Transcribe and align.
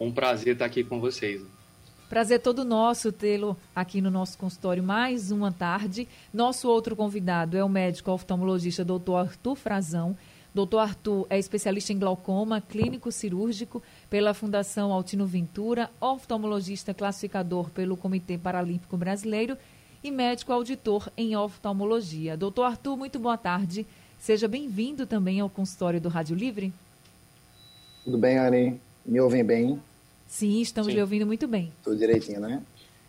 um 0.00 0.10
prazer 0.10 0.54
estar 0.54 0.64
aqui 0.64 0.82
com 0.82 0.98
vocês. 0.98 1.40
Prazer 2.10 2.40
todo 2.40 2.64
nosso 2.64 3.12
tê-lo 3.12 3.56
aqui 3.72 4.00
no 4.00 4.10
nosso 4.10 4.36
consultório 4.36 4.82
mais 4.82 5.30
uma 5.30 5.52
tarde. 5.52 6.08
Nosso 6.34 6.68
outro 6.68 6.96
convidado 6.96 7.56
é 7.56 7.62
o 7.62 7.68
médico 7.68 8.10
oftalmologista 8.10 8.84
doutor 8.84 9.28
Arthur 9.28 9.54
Frazão. 9.54 10.16
Doutor 10.52 10.78
Arthur 10.78 11.24
é 11.30 11.38
especialista 11.38 11.92
em 11.92 11.98
glaucoma, 12.00 12.60
clínico 12.60 13.12
cirúrgico 13.12 13.80
pela 14.10 14.34
Fundação 14.34 14.92
Altino 14.92 15.24
Ventura, 15.24 15.88
oftalmologista 16.00 16.92
classificador 16.92 17.70
pelo 17.70 17.96
Comitê 17.96 18.36
Paralímpico 18.36 18.96
Brasileiro 18.96 19.56
e 20.02 20.10
médico 20.10 20.52
auditor 20.52 21.08
em 21.16 21.36
oftalmologia. 21.36 22.36
Doutor 22.36 22.64
Arthur, 22.64 22.96
muito 22.96 23.20
boa 23.20 23.38
tarde. 23.38 23.86
Seja 24.18 24.48
bem-vindo 24.48 25.06
também 25.06 25.38
ao 25.38 25.48
consultório 25.48 26.00
do 26.00 26.08
Rádio 26.08 26.34
Livre. 26.34 26.72
Tudo 28.02 28.18
bem, 28.18 28.36
Anne? 28.36 28.80
Me 29.06 29.20
ouvem 29.20 29.44
bem? 29.44 29.80
Sim, 30.30 30.60
estamos 30.60 30.88
Sim. 30.88 30.94
lhe 30.94 31.00
ouvindo 31.00 31.26
muito 31.26 31.48
bem. 31.48 31.72
Tudo 31.82 31.98
direitinho, 31.98 32.40
né? 32.40 32.62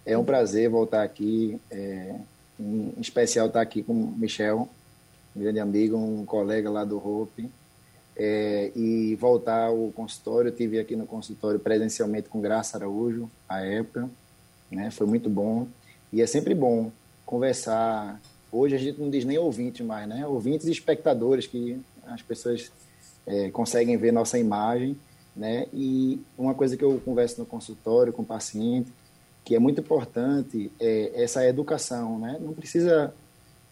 É 0.04 0.18
um 0.18 0.26
prazer 0.26 0.68
voltar 0.68 1.04
aqui, 1.04 1.62
é, 1.70 2.16
em 2.60 2.94
especial 3.00 3.46
estar 3.46 3.62
aqui 3.62 3.84
com 3.84 3.94
o 3.94 4.18
Michel, 4.18 4.68
um 5.36 5.40
grande 5.40 5.60
amigo, 5.60 5.96
um 5.96 6.26
colega 6.26 6.70
lá 6.70 6.84
do 6.84 6.98
Hope, 6.98 7.48
é, 8.18 8.72
e 8.76 9.16
voltar 9.16 9.68
ao 9.68 9.92
consultório. 9.96 10.50
Eu 10.50 10.56
tive 10.56 10.80
aqui 10.80 10.96
no 10.96 11.06
consultório 11.06 11.60
presencialmente 11.60 12.28
com 12.28 12.42
Graça 12.42 12.76
Araújo, 12.76 13.30
à 13.48 13.62
época, 13.62 14.10
né? 14.72 14.90
Foi 14.90 15.06
muito 15.06 15.30
bom. 15.30 15.68
E 16.12 16.24
é 16.24 16.26
sempre 16.26 16.56
bom 16.56 16.92
conversar. 17.24 18.20
Hoje 18.52 18.76
a 18.76 18.80
gente 18.80 19.00
não 19.00 19.12
diz 19.12 19.24
nem 19.24 19.38
ouvintes 19.38 19.86
mais, 19.86 20.10
né? 20.10 20.26
Ouvintes 20.26 20.66
e 20.66 20.72
espectadores, 20.72 21.46
que 21.46 21.80
as 22.08 22.24
pessoas 22.24 22.72
é, 23.28 23.52
conseguem 23.52 23.96
ver 23.96 24.12
nossa 24.12 24.40
imagem 24.40 24.98
né? 25.36 25.68
E 25.74 26.20
uma 26.38 26.54
coisa 26.54 26.76
que 26.76 26.84
eu 26.84 27.02
converso 27.04 27.40
no 27.40 27.46
consultório 27.46 28.14
com 28.14 28.22
o 28.22 28.26
paciente, 28.26 28.92
que 29.44 29.56
é 29.56 29.60
muito 29.60 29.82
importante, 29.82 30.72
é 30.80 31.12
essa 31.16 31.46
educação, 31.46 32.20
né? 32.20 32.38
Não 32.40 32.54
precisa 32.54 33.14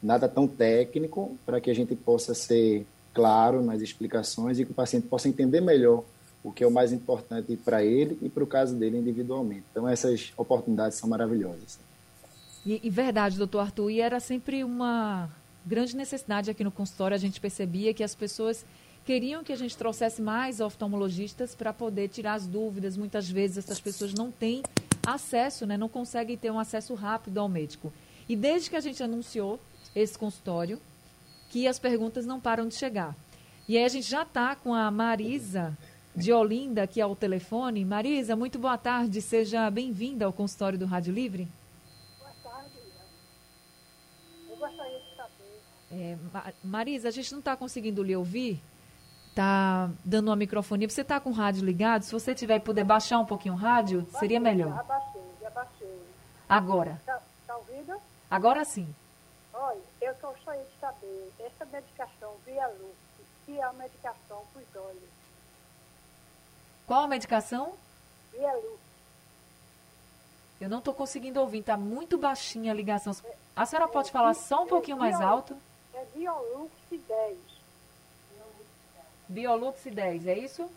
nada 0.01 0.27
tão 0.27 0.47
técnico 0.47 1.37
para 1.45 1.59
que 1.59 1.69
a 1.69 1.75
gente 1.75 1.95
possa 1.95 2.33
ser 2.33 2.85
claro 3.13 3.61
nas 3.61 3.81
explicações 3.81 4.59
e 4.59 4.65
que 4.65 4.71
o 4.71 4.75
paciente 4.75 5.07
possa 5.07 5.27
entender 5.27 5.61
melhor 5.61 6.03
o 6.43 6.51
que 6.51 6.63
é 6.63 6.67
o 6.67 6.71
mais 6.71 6.93
importante 6.93 7.55
para 7.57 7.83
ele 7.83 8.17
e 8.21 8.29
para 8.29 8.43
o 8.43 8.47
caso 8.47 8.75
dele 8.75 8.97
individualmente. 8.97 9.63
Então, 9.71 9.87
essas 9.87 10.31
oportunidades 10.37 10.97
são 10.97 11.09
maravilhosas. 11.09 11.77
E, 12.65 12.79
e, 12.83 12.89
verdade, 12.89 13.37
doutor 13.37 13.59
Arthur, 13.59 13.89
e 13.89 14.01
era 14.01 14.19
sempre 14.19 14.63
uma 14.63 15.29
grande 15.65 15.95
necessidade 15.95 16.49
aqui 16.49 16.63
no 16.63 16.71
consultório, 16.71 17.15
a 17.15 17.19
gente 17.19 17.39
percebia 17.39 17.93
que 17.93 18.03
as 18.03 18.15
pessoas 18.15 18.65
queriam 19.09 19.43
que 19.43 19.51
a 19.51 19.55
gente 19.55 19.75
trouxesse 19.75 20.21
mais 20.21 20.59
oftalmologistas 20.59 21.55
para 21.55 21.73
poder 21.73 22.09
tirar 22.09 22.35
as 22.35 22.45
dúvidas. 22.45 22.95
Muitas 22.95 23.27
vezes 23.27 23.57
essas 23.57 23.79
pessoas 23.79 24.13
não 24.13 24.29
têm 24.29 24.61
acesso, 25.03 25.65
né, 25.65 25.75
não 25.75 25.89
conseguem 25.89 26.37
ter 26.37 26.51
um 26.51 26.59
acesso 26.59 26.93
rápido 26.93 27.39
ao 27.39 27.49
médico. 27.49 27.91
E 28.29 28.35
desde 28.35 28.69
que 28.69 28.75
a 28.75 28.79
gente 28.79 29.01
anunciou 29.01 29.59
esse 29.95 30.15
consultório, 30.15 30.79
que 31.49 31.67
as 31.67 31.79
perguntas 31.79 32.23
não 32.27 32.39
param 32.39 32.67
de 32.67 32.75
chegar. 32.75 33.15
E 33.67 33.79
aí 33.79 33.83
a 33.83 33.87
gente 33.87 34.07
já 34.07 34.21
está 34.21 34.55
com 34.55 34.75
a 34.75 34.91
Marisa 34.91 35.75
de 36.15 36.31
Olinda 36.31 36.83
aqui 36.83 37.01
ao 37.01 37.15
telefone. 37.15 37.83
Marisa, 37.83 38.35
muito 38.35 38.59
boa 38.59 38.77
tarde, 38.77 39.23
seja 39.23 39.71
bem-vinda 39.71 40.25
ao 40.25 40.31
consultório 40.31 40.77
do 40.77 40.85
Rádio 40.85 41.15
Livre. 41.15 41.47
Boa 42.19 42.31
tarde. 42.43 42.75
Eu 44.47 44.55
gostaria 44.55 44.99
de 44.99 45.15
saber. 45.15 45.61
É, 45.91 46.15
Marisa, 46.63 47.07
a 47.07 47.11
gente 47.11 47.31
não 47.31 47.39
está 47.39 47.57
conseguindo 47.57 48.03
lhe 48.03 48.15
ouvir 48.15 48.61
tá 49.39 49.89
dando 50.03 50.27
uma 50.27 50.35
microfonia. 50.35 50.89
Você 50.89 51.00
está 51.00 51.17
com 51.17 51.29
o 51.29 51.33
rádio 51.33 51.63
ligado? 51.63 52.03
Se 52.03 52.11
você 52.11 52.35
tiver 52.35 52.57
e 52.57 52.59
puder 52.59 52.83
baixar 52.83 53.19
um 53.19 53.25
pouquinho 53.25 53.53
o 53.53 53.57
rádio, 53.57 54.01
baixei, 54.01 54.19
seria 54.19 54.39
melhor. 54.39 54.75
Já 54.75 54.83
baixei, 54.83 55.22
já 55.41 55.50
baixei. 55.51 56.01
Agora. 56.50 56.91
Está 57.00 57.22
tá 57.47 57.55
ouvindo? 57.55 58.01
Agora 58.29 58.66
sim. 58.66 58.94
Olha, 59.53 59.79
eu 60.01 60.13
gostaria 60.22 60.61
de 60.61 60.79
saber, 60.81 61.31
essa 61.39 61.66
medicação 61.72 62.33
via 62.45 62.67
luz, 62.67 62.95
que 63.45 63.57
é 63.57 63.63
a 63.63 63.72
medicação 63.72 64.44
para 64.51 64.61
os 64.61 64.75
olhos. 64.75 65.09
Qual 66.85 67.03
a 67.03 67.07
medicação? 67.07 67.73
Via 68.33 68.53
luz. 68.53 68.79
Eu 70.59 70.67
não 70.67 70.79
estou 70.79 70.94
conseguindo 70.94 71.39
ouvir, 71.39 71.59
está 71.59 71.77
muito 71.77 72.17
baixinha 72.17 72.73
a 72.73 72.75
ligação. 72.75 73.16
A 73.56 73.66
senhora 73.66 73.88
pode 73.88 74.11
falar 74.11 74.33
só 74.33 74.63
um 74.63 74.67
pouquinho 74.67 74.97
mais 74.97 75.16
alto? 75.21 75.56
É 75.94 76.03
Violux 76.13 76.71
10. 76.89 77.58
Biolux 79.29 79.79
10, 79.84 80.25
é 80.25 80.38
isso? 80.40 80.67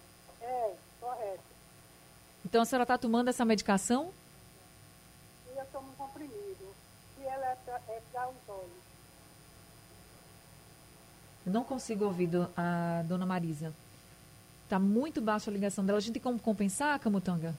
É, 0.42 0.74
correto. 1.00 1.42
Então 2.44 2.60
a 2.60 2.64
senhora 2.66 2.84
está 2.84 2.98
tomando 2.98 3.28
essa 3.28 3.46
medicação? 3.46 4.12
Eu 5.56 5.64
tomo 5.72 5.88
um 5.88 5.94
comprimido. 5.94 6.74
E 7.18 7.24
ela 7.24 7.46
é 7.46 7.56
para 7.64 7.80
é 7.88 8.28
os 8.28 8.48
olhos. 8.48 8.82
Eu 11.46 11.52
não 11.52 11.64
consigo 11.64 12.04
ouvir 12.04 12.26
do, 12.26 12.48
a 12.54 13.02
dona 13.06 13.24
Marisa. 13.24 13.72
Está 14.64 14.78
muito 14.78 15.20
baixa 15.20 15.50
a 15.50 15.52
ligação 15.52 15.84
dela. 15.84 15.98
A 15.98 16.00
gente 16.00 16.14
tem 16.14 16.22
como 16.22 16.38
compensar, 16.38 16.98
Camutanga? 17.00 17.54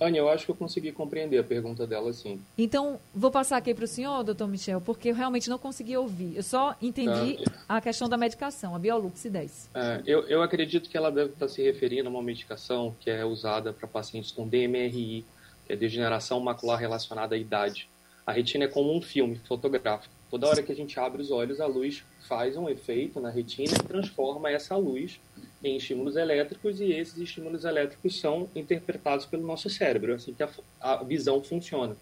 Ania, 0.00 0.20
eu 0.20 0.28
acho 0.28 0.44
que 0.44 0.50
eu 0.50 0.54
consegui 0.54 0.92
compreender 0.92 1.38
a 1.38 1.44
pergunta 1.44 1.86
dela, 1.86 2.12
sim. 2.12 2.40
Então, 2.56 3.00
vou 3.14 3.30
passar 3.30 3.56
aqui 3.56 3.74
para 3.74 3.84
o 3.84 3.88
senhor, 3.88 4.22
doutor 4.22 4.48
Michel, 4.48 4.80
porque 4.80 5.10
eu 5.10 5.14
realmente 5.14 5.48
não 5.48 5.58
consegui 5.58 5.96
ouvir. 5.96 6.36
Eu 6.36 6.42
só 6.42 6.76
entendi 6.80 7.42
tá. 7.44 7.52
a 7.68 7.80
questão 7.80 8.08
da 8.08 8.16
medicação, 8.16 8.74
a 8.74 8.78
Biolux 8.78 9.24
10. 9.24 9.70
É, 9.74 10.02
eu, 10.06 10.26
eu 10.28 10.42
acredito 10.42 10.88
que 10.88 10.96
ela 10.96 11.10
deve 11.10 11.32
estar 11.32 11.48
se 11.48 11.62
referindo 11.62 12.08
a 12.08 12.12
uma 12.12 12.22
medicação 12.22 12.94
que 13.00 13.10
é 13.10 13.24
usada 13.24 13.72
para 13.72 13.88
pacientes 13.88 14.30
com 14.30 14.46
DMRI, 14.46 15.24
que 15.66 15.72
é 15.72 15.76
degeneração 15.76 16.40
macular 16.40 16.78
relacionada 16.78 17.34
à 17.34 17.38
idade. 17.38 17.88
A 18.26 18.32
retina 18.32 18.64
é 18.64 18.68
como 18.68 18.94
um 18.94 19.00
filme 19.00 19.40
fotográfico. 19.46 20.14
Toda 20.30 20.48
hora 20.48 20.62
que 20.62 20.72
a 20.72 20.74
gente 20.74 20.98
abre 20.98 21.22
os 21.22 21.30
olhos, 21.30 21.60
a 21.60 21.66
luz 21.66 22.02
faz 22.28 22.56
um 22.56 22.68
efeito 22.68 23.20
na 23.20 23.30
retina 23.30 23.72
e 23.72 23.86
transforma 23.86 24.50
essa 24.50 24.76
luz 24.76 25.20
em 25.62 25.76
estímulos 25.76 26.16
elétricos 26.16 26.80
e 26.80 26.92
esses 26.92 27.18
estímulos 27.18 27.64
elétricos 27.64 28.18
são 28.20 28.48
interpretados 28.54 29.26
pelo 29.26 29.46
nosso 29.46 29.68
cérebro, 29.70 30.14
assim 30.14 30.34
que 30.34 30.42
a, 30.42 30.50
a 30.80 31.02
visão 31.02 31.42
funciona. 31.42 31.96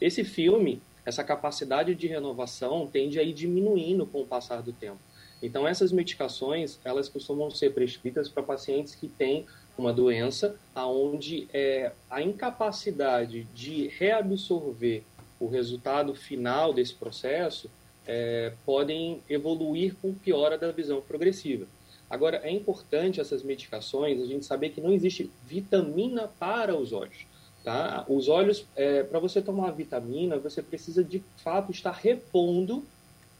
Esse 0.00 0.24
filme, 0.24 0.80
essa 1.04 1.24
capacidade 1.24 1.94
de 1.94 2.06
renovação 2.06 2.86
tende 2.86 3.18
a 3.18 3.22
ir 3.22 3.32
diminuindo 3.32 4.06
com 4.06 4.22
o 4.22 4.26
passar 4.26 4.62
do 4.62 4.72
tempo. 4.72 4.98
Então 5.42 5.68
essas 5.68 5.92
medicações, 5.92 6.78
elas 6.84 7.08
costumam 7.08 7.50
ser 7.50 7.74
prescritas 7.74 8.28
para 8.28 8.42
pacientes 8.42 8.94
que 8.94 9.08
têm 9.08 9.44
uma 9.76 9.92
doença 9.92 10.56
aonde 10.74 11.48
é, 11.52 11.92
a 12.08 12.22
incapacidade 12.22 13.44
de 13.54 13.88
reabsorver 13.88 15.02
o 15.40 15.48
resultado 15.48 16.14
final 16.14 16.72
desse 16.72 16.94
processo 16.94 17.68
é, 18.06 18.52
podem 18.64 19.20
evoluir 19.28 19.94
com 20.00 20.14
piora 20.14 20.56
da 20.56 20.70
visão 20.70 21.00
progressiva. 21.00 21.66
Agora, 22.14 22.40
é 22.44 22.50
importante 22.52 23.20
essas 23.20 23.42
medicações 23.42 24.22
a 24.22 24.24
gente 24.24 24.46
saber 24.46 24.68
que 24.70 24.80
não 24.80 24.92
existe 24.92 25.28
vitamina 25.44 26.28
para 26.38 26.72
os 26.72 26.92
olhos. 26.92 27.26
Tá? 27.64 28.04
Os 28.08 28.28
olhos, 28.28 28.64
é, 28.76 29.02
para 29.02 29.18
você 29.18 29.42
tomar 29.42 29.72
vitamina, 29.72 30.38
você 30.38 30.62
precisa 30.62 31.02
de 31.02 31.20
fato 31.42 31.72
estar 31.72 31.90
repondo 31.90 32.84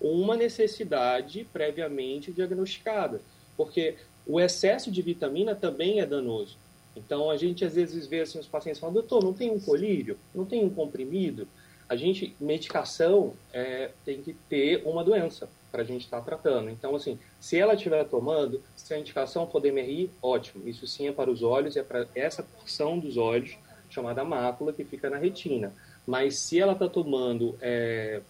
uma 0.00 0.37
necessidade 0.37 1.47
previamente 1.53 2.32
diagnosticada, 2.32 3.21
porque 3.56 3.94
o 4.26 4.41
excesso 4.41 4.91
de 4.91 5.00
vitamina 5.03 5.55
também 5.55 6.00
é 6.00 6.06
danoso. 6.06 6.56
Então 6.97 7.31
a 7.31 7.37
gente 7.37 7.65
às 7.65 7.76
vezes 7.76 8.09
vê 8.09 8.23
assim, 8.23 8.41
os 8.41 8.49
pacientes 8.49 8.81
falando, 8.81 8.94
doutor, 8.94 9.23
não 9.23 9.32
tem 9.32 9.53
um 9.53 9.61
colírio? 9.61 10.19
Não 10.35 10.44
tem 10.44 10.65
um 10.65 10.71
comprimido? 10.71 11.47
A 11.88 11.94
gente, 11.94 12.35
medicação 12.41 13.35
é, 13.53 13.93
tem 14.05 14.21
que 14.21 14.32
ter 14.49 14.82
uma 14.85 15.05
doença 15.05 15.49
para 15.75 15.82
a 15.82 15.85
gente 15.85 16.05
estar 16.05 16.21
tá 16.21 16.25
tratando. 16.25 16.71
Então, 16.71 16.94
assim, 16.94 17.19
se 17.41 17.59
ela 17.59 17.75
estiver 17.75 18.05
tomando, 18.05 18.62
se 18.76 18.94
a 18.94 18.99
indicação 18.99 19.44
for 19.49 19.61
DMRI, 19.61 20.09
ótimo. 20.23 20.69
Isso 20.69 20.87
sim 20.87 21.09
é 21.09 21.12
para 21.12 21.29
os 21.29 21.43
olhos, 21.43 21.76
é 21.76 21.82
para 21.82 22.06
essa 22.15 22.44
porção 22.44 22.97
dos 22.97 23.17
olhos 23.17 23.59
chamada 23.91 24.25
mácula 24.25 24.73
que 24.73 24.85
fica 24.85 25.11
na 25.11 25.17
retina. 25.17 25.75
Mas 26.06 26.38
se 26.38 26.61
ela 26.61 26.75
está 26.75 26.88
tomando 26.88 27.59
é, 27.61 28.21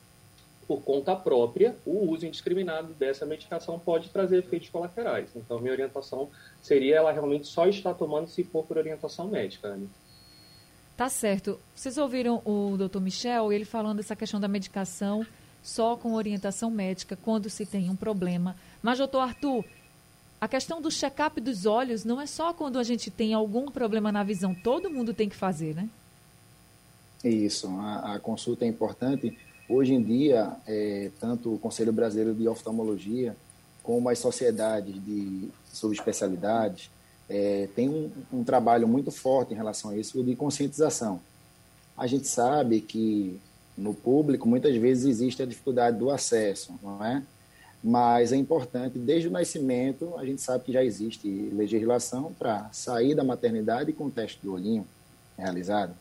por 0.66 0.80
conta 0.80 1.14
própria, 1.14 1.76
o 1.84 2.10
uso 2.10 2.24
indiscriminado 2.24 2.94
dessa 2.94 3.26
medicação 3.26 3.78
pode 3.78 4.08
trazer 4.08 4.38
efeitos 4.38 4.70
colaterais. 4.70 5.28
Então, 5.36 5.60
minha 5.60 5.72
orientação 5.72 6.30
seria 6.62 6.96
ela 6.96 7.12
realmente 7.12 7.46
só 7.46 7.66
estar 7.66 7.92
tomando 7.92 8.26
se 8.26 8.42
for 8.42 8.64
por 8.64 8.78
orientação 8.78 9.28
médica. 9.28 9.76
Né? 9.76 9.86
Tá 10.96 11.10
certo. 11.10 11.60
Vocês 11.74 11.98
ouviram 11.98 12.40
o 12.42 12.74
doutor 12.78 13.02
Michel, 13.02 13.52
ele 13.52 13.66
falando 13.66 14.00
essa 14.00 14.16
questão 14.16 14.40
da 14.40 14.48
medicação 14.48 15.26
só 15.64 15.96
com 15.96 16.12
orientação 16.12 16.70
médica 16.70 17.16
quando 17.16 17.48
se 17.48 17.64
tem 17.64 17.88
um 17.88 17.96
problema. 17.96 18.54
Mas, 18.82 18.98
doutor 18.98 19.20
Arthur, 19.20 19.64
a 20.38 20.46
questão 20.46 20.80
do 20.80 20.90
check-up 20.90 21.40
dos 21.40 21.64
olhos 21.64 22.04
não 22.04 22.20
é 22.20 22.26
só 22.26 22.52
quando 22.52 22.78
a 22.78 22.82
gente 22.82 23.10
tem 23.10 23.32
algum 23.32 23.70
problema 23.70 24.12
na 24.12 24.22
visão, 24.22 24.54
todo 24.54 24.90
mundo 24.90 25.14
tem 25.14 25.26
que 25.26 25.34
fazer, 25.34 25.74
né? 25.74 25.88
Isso, 27.24 27.66
a, 27.80 28.16
a 28.16 28.20
consulta 28.20 28.66
é 28.66 28.68
importante. 28.68 29.36
Hoje 29.66 29.94
em 29.94 30.02
dia, 30.02 30.54
é, 30.66 31.10
tanto 31.18 31.54
o 31.54 31.58
Conselho 31.58 31.94
Brasileiro 31.94 32.34
de 32.34 32.46
Oftalmologia 32.46 33.34
como 33.82 34.10
as 34.10 34.18
sociedades 34.18 34.94
de 35.02 35.48
subespecialidades 35.72 36.90
é, 37.26 37.68
tem 37.74 37.88
um, 37.88 38.10
um 38.30 38.44
trabalho 38.44 38.86
muito 38.86 39.10
forte 39.10 39.54
em 39.54 39.56
relação 39.56 39.92
a 39.92 39.96
isso 39.96 40.22
de 40.22 40.36
conscientização. 40.36 41.22
A 41.96 42.06
gente 42.06 42.28
sabe 42.28 42.82
que 42.82 43.40
no 43.76 43.94
público 43.94 44.48
muitas 44.48 44.76
vezes 44.76 45.04
existe 45.04 45.42
a 45.42 45.46
dificuldade 45.46 45.98
do 45.98 46.10
acesso, 46.10 46.74
não 46.82 47.04
é? 47.04 47.22
mas 47.86 48.32
é 48.32 48.36
importante, 48.36 48.98
desde 48.98 49.28
o 49.28 49.30
nascimento, 49.30 50.14
a 50.16 50.24
gente 50.24 50.40
sabe 50.40 50.64
que 50.64 50.72
já 50.72 50.82
existe 50.82 51.28
legislação 51.52 52.32
para 52.38 52.70
sair 52.72 53.14
da 53.14 53.22
maternidade 53.22 53.92
com 53.92 54.06
o 54.06 54.10
teste 54.10 54.40
do 54.42 54.54
olhinho 54.54 54.86
realizado. 55.36 55.94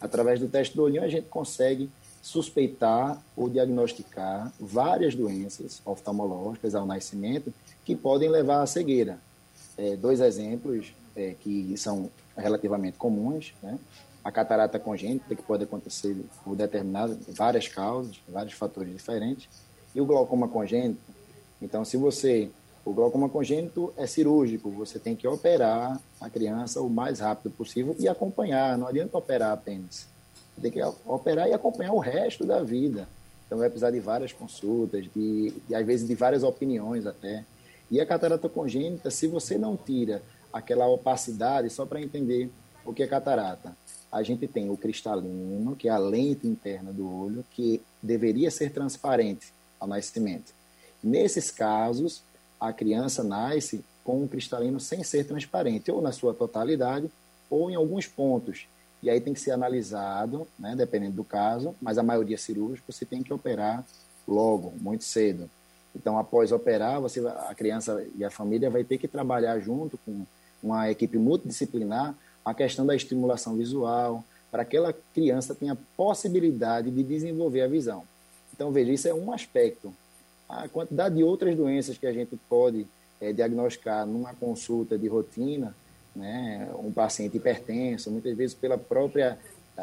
Através 0.00 0.38
do 0.38 0.46
teste 0.46 0.76
do 0.76 0.84
olhinho, 0.84 1.02
a 1.02 1.08
gente 1.08 1.26
consegue 1.26 1.90
suspeitar 2.22 3.20
ou 3.36 3.50
diagnosticar 3.50 4.52
várias 4.60 5.16
doenças 5.16 5.82
oftalmológicas 5.84 6.72
ao 6.72 6.86
nascimento 6.86 7.52
que 7.84 7.96
podem 7.96 8.28
levar 8.28 8.62
à 8.62 8.66
cegueira. 8.66 9.18
É, 9.76 9.96
dois 9.96 10.20
exemplos 10.20 10.94
é, 11.16 11.34
que 11.40 11.76
são 11.76 12.08
relativamente 12.36 12.96
comuns, 12.96 13.52
né? 13.60 13.76
A 14.24 14.32
catarata 14.32 14.78
congênita, 14.78 15.34
que 15.34 15.42
pode 15.42 15.64
acontecer 15.64 16.16
por 16.42 16.56
determinadas, 16.56 17.18
várias 17.28 17.68
causas, 17.68 18.18
vários 18.28 18.54
fatores 18.54 18.92
diferentes, 18.92 19.48
e 19.94 20.00
o 20.00 20.06
glaucoma 20.06 20.48
congênito, 20.48 21.14
então, 21.64 21.82
se 21.82 21.96
você. 21.96 22.50
O 22.84 22.92
glaucoma 22.92 23.30
congênito 23.30 23.94
é 23.96 24.06
cirúrgico, 24.06 24.70
você 24.70 24.98
tem 24.98 25.16
que 25.16 25.26
operar 25.26 25.98
a 26.20 26.28
criança 26.28 26.82
o 26.82 26.90
mais 26.90 27.18
rápido 27.18 27.50
possível 27.50 27.96
e 27.98 28.06
acompanhar, 28.06 28.76
não 28.76 28.86
adianta 28.86 29.16
operar 29.16 29.52
apenas. 29.52 30.06
Tem 30.60 30.70
que 30.70 30.82
operar 31.06 31.48
e 31.48 31.54
acompanhar 31.54 31.94
o 31.94 31.98
resto 31.98 32.44
da 32.44 32.62
vida. 32.62 33.08
Então, 33.46 33.56
vai 33.56 33.70
precisar 33.70 33.90
de 33.90 34.00
várias 34.00 34.34
consultas, 34.34 35.06
de, 35.14 35.54
de 35.66 35.74
às 35.74 35.86
vezes 35.86 36.06
de 36.06 36.14
várias 36.14 36.42
opiniões 36.42 37.06
até. 37.06 37.42
E 37.90 37.98
a 38.02 38.04
catarata 38.04 38.50
congênita, 38.50 39.10
se 39.10 39.26
você 39.26 39.56
não 39.56 39.78
tira 39.78 40.20
aquela 40.52 40.86
opacidade, 40.86 41.70
só 41.70 41.86
para 41.86 42.02
entender 42.02 42.50
o 42.84 42.92
que 42.92 43.02
é 43.02 43.06
catarata, 43.06 43.74
a 44.14 44.22
gente 44.22 44.46
tem 44.46 44.70
o 44.70 44.76
cristalino, 44.76 45.74
que 45.74 45.88
é 45.88 45.90
a 45.90 45.98
lente 45.98 46.46
interna 46.46 46.92
do 46.92 47.04
olho, 47.04 47.44
que 47.50 47.82
deveria 48.00 48.48
ser 48.48 48.70
transparente 48.70 49.52
ao 49.80 49.88
nascimento. 49.88 50.54
Nesses 51.02 51.50
casos, 51.50 52.22
a 52.60 52.72
criança 52.72 53.24
nasce 53.24 53.84
com 54.04 54.22
um 54.22 54.28
cristalino 54.28 54.78
sem 54.78 55.02
ser 55.02 55.24
transparente, 55.26 55.90
ou 55.90 56.00
na 56.00 56.12
sua 56.12 56.32
totalidade, 56.32 57.10
ou 57.50 57.68
em 57.68 57.74
alguns 57.74 58.06
pontos. 58.06 58.68
E 59.02 59.10
aí 59.10 59.20
tem 59.20 59.34
que 59.34 59.40
ser 59.40 59.50
analisado, 59.50 60.46
né, 60.56 60.76
dependendo 60.76 61.16
do 61.16 61.24
caso, 61.24 61.74
mas 61.82 61.98
a 61.98 62.02
maioria 62.04 62.38
cirúrgica 62.38 62.92
você 62.92 63.04
tem 63.04 63.20
que 63.20 63.34
operar 63.34 63.84
logo, 64.28 64.72
muito 64.80 65.02
cedo. 65.02 65.50
Então, 65.92 66.16
após 66.16 66.52
operar, 66.52 67.00
você, 67.00 67.18
a 67.26 67.54
criança 67.56 68.06
e 68.16 68.24
a 68.24 68.30
família 68.30 68.70
vai 68.70 68.84
ter 68.84 68.96
que 68.96 69.08
trabalhar 69.08 69.58
junto 69.58 69.98
com 69.98 70.24
uma 70.62 70.88
equipe 70.88 71.18
multidisciplinar 71.18 72.14
a 72.44 72.52
questão 72.52 72.84
da 72.84 72.94
estimulação 72.94 73.56
visual, 73.56 74.24
para 74.50 74.64
que 74.64 74.76
aquela 74.76 74.94
criança 75.14 75.54
tenha 75.54 75.76
possibilidade 75.96 76.90
de 76.90 77.02
desenvolver 77.02 77.62
a 77.62 77.68
visão. 77.68 78.04
Então, 78.52 78.70
veja, 78.70 78.92
isso 78.92 79.08
é 79.08 79.14
um 79.14 79.32
aspecto 79.32 79.92
a 80.48 80.68
quantidade 80.68 81.16
de 81.16 81.24
outras 81.24 81.56
doenças 81.56 81.98
que 81.98 82.06
a 82.06 82.12
gente 82.12 82.36
pode 82.48 82.86
é, 83.20 83.32
diagnosticar 83.32 84.06
numa 84.06 84.34
consulta 84.34 84.98
de 84.98 85.08
rotina, 85.08 85.74
né, 86.14 86.70
um 86.78 86.92
paciente 86.92 87.36
hipertenso, 87.36 88.10
muitas 88.10 88.36
vezes 88.36 88.54
pela 88.54 88.78
própria 88.78 89.38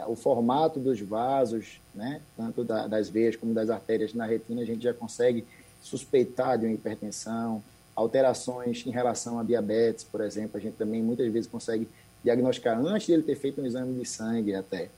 o 0.08 0.16
formato 0.16 0.80
dos 0.80 1.02
vasos, 1.02 1.82
né, 1.94 2.22
tanto 2.38 2.64
da, 2.64 2.88
das 2.88 3.10
veias 3.10 3.36
como 3.36 3.54
das 3.54 3.70
artérias 3.70 4.14
na 4.14 4.26
retina, 4.26 4.62
a 4.62 4.66
gente 4.66 4.84
já 4.84 4.94
consegue 4.94 5.46
suspeitar 5.82 6.58
de 6.58 6.66
uma 6.66 6.74
hipertensão, 6.74 7.62
alterações 7.94 8.86
em 8.88 8.92
relação 8.92 9.38
a 9.38 9.44
diabetes, 9.44 10.06
por 10.06 10.22
exemplo, 10.22 10.58
a 10.58 10.62
gente 10.62 10.76
também 10.78 11.04
muitas 11.04 11.30
vezes 11.30 11.50
consegue 11.50 11.90
diagnosticar 12.24 12.80
antes 12.80 13.08
de 13.08 13.14
ele 13.14 13.24
ter 13.24 13.36
feito 13.36 13.62
um 13.62 13.66
exame 13.66 14.00
de 14.00 14.08
sangue 14.08 14.54
até. 14.56 14.90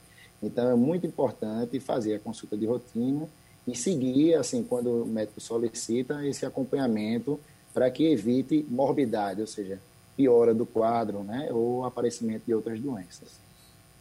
Então 0.41 0.69
é 0.69 0.75
muito 0.75 1.07
importante 1.07 1.79
fazer 1.79 2.15
a 2.15 2.19
consulta 2.19 2.57
de 2.57 2.65
rotina 2.65 3.27
e 3.67 3.75
seguir, 3.75 4.35
assim, 4.35 4.63
quando 4.63 5.03
o 5.03 5.05
médico 5.05 5.39
solicita, 5.39 6.25
esse 6.25 6.45
acompanhamento 6.45 7.39
para 7.73 7.89
que 7.89 8.05
evite 8.05 8.65
morbidade, 8.69 9.41
ou 9.41 9.47
seja, 9.47 9.79
piora 10.15 10.53
do 10.53 10.65
quadro, 10.65 11.23
né, 11.23 11.49
ou 11.51 11.85
aparecimento 11.85 12.43
de 12.45 12.53
outras 12.53 12.79
doenças. 12.79 13.41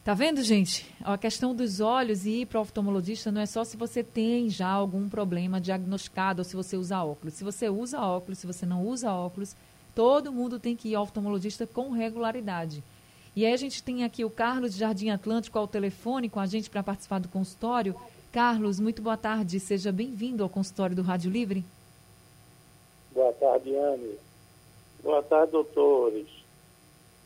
Tá 0.05 0.15
vendo, 0.15 0.43
gente? 0.43 0.93
A 1.01 1.17
questão 1.17 1.55
dos 1.55 1.79
olhos 1.79 2.27
e 2.27 2.41
ir 2.41 2.47
para 2.47 2.59
o 2.59 2.63
oftalmologista 2.63 3.31
não 3.31 3.41
é 3.41 3.47
só 3.47 3.63
se 3.63 3.77
você 3.77 4.03
tem 4.03 4.51
já 4.51 4.69
algum 4.69 5.09
problema 5.09 5.61
diagnosticado 5.61 6.41
ou 6.41 6.45
se 6.45 6.57
você 6.57 6.77
usa 6.77 7.05
óculos. 7.05 7.35
Se 7.35 7.45
você 7.45 7.69
usa 7.69 8.01
óculos, 8.01 8.39
se 8.39 8.47
você 8.47 8.67
não 8.67 8.85
usa 8.85 9.13
óculos, 9.13 9.55
todo 9.95 10.33
mundo 10.33 10.59
tem 10.59 10.75
que 10.75 10.89
ir 10.89 10.97
ao 10.97 11.05
oftalmologista 11.05 11.69
com 11.69 11.91
regularidade. 11.93 12.83
E 13.35 13.47
aí 13.47 13.53
a 13.55 13.57
gente 13.57 13.83
tem 13.83 14.05
aqui 14.05 14.27
o 14.27 14.31
Carlos 14.31 14.75
de 14.75 14.81
Jardim 14.81 15.09
Atlântico 15.09 15.59
ao 15.59 15.67
telefone 15.67 16.29
com 16.29 16.39
a 16.39 16.45
gente 16.45 16.69
para 16.69 16.83
participar 16.83 17.19
do 17.19 17.29
consultório. 17.29 17.97
Carlos, 18.31 18.79
muito 18.79 19.01
boa 19.01 19.17
tarde. 19.17 19.59
Seja 19.59 19.91
bem-vindo 19.91 20.43
ao 20.43 20.51
consultório 20.51 20.95
do 20.95 21.01
Rádio 21.01 21.31
Livre. 21.31 21.65
Boa 23.11 23.33
tarde, 23.33 23.75
Anne. 23.75 24.19
Boa 25.03 25.23
tarde, 25.23 25.53
doutores. 25.53 26.29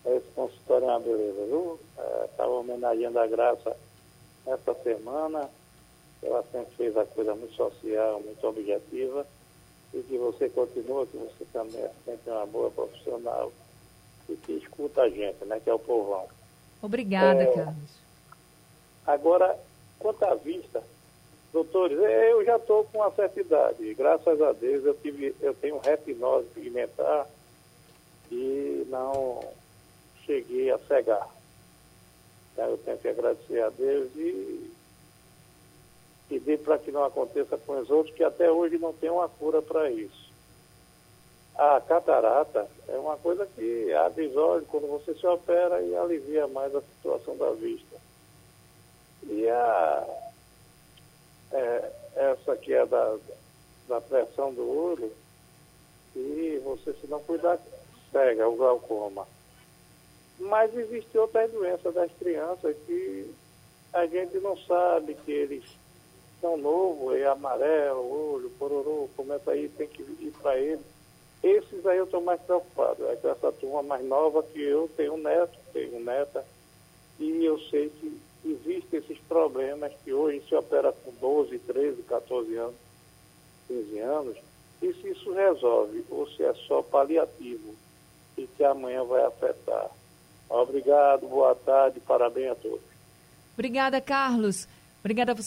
Esse 0.04 0.26
consultório 0.36 0.86
é 0.86 0.90
uma 0.90 1.00
beleza, 1.00 1.44
viu? 1.46 1.80
Estava 2.24 2.52
é, 2.52 2.54
homenageando 2.54 3.18
a 3.18 3.26
Graça 3.26 3.76
essa 4.46 4.74
semana. 4.84 5.50
Ela 6.22 6.44
sempre 6.52 6.72
fez 6.76 6.96
a 6.96 7.04
coisa 7.04 7.34
muito 7.34 7.54
social, 7.54 8.20
muito 8.20 8.46
objetiva. 8.46 9.26
E 9.92 10.00
que 10.02 10.16
você 10.18 10.48
continua, 10.50 11.04
que 11.04 11.16
você 11.16 11.44
também 11.52 11.80
é 11.80 11.90
sempre 12.04 12.30
uma 12.30 12.46
boa 12.46 12.70
profissional 12.70 13.50
e 14.28 14.36
que 14.36 14.52
escuta 14.52 15.02
a 15.02 15.10
gente, 15.10 15.44
né? 15.44 15.60
Que 15.62 15.70
é 15.70 15.74
o 15.74 15.78
povão. 15.78 16.26
Obrigada, 16.82 17.42
é, 17.42 17.46
Carlos. 17.46 17.90
Agora, 19.06 19.58
quanto 19.98 20.24
à 20.24 20.34
vista, 20.34 20.82
Doutores, 21.52 21.98
eu 21.98 22.44
já 22.44 22.56
estou 22.56 22.84
com 22.84 22.98
uma 22.98 23.10
certa 23.12 23.40
idade. 23.40 23.94
Graças 23.94 24.42
a 24.42 24.52
Deus 24.52 24.84
eu, 24.84 24.94
tive, 24.94 25.34
eu 25.40 25.54
tenho 25.54 25.78
retinose 25.78 26.48
pigmentar 26.48 27.26
e 28.30 28.86
não 28.88 29.40
cheguei 30.24 30.70
a 30.70 30.78
cegar. 30.78 31.28
Então, 32.52 32.66
eu 32.66 32.78
tenho 32.78 32.98
que 32.98 33.08
agradecer 33.08 33.60
a 33.62 33.70
Deus 33.70 34.10
e 34.16 34.70
pedir 36.28 36.58
para 36.58 36.78
que 36.78 36.90
não 36.90 37.04
aconteça 37.04 37.56
com 37.56 37.78
os 37.78 37.88
outros, 37.90 38.14
que 38.14 38.24
até 38.24 38.50
hoje 38.50 38.78
não 38.78 38.92
tem 38.92 39.10
uma 39.10 39.28
cura 39.28 39.62
para 39.62 39.90
isso. 39.90 40.26
A 41.58 41.80
catarata 41.80 42.68
é 42.88 42.98
uma 42.98 43.16
coisa 43.16 43.46
que 43.46 43.92
abre 43.94 44.26
os 44.26 44.36
olhos 44.36 44.68
quando 44.68 44.86
você 44.88 45.14
se 45.14 45.26
opera 45.26 45.80
e 45.80 45.96
alivia 45.96 46.46
mais 46.46 46.74
a 46.74 46.82
situação 46.82 47.36
da 47.36 47.50
vista. 47.52 47.96
E 49.22 49.48
a 49.48 50.06
é, 51.52 51.92
essa 52.16 52.56
que 52.56 52.72
é 52.72 52.84
da, 52.84 53.16
da 53.88 54.00
pressão 54.00 54.52
do 54.52 54.68
olho, 54.68 55.10
e 56.14 56.60
você, 56.64 56.92
se 56.94 57.06
não 57.06 57.20
cuidar, 57.20 57.58
pega 58.12 58.48
o 58.48 58.56
glaucoma. 58.56 59.26
Mas 60.38 60.76
existe 60.76 61.16
outras 61.16 61.50
doenças 61.50 61.94
das 61.94 62.10
crianças 62.12 62.76
que 62.86 63.34
a 63.92 64.06
gente 64.06 64.38
não 64.38 64.56
sabe 64.58 65.14
que 65.14 65.32
eles 65.32 65.64
são 66.40 66.56
novos, 66.56 67.16
é 67.16 67.26
amarelo, 67.26 68.34
olho, 68.34 68.50
pororô, 68.58 69.08
começa 69.16 69.50
aí, 69.50 69.68
tem 69.70 69.88
que 69.88 70.02
ir 70.02 70.34
para 70.42 70.58
ele. 70.58 70.82
Esses 71.42 71.86
aí 71.86 71.98
eu 71.98 72.04
estou 72.04 72.20
mais 72.20 72.40
preocupado. 72.40 73.06
É 73.08 73.16
com 73.16 73.28
essa 73.28 73.52
turma 73.52 73.82
mais 73.82 74.04
nova 74.04 74.42
que 74.42 74.60
eu 74.60 74.90
tenho 74.96 75.16
neto, 75.16 75.58
tenho 75.72 76.00
neta, 76.00 76.44
e 77.18 77.44
eu 77.44 77.58
sei 77.70 77.88
que 77.88 78.20
existem 78.44 79.00
esses 79.00 79.18
problemas 79.20 79.92
que 80.04 80.12
hoje 80.12 80.42
se 80.48 80.54
opera 80.54 80.92
com 80.92 81.12
12, 81.20 81.58
13, 81.58 82.02
14 82.02 82.56
anos, 82.56 82.76
15 83.68 83.98
anos, 83.98 84.36
e 84.82 84.92
se 84.92 85.08
isso 85.08 85.32
resolve, 85.32 86.04
ou 86.10 86.28
se 86.28 86.42
é 86.42 86.54
só 86.66 86.82
paliativo 86.82 87.74
e 88.36 88.46
que 88.46 88.62
amanhã 88.62 89.02
vai 89.04 89.24
afetar. 89.24 89.90
Obrigado, 90.48 91.26
boa 91.26 91.54
tarde, 91.54 91.98
parabéns 92.00 92.52
a 92.52 92.54
todos. 92.54 92.84
Obrigada, 93.54 94.00
Carlos. 94.00 94.68
Obrigada 95.00 95.34
por 95.34 95.44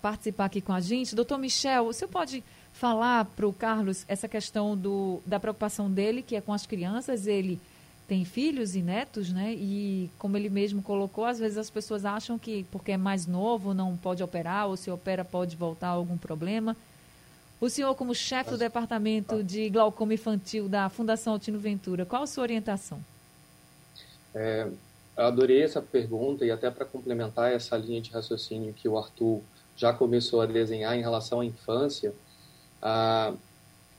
participar 0.00 0.44
aqui 0.44 0.60
com 0.60 0.72
a 0.72 0.80
gente. 0.80 1.14
Doutor 1.14 1.38
Michel, 1.38 1.86
o 1.86 1.92
senhor 1.92 2.10
pode 2.10 2.44
falar 2.82 3.26
para 3.26 3.46
o 3.46 3.52
Carlos 3.52 4.04
essa 4.08 4.26
questão 4.26 4.76
do, 4.76 5.22
da 5.24 5.38
preocupação 5.38 5.88
dele, 5.88 6.20
que 6.20 6.34
é 6.34 6.40
com 6.40 6.52
as 6.52 6.66
crianças? 6.66 7.28
Ele 7.28 7.60
tem 8.08 8.24
filhos 8.24 8.74
e 8.74 8.82
netos, 8.82 9.32
né? 9.32 9.52
E 9.54 10.10
como 10.18 10.36
ele 10.36 10.50
mesmo 10.50 10.82
colocou, 10.82 11.24
às 11.24 11.38
vezes 11.38 11.56
as 11.56 11.70
pessoas 11.70 12.04
acham 12.04 12.36
que 12.36 12.66
porque 12.72 12.90
é 12.90 12.96
mais 12.96 13.24
novo 13.24 13.72
não 13.72 13.96
pode 13.96 14.20
operar, 14.20 14.66
ou 14.66 14.76
se 14.76 14.90
opera 14.90 15.24
pode 15.24 15.54
voltar 15.54 15.90
algum 15.90 16.18
problema. 16.18 16.76
O 17.60 17.70
senhor, 17.70 17.94
como 17.94 18.12
chefe 18.16 18.50
do 18.50 18.58
departamento 18.58 19.44
de 19.44 19.70
glaucoma 19.70 20.14
infantil 20.14 20.68
da 20.68 20.88
Fundação 20.88 21.34
Altino 21.34 21.60
Ventura, 21.60 22.04
qual 22.04 22.24
a 22.24 22.26
sua 22.26 22.42
orientação? 22.42 22.98
É, 24.34 24.66
eu 25.16 25.24
adorei 25.24 25.62
essa 25.62 25.80
pergunta 25.80 26.44
e 26.44 26.50
até 26.50 26.68
para 26.68 26.84
complementar 26.84 27.52
essa 27.52 27.76
linha 27.76 28.00
de 28.00 28.10
raciocínio 28.10 28.74
que 28.74 28.88
o 28.88 28.98
Arthur 28.98 29.40
já 29.76 29.92
começou 29.92 30.40
a 30.40 30.46
desenhar 30.46 30.96
em 30.96 31.00
relação 31.00 31.38
à 31.38 31.44
infância, 31.44 32.12
a, 32.82 33.32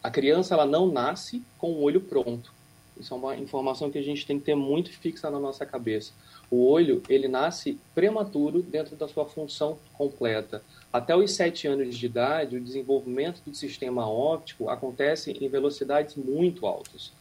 a 0.04 0.12
criança 0.12 0.54
ela 0.54 0.66
não 0.66 0.92
nasce 0.92 1.42
com 1.58 1.72
o 1.72 1.82
olho 1.82 2.02
pronto. 2.02 2.54
Isso 3.00 3.13
é 3.13 3.18
uma 3.18 3.36
informação 3.36 3.90
que 3.90 3.98
a 3.98 4.04
gente 4.04 4.25
tem 4.25 4.38
que 4.38 4.46
ter 4.46 4.56
muito 4.56 4.92
fixa 4.92 5.32
na 5.32 5.40
nossa 5.40 5.66
cabeça. 5.66 6.12
O 6.52 6.68
olho, 6.68 7.02
ele 7.10 7.28
nasce 7.28 7.80
prematuro 7.96 8.62
dentro 8.62 8.96
da 8.96 9.08
sua 9.08 9.25
função 9.25 9.80
completa. 9.94 10.62
Até 10.92 11.16
os 11.16 11.32
7 11.32 11.68
anos 11.68 11.98
de 11.98 12.06
idade, 12.06 12.56
o 12.56 12.62
desenvolvimento 12.62 13.42
do 13.44 13.56
sistema 13.56 14.08
óptico 14.08 14.70
acontece 14.70 15.32
em 15.32 15.48
velocidades 15.48 16.16
muito 16.16 16.68
altas. 16.68 17.12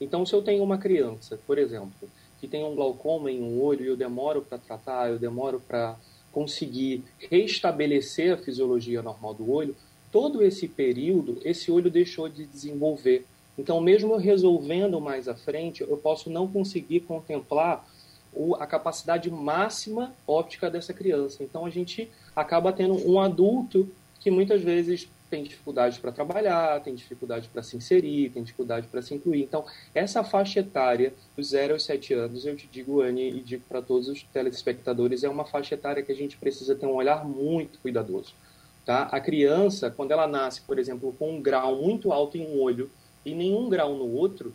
Então, 0.00 0.26
se 0.26 0.34
eu 0.34 0.42
tenho 0.42 0.64
uma 0.64 0.78
criança, 0.78 1.38
por 1.46 1.58
exemplo, 1.58 2.10
que 2.40 2.48
tem 2.48 2.64
um 2.64 2.74
glaucoma 2.74 3.30
em 3.30 3.40
um 3.40 3.62
olho 3.62 3.84
e 3.84 3.88
eu 3.88 3.96
demoro 3.96 4.42
para 4.42 4.58
tratar, 4.58 5.10
eu 5.10 5.18
demoro 5.18 5.60
para 5.60 5.96
conseguir 6.32 7.04
restabelecer 7.30 8.32
a 8.32 8.36
fisiologia 8.36 9.00
normal 9.00 9.34
do 9.34 9.48
olho, 9.48 9.76
todo 10.12 10.42
esse 10.42 10.68
período, 10.68 11.40
esse 11.42 11.72
olho 11.72 11.90
deixou 11.90 12.28
de 12.28 12.44
desenvolver. 12.44 13.24
Então, 13.58 13.80
mesmo 13.80 14.16
resolvendo 14.16 15.00
mais 15.00 15.26
à 15.26 15.34
frente, 15.34 15.80
eu 15.82 15.96
posso 15.96 16.30
não 16.30 16.46
conseguir 16.46 17.00
contemplar 17.00 17.84
o, 18.32 18.54
a 18.56 18.66
capacidade 18.66 19.30
máxima 19.30 20.14
óptica 20.26 20.70
dessa 20.70 20.92
criança. 20.92 21.42
Então, 21.42 21.66
a 21.66 21.70
gente 21.70 22.10
acaba 22.36 22.72
tendo 22.72 22.94
um 23.08 23.18
adulto 23.20 23.88
que 24.20 24.30
muitas 24.30 24.62
vezes 24.62 25.08
tem 25.28 25.42
dificuldade 25.42 25.98
para 25.98 26.12
trabalhar, 26.12 26.80
tem 26.82 26.94
dificuldade 26.94 27.48
para 27.48 27.62
se 27.62 27.74
inserir, 27.74 28.28
tem 28.30 28.42
dificuldade 28.42 28.86
para 28.86 29.00
se 29.00 29.14
incluir. 29.14 29.42
Então, 29.42 29.64
essa 29.94 30.22
faixa 30.22 30.60
etária, 30.60 31.14
dos 31.34 31.48
0 31.48 31.72
aos 31.72 31.84
7 31.84 32.12
anos, 32.12 32.44
eu 32.44 32.54
te 32.54 32.68
digo, 32.70 33.00
Anne, 33.00 33.30
e 33.30 33.40
digo 33.40 33.64
para 33.66 33.80
todos 33.80 34.08
os 34.08 34.22
telespectadores, 34.24 35.24
é 35.24 35.28
uma 35.28 35.46
faixa 35.46 35.74
etária 35.74 36.02
que 36.02 36.12
a 36.12 36.14
gente 36.14 36.36
precisa 36.36 36.74
ter 36.74 36.84
um 36.84 36.94
olhar 36.94 37.24
muito 37.24 37.78
cuidadoso. 37.78 38.34
Tá? 38.84 39.04
A 39.04 39.20
criança, 39.20 39.90
quando 39.90 40.10
ela 40.10 40.26
nasce, 40.26 40.60
por 40.62 40.78
exemplo, 40.78 41.14
com 41.18 41.36
um 41.36 41.40
grau 41.40 41.76
muito 41.76 42.12
alto 42.12 42.36
em 42.36 42.46
um 42.46 42.60
olho 42.60 42.90
e 43.24 43.34
nenhum 43.34 43.68
grau 43.68 43.94
no 43.94 44.12
outro, 44.12 44.52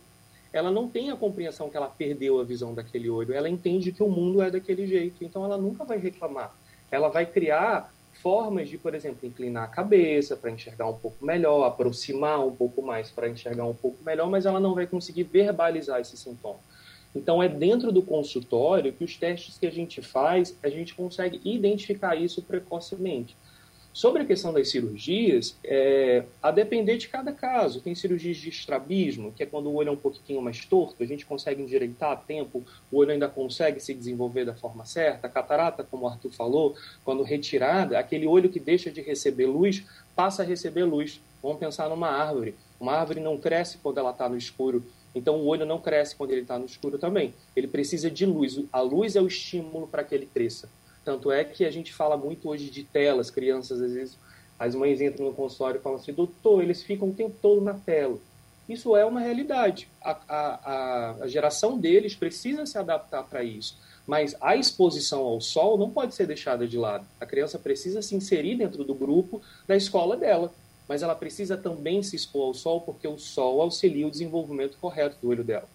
ela 0.52 0.70
não 0.70 0.88
tem 0.88 1.10
a 1.10 1.16
compreensão 1.16 1.70
que 1.70 1.76
ela 1.76 1.88
perdeu 1.88 2.40
a 2.40 2.44
visão 2.44 2.74
daquele 2.74 3.08
olho. 3.08 3.34
Ela 3.34 3.48
entende 3.48 3.92
que 3.92 4.02
o 4.02 4.08
mundo 4.08 4.42
é 4.42 4.50
daquele 4.50 4.86
jeito. 4.86 5.24
Então, 5.24 5.44
ela 5.44 5.56
nunca 5.56 5.84
vai 5.84 5.98
reclamar. 5.98 6.54
Ela 6.90 7.08
vai 7.08 7.26
criar 7.26 7.92
formas 8.22 8.68
de, 8.68 8.76
por 8.76 8.94
exemplo, 8.94 9.26
inclinar 9.26 9.64
a 9.64 9.68
cabeça 9.68 10.36
para 10.36 10.50
enxergar 10.50 10.88
um 10.88 10.96
pouco 10.96 11.24
melhor, 11.24 11.64
aproximar 11.64 12.44
um 12.44 12.54
pouco 12.54 12.82
mais 12.82 13.10
para 13.10 13.28
enxergar 13.28 13.64
um 13.64 13.74
pouco 13.74 14.02
melhor, 14.04 14.28
mas 14.28 14.44
ela 14.44 14.58
não 14.58 14.74
vai 14.74 14.86
conseguir 14.86 15.22
verbalizar 15.24 16.00
esse 16.00 16.16
sintoma. 16.16 16.58
Então, 17.14 17.42
é 17.42 17.48
dentro 17.48 17.92
do 17.92 18.02
consultório 18.02 18.92
que 18.92 19.04
os 19.04 19.16
testes 19.16 19.56
que 19.56 19.66
a 19.66 19.70
gente 19.70 20.02
faz, 20.02 20.56
a 20.62 20.68
gente 20.68 20.94
consegue 20.94 21.40
identificar 21.44 22.16
isso 22.16 22.42
precocemente. 22.42 23.36
Sobre 23.98 24.22
a 24.22 24.24
questão 24.24 24.52
das 24.52 24.70
cirurgias, 24.70 25.56
é, 25.64 26.22
a 26.40 26.52
depender 26.52 26.98
de 26.98 27.08
cada 27.08 27.32
caso. 27.32 27.80
Tem 27.80 27.96
cirurgias 27.96 28.36
de 28.36 28.48
estrabismo, 28.48 29.32
que 29.32 29.42
é 29.42 29.46
quando 29.46 29.68
o 29.68 29.74
olho 29.74 29.88
é 29.88 29.90
um 29.90 29.96
pouquinho 29.96 30.40
mais 30.40 30.64
torto, 30.64 31.02
a 31.02 31.04
gente 31.04 31.26
consegue 31.26 31.60
endireitar 31.60 32.12
a 32.12 32.16
tempo, 32.16 32.62
o 32.92 32.96
olho 32.96 33.10
ainda 33.10 33.26
consegue 33.26 33.80
se 33.80 33.92
desenvolver 33.92 34.44
da 34.44 34.54
forma 34.54 34.84
certa. 34.84 35.28
Catarata, 35.28 35.82
como 35.82 36.04
o 36.04 36.08
Arthur 36.08 36.30
falou, 36.30 36.76
quando 37.04 37.24
retirada, 37.24 37.98
aquele 37.98 38.24
olho 38.24 38.48
que 38.48 38.60
deixa 38.60 38.88
de 38.88 39.00
receber 39.00 39.46
luz 39.46 39.84
passa 40.14 40.44
a 40.44 40.46
receber 40.46 40.84
luz. 40.84 41.20
Vamos 41.42 41.58
pensar 41.58 41.88
numa 41.88 42.08
árvore. 42.08 42.54
Uma 42.78 42.92
árvore 42.92 43.18
não 43.18 43.36
cresce 43.36 43.78
quando 43.78 43.98
ela 43.98 44.12
está 44.12 44.28
no 44.28 44.36
escuro, 44.36 44.86
então 45.12 45.40
o 45.40 45.46
olho 45.46 45.66
não 45.66 45.80
cresce 45.80 46.14
quando 46.14 46.30
ele 46.30 46.42
está 46.42 46.56
no 46.56 46.66
escuro 46.66 46.98
também. 46.98 47.34
Ele 47.56 47.66
precisa 47.66 48.08
de 48.08 48.24
luz. 48.24 48.60
A 48.72 48.80
luz 48.80 49.16
é 49.16 49.20
o 49.20 49.26
estímulo 49.26 49.88
para 49.88 50.04
que 50.04 50.14
ele 50.14 50.26
cresça. 50.26 50.68
Tanto 51.08 51.32
é 51.32 51.42
que 51.42 51.64
a 51.64 51.70
gente 51.70 51.90
fala 51.90 52.18
muito 52.18 52.50
hoje 52.50 52.68
de 52.68 52.84
telas, 52.84 53.30
crianças, 53.30 53.80
às 53.80 53.94
vezes, 53.94 54.18
as 54.58 54.74
mães 54.74 55.00
entram 55.00 55.24
no 55.24 55.32
consultório 55.32 55.78
e 55.78 55.82
falam 55.82 55.98
assim, 55.98 56.12
doutor, 56.12 56.62
eles 56.62 56.82
ficam 56.82 57.08
o 57.08 57.14
tempo 57.14 57.34
todo 57.40 57.62
na 57.62 57.72
tela. 57.72 58.18
Isso 58.68 58.94
é 58.94 59.06
uma 59.06 59.18
realidade. 59.18 59.88
A, 60.02 60.18
a, 60.28 61.16
a 61.22 61.26
geração 61.26 61.78
deles 61.78 62.14
precisa 62.14 62.66
se 62.66 62.76
adaptar 62.76 63.22
para 63.22 63.42
isso. 63.42 63.78
Mas 64.06 64.36
a 64.38 64.54
exposição 64.54 65.20
ao 65.20 65.40
sol 65.40 65.78
não 65.78 65.88
pode 65.88 66.14
ser 66.14 66.26
deixada 66.26 66.68
de 66.68 66.76
lado. 66.76 67.06
A 67.18 67.24
criança 67.24 67.58
precisa 67.58 68.02
se 68.02 68.14
inserir 68.14 68.56
dentro 68.56 68.84
do 68.84 68.94
grupo 68.94 69.40
da 69.66 69.74
escola 69.74 70.14
dela. 70.14 70.52
Mas 70.86 71.02
ela 71.02 71.14
precisa 71.14 71.56
também 71.56 72.02
se 72.02 72.16
expor 72.16 72.48
ao 72.48 72.52
sol, 72.52 72.82
porque 72.82 73.08
o 73.08 73.18
sol 73.18 73.62
auxilia 73.62 74.06
o 74.06 74.10
desenvolvimento 74.10 74.76
correto 74.78 75.16
do 75.22 75.30
olho 75.30 75.42
dela. 75.42 75.68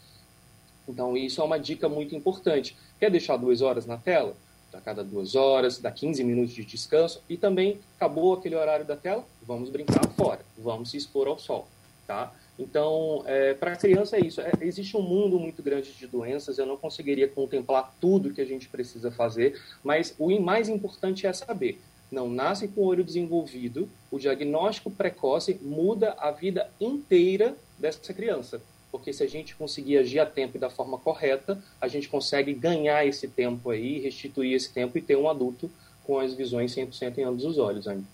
Então, 0.88 1.18
isso 1.18 1.42
é 1.42 1.44
uma 1.44 1.58
dica 1.58 1.90
muito 1.90 2.14
importante. 2.14 2.78
Quer 3.00 3.10
deixar 3.10 3.36
duas 3.38 3.64
horas 3.64 3.88
na 3.88 3.98
tela? 3.98 4.36
A 4.74 4.82
cada 4.82 5.04
duas 5.04 5.36
horas, 5.36 5.80
dá 5.80 5.92
15 5.92 6.24
minutos 6.24 6.54
de 6.54 6.64
descanso 6.64 7.22
e 7.30 7.38
também 7.38 7.80
acabou 7.96 8.34
aquele 8.34 8.56
horário 8.56 8.86
da 8.86 8.96
tela, 8.96 9.26
vamos 9.42 9.70
brincar 9.70 10.08
fora, 10.16 10.42
vamos 10.58 10.92
se 10.92 10.98
expor 10.98 11.28
ao 11.28 11.38
sol, 11.38 11.68
tá? 12.08 12.34
Então, 12.58 13.24
é, 13.26 13.54
para 13.54 13.74
a 13.74 13.76
criança 13.76 14.16
é 14.16 14.20
isso. 14.20 14.40
É, 14.40 14.52
existe 14.62 14.96
um 14.96 15.02
mundo 15.02 15.40
muito 15.40 15.64
grande 15.64 15.92
de 15.92 16.06
doenças, 16.06 16.58
eu 16.58 16.66
não 16.66 16.78
conseguiria 16.78 17.28
contemplar 17.28 17.94
tudo 18.00 18.34
que 18.34 18.42
a 18.42 18.46
gente 18.46 18.70
precisa 18.70 19.12
fazer, 19.12 19.60
mas 19.84 20.14
o 20.20 20.40
mais 20.40 20.70
importante 20.70 21.26
é 21.26 21.34
saber. 21.34 21.82
Não 22.12 22.30
nasce 22.30 22.68
com 22.68 22.82
o 22.82 22.86
olho 22.86 23.04
desenvolvido, 23.04 23.90
o 24.12 24.20
diagnóstico 24.20 24.92
precoce 24.92 25.60
muda 25.62 26.16
a 26.20 26.30
vida 26.30 26.70
inteira 26.80 27.56
dessa 27.80 28.14
criança 28.14 28.62
porque 28.94 29.12
se 29.12 29.24
a 29.24 29.28
gente 29.28 29.56
conseguir 29.56 29.98
agir 29.98 30.20
a 30.20 30.26
tempo 30.26 30.56
e 30.56 30.60
da 30.60 30.70
forma 30.70 31.00
correta, 31.00 31.60
a 31.82 31.88
gente 31.88 32.08
consegue 32.08 32.54
ganhar 32.54 33.04
esse 33.04 33.28
tempo 33.28 33.72
aí, 33.72 34.00
restituir 34.00 34.54
esse 34.54 34.72
tempo 34.72 34.96
e 34.96 35.02
ter 35.02 35.18
um 35.18 35.28
adulto 35.28 35.70
com 36.04 36.20
as 36.20 36.36
visões 36.36 36.76
100% 36.76 37.18
em 37.18 37.24
ambos 37.24 37.44
os 37.44 37.58
olhos 37.58 37.88
ainda. 37.88 38.06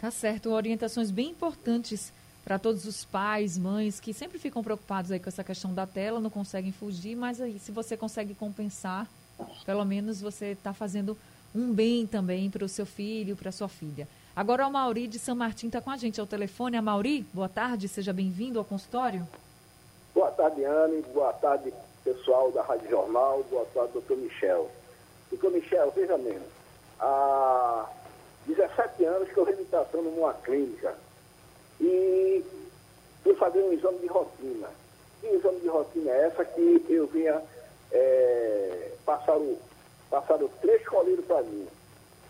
Tá 0.00 0.10
certo, 0.10 0.50
orientações 0.50 1.12
bem 1.12 1.30
importantes 1.30 2.12
para 2.44 2.58
todos 2.58 2.84
os 2.86 3.04
pais, 3.04 3.56
mães 3.56 4.00
que 4.00 4.12
sempre 4.12 4.36
ficam 4.36 4.64
preocupados 4.64 5.12
aí 5.12 5.20
com 5.20 5.28
essa 5.28 5.44
questão 5.44 5.72
da 5.72 5.86
tela, 5.86 6.18
não 6.18 6.28
conseguem 6.28 6.72
fugir, 6.72 7.14
mas 7.14 7.40
aí 7.40 7.60
se 7.60 7.70
você 7.70 7.96
consegue 7.96 8.34
compensar, 8.34 9.08
pelo 9.64 9.84
menos 9.84 10.20
você 10.20 10.46
está 10.46 10.72
fazendo 10.72 11.16
um 11.54 11.72
bem 11.72 12.04
também 12.04 12.50
para 12.50 12.64
o 12.64 12.68
seu 12.68 12.84
filho, 12.84 13.36
para 13.36 13.52
sua 13.52 13.68
filha. 13.68 14.08
Agora 14.34 14.66
o 14.66 14.72
Mauri 14.72 15.06
de 15.06 15.20
São 15.20 15.36
Martim 15.36 15.68
está 15.68 15.80
com 15.80 15.90
a 15.90 15.96
gente 15.96 16.20
ao 16.20 16.26
telefone. 16.26 16.76
A 16.76 16.82
Mauri, 16.82 17.24
boa 17.32 17.48
tarde, 17.48 17.86
seja 17.86 18.12
bem-vindo 18.12 18.58
ao 18.58 18.64
consultório. 18.64 19.24
Boa 20.14 20.30
tarde, 20.30 20.64
Anne. 20.64 21.02
Boa 21.12 21.32
tarde, 21.32 21.74
pessoal 22.04 22.52
da 22.52 22.62
Rádio 22.62 22.88
Jornal. 22.88 23.42
Boa 23.50 23.66
tarde, 23.74 23.94
doutor 23.94 24.16
Michel. 24.16 24.70
Doutor 25.28 25.50
Michel, 25.50 25.90
veja 25.90 26.16
mesmo. 26.16 26.46
Há 27.00 27.88
17 28.46 29.04
anos 29.06 29.28
que 29.28 29.36
eu 29.36 29.44
venho 29.44 29.64
tratando 29.64 30.04
numa 30.12 30.32
clínica 30.34 30.94
e 31.80 32.44
fui 33.24 33.34
fazer 33.34 33.60
um 33.64 33.72
exame 33.72 33.98
de 33.98 34.06
rotina. 34.06 34.68
Que 35.20 35.26
exame 35.26 35.58
de 35.58 35.66
rotina 35.66 36.10
é 36.12 36.26
essa 36.26 36.44
que 36.44 36.84
eu 36.88 37.08
vinha 37.08 37.42
é, 37.90 38.92
passar 39.04 39.36
o, 39.36 39.58
passaram 40.08 40.48
três 40.60 40.86
colírios 40.86 41.26
para 41.26 41.42
mim. 41.42 41.66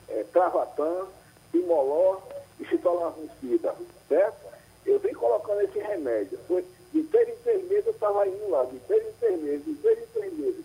É, 0.09 0.25
Travatan, 0.33 1.07
timoló 1.53 2.17
e 2.59 2.65
citolacida, 2.65 3.75
certo? 4.09 4.55
Eu 4.87 4.99
vim 5.01 5.13
colocando 5.13 5.61
esse 5.61 5.79
remédio. 5.79 6.39
Foi 6.49 6.65
de 6.95 7.03
três 7.03 7.29
em 7.29 7.37
três 7.43 7.69
meses 7.69 7.87
eu 7.87 7.93
estava 7.93 8.27
indo 8.27 8.49
lá, 8.49 8.65
de 8.65 8.79
três 8.81 9.05
em 9.05 9.13
três 9.19 9.43
meses, 9.43 9.65
de 9.65 9.75
três 9.75 9.99
em 9.99 10.07
três 10.07 10.33
meses. 10.33 10.65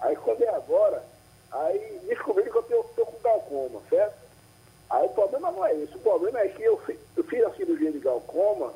Aí 0.00 0.16
quando 0.16 0.42
é 0.42 0.48
agora, 0.48 1.04
aí 1.52 2.00
descobri 2.08 2.50
que 2.50 2.56
eu 2.56 2.62
estou 2.80 3.06
com 3.06 3.18
glaucoma, 3.22 3.80
certo? 3.90 4.16
Aí 4.88 5.04
o 5.04 5.10
problema 5.10 5.52
não 5.52 5.66
é 5.66 5.74
esse, 5.74 5.94
o 5.94 6.00
problema 6.00 6.40
é 6.40 6.48
que 6.48 6.62
eu, 6.62 6.80
eu 7.16 7.24
fiz 7.24 7.44
a 7.44 7.50
cirurgia 7.50 7.92
de 7.92 7.98
glaucoma 7.98 8.72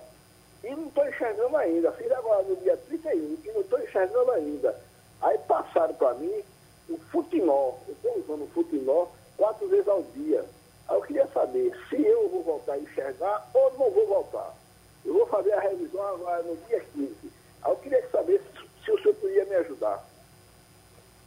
e 0.62 0.70
não 0.74 0.88
estou 0.88 1.08
enxergando 1.08 1.56
ainda. 1.56 1.90
Fiz 1.92 2.12
agora 2.12 2.42
no 2.42 2.56
dia 2.56 2.76
31 2.76 3.38
e 3.44 3.52
não 3.52 3.62
estou 3.62 3.80
enxergando 3.80 4.30
ainda. 4.32 4.78
Aí 5.22 5.38
passaram 5.48 5.94
para 5.94 6.14
mim 6.14 6.42
o 6.90 6.98
futinol. 7.10 7.80
Eu 7.88 7.94
estou 7.94 8.18
usando 8.18 8.44
o 8.44 8.48
futinol 8.48 9.10
quatro 9.38 9.68
vezes 9.68 9.88
ao 9.88 10.02
dia. 10.14 10.44
Aí 10.86 10.96
eu 10.96 11.02
queria 11.02 11.26
saber 11.28 11.74
se 11.88 12.04
eu 12.04 12.28
vou 12.28 12.42
voltar 12.42 12.74
a 12.74 12.78
enxergar 12.78 13.48
ou 13.54 13.72
não 13.78 13.90
vou 13.90 14.06
voltar. 14.06 14.59
Eu 15.04 15.14
vou 15.14 15.26
fazer 15.26 15.52
a 15.52 15.60
revisão 15.60 16.06
agora 16.14 16.42
no 16.42 16.56
dia 16.68 16.80
15. 16.94 17.14
Aí 17.62 17.72
eu 17.72 17.76
queria 17.76 18.08
saber 18.10 18.40
se, 18.40 18.84
se 18.84 18.90
o 18.90 19.02
senhor 19.02 19.14
podia 19.14 19.44
me 19.44 19.54
ajudar. 19.56 20.08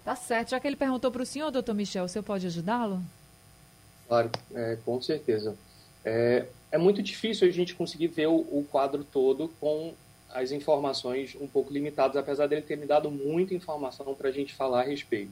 Tá 0.04 0.16
certo. 0.16 0.50
Já 0.50 0.60
que 0.60 0.68
ele 0.68 0.76
perguntou 0.76 1.12
para 1.12 1.24
o 1.24 1.26
senhor, 1.26 1.50
doutor 1.50 1.74
Michel, 1.74 2.06
o 2.06 2.10
senhor 2.10 2.24
pode 2.24 2.46
ajudá-lo? 2.46 3.02
Claro, 4.08 4.30
é, 4.54 4.78
com 4.86 5.02
certeza. 5.02 5.56
É, 6.04 6.46
é, 6.72 6.78
muito 6.78 7.02
difícil 7.02 7.48
a 7.48 7.52
gente 7.52 7.74
conseguir 7.74 8.08
ver 8.08 8.28
o, 8.28 8.36
o, 8.36 8.68
quadro 8.70 9.04
todo 9.04 9.50
com 9.60 9.94
as 10.30 10.52
informações 10.52 11.38
um 11.40 11.48
pouco 11.48 11.72
limitadas, 11.72 12.18
apesar 12.18 12.48
dele 12.48 12.62
ter 12.62 12.76
me 12.76 12.86
dado 12.86 13.10
muita 13.10 13.54
informação 13.54 14.14
para 14.14 14.30
a 14.30 14.32
gente 14.32 14.54
falar 14.54 14.82
a 14.82 14.84
respeito. 14.84 15.32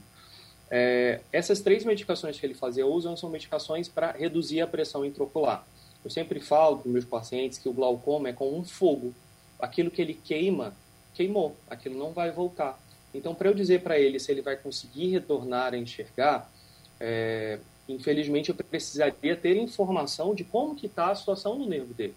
É, 0.70 1.20
essas 1.30 1.60
três 1.60 1.84
medicações 1.84 2.40
que 2.40 2.46
ele 2.46 2.54
fazia 2.54 2.86
uso 2.86 3.14
são 3.16 3.28
medicações 3.28 3.88
para 3.88 4.12
reduzir 4.12 4.62
a 4.62 4.66
pressão 4.66 5.04
intraocular. 5.04 5.66
Eu 6.04 6.10
sempre 6.10 6.40
falo 6.40 6.78
para 6.78 6.90
meus 6.90 7.04
pacientes 7.04 7.58
que 7.58 7.68
o 7.68 7.72
glaucoma 7.72 8.28
é 8.28 8.32
como 8.32 8.56
um 8.56 8.64
fogo. 8.64 9.14
Aquilo 9.58 9.90
que 9.90 10.02
ele 10.02 10.14
queima, 10.14 10.74
queimou. 11.14 11.56
Aquilo 11.68 11.98
não 11.98 12.12
vai 12.12 12.30
voltar. 12.30 12.78
Então, 13.14 13.34
para 13.34 13.48
eu 13.48 13.54
dizer 13.54 13.82
para 13.82 13.98
ele 13.98 14.18
se 14.18 14.32
ele 14.32 14.42
vai 14.42 14.56
conseguir 14.56 15.08
retornar 15.08 15.74
a 15.74 15.78
enxergar, 15.78 16.50
é, 16.98 17.58
infelizmente 17.88 18.50
eu 18.50 18.54
precisaria 18.54 19.36
ter 19.36 19.56
informação 19.56 20.34
de 20.34 20.44
como 20.44 20.74
que 20.74 20.86
está 20.86 21.10
a 21.10 21.14
situação 21.14 21.58
no 21.58 21.66
nervo 21.66 21.92
dele. 21.94 22.14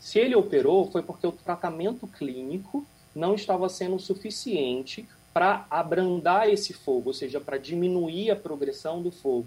Se 0.00 0.18
ele 0.18 0.34
operou, 0.34 0.90
foi 0.90 1.02
porque 1.02 1.26
o 1.26 1.32
tratamento 1.32 2.06
clínico 2.06 2.86
não 3.14 3.34
estava 3.34 3.68
sendo 3.68 3.98
suficiente 3.98 5.08
para 5.32 5.66
abrandar 5.70 6.48
esse 6.48 6.72
fogo, 6.72 7.10
ou 7.10 7.14
seja, 7.14 7.40
para 7.40 7.58
diminuir 7.58 8.30
a 8.30 8.36
progressão 8.36 9.02
do 9.02 9.10
fogo. 9.10 9.46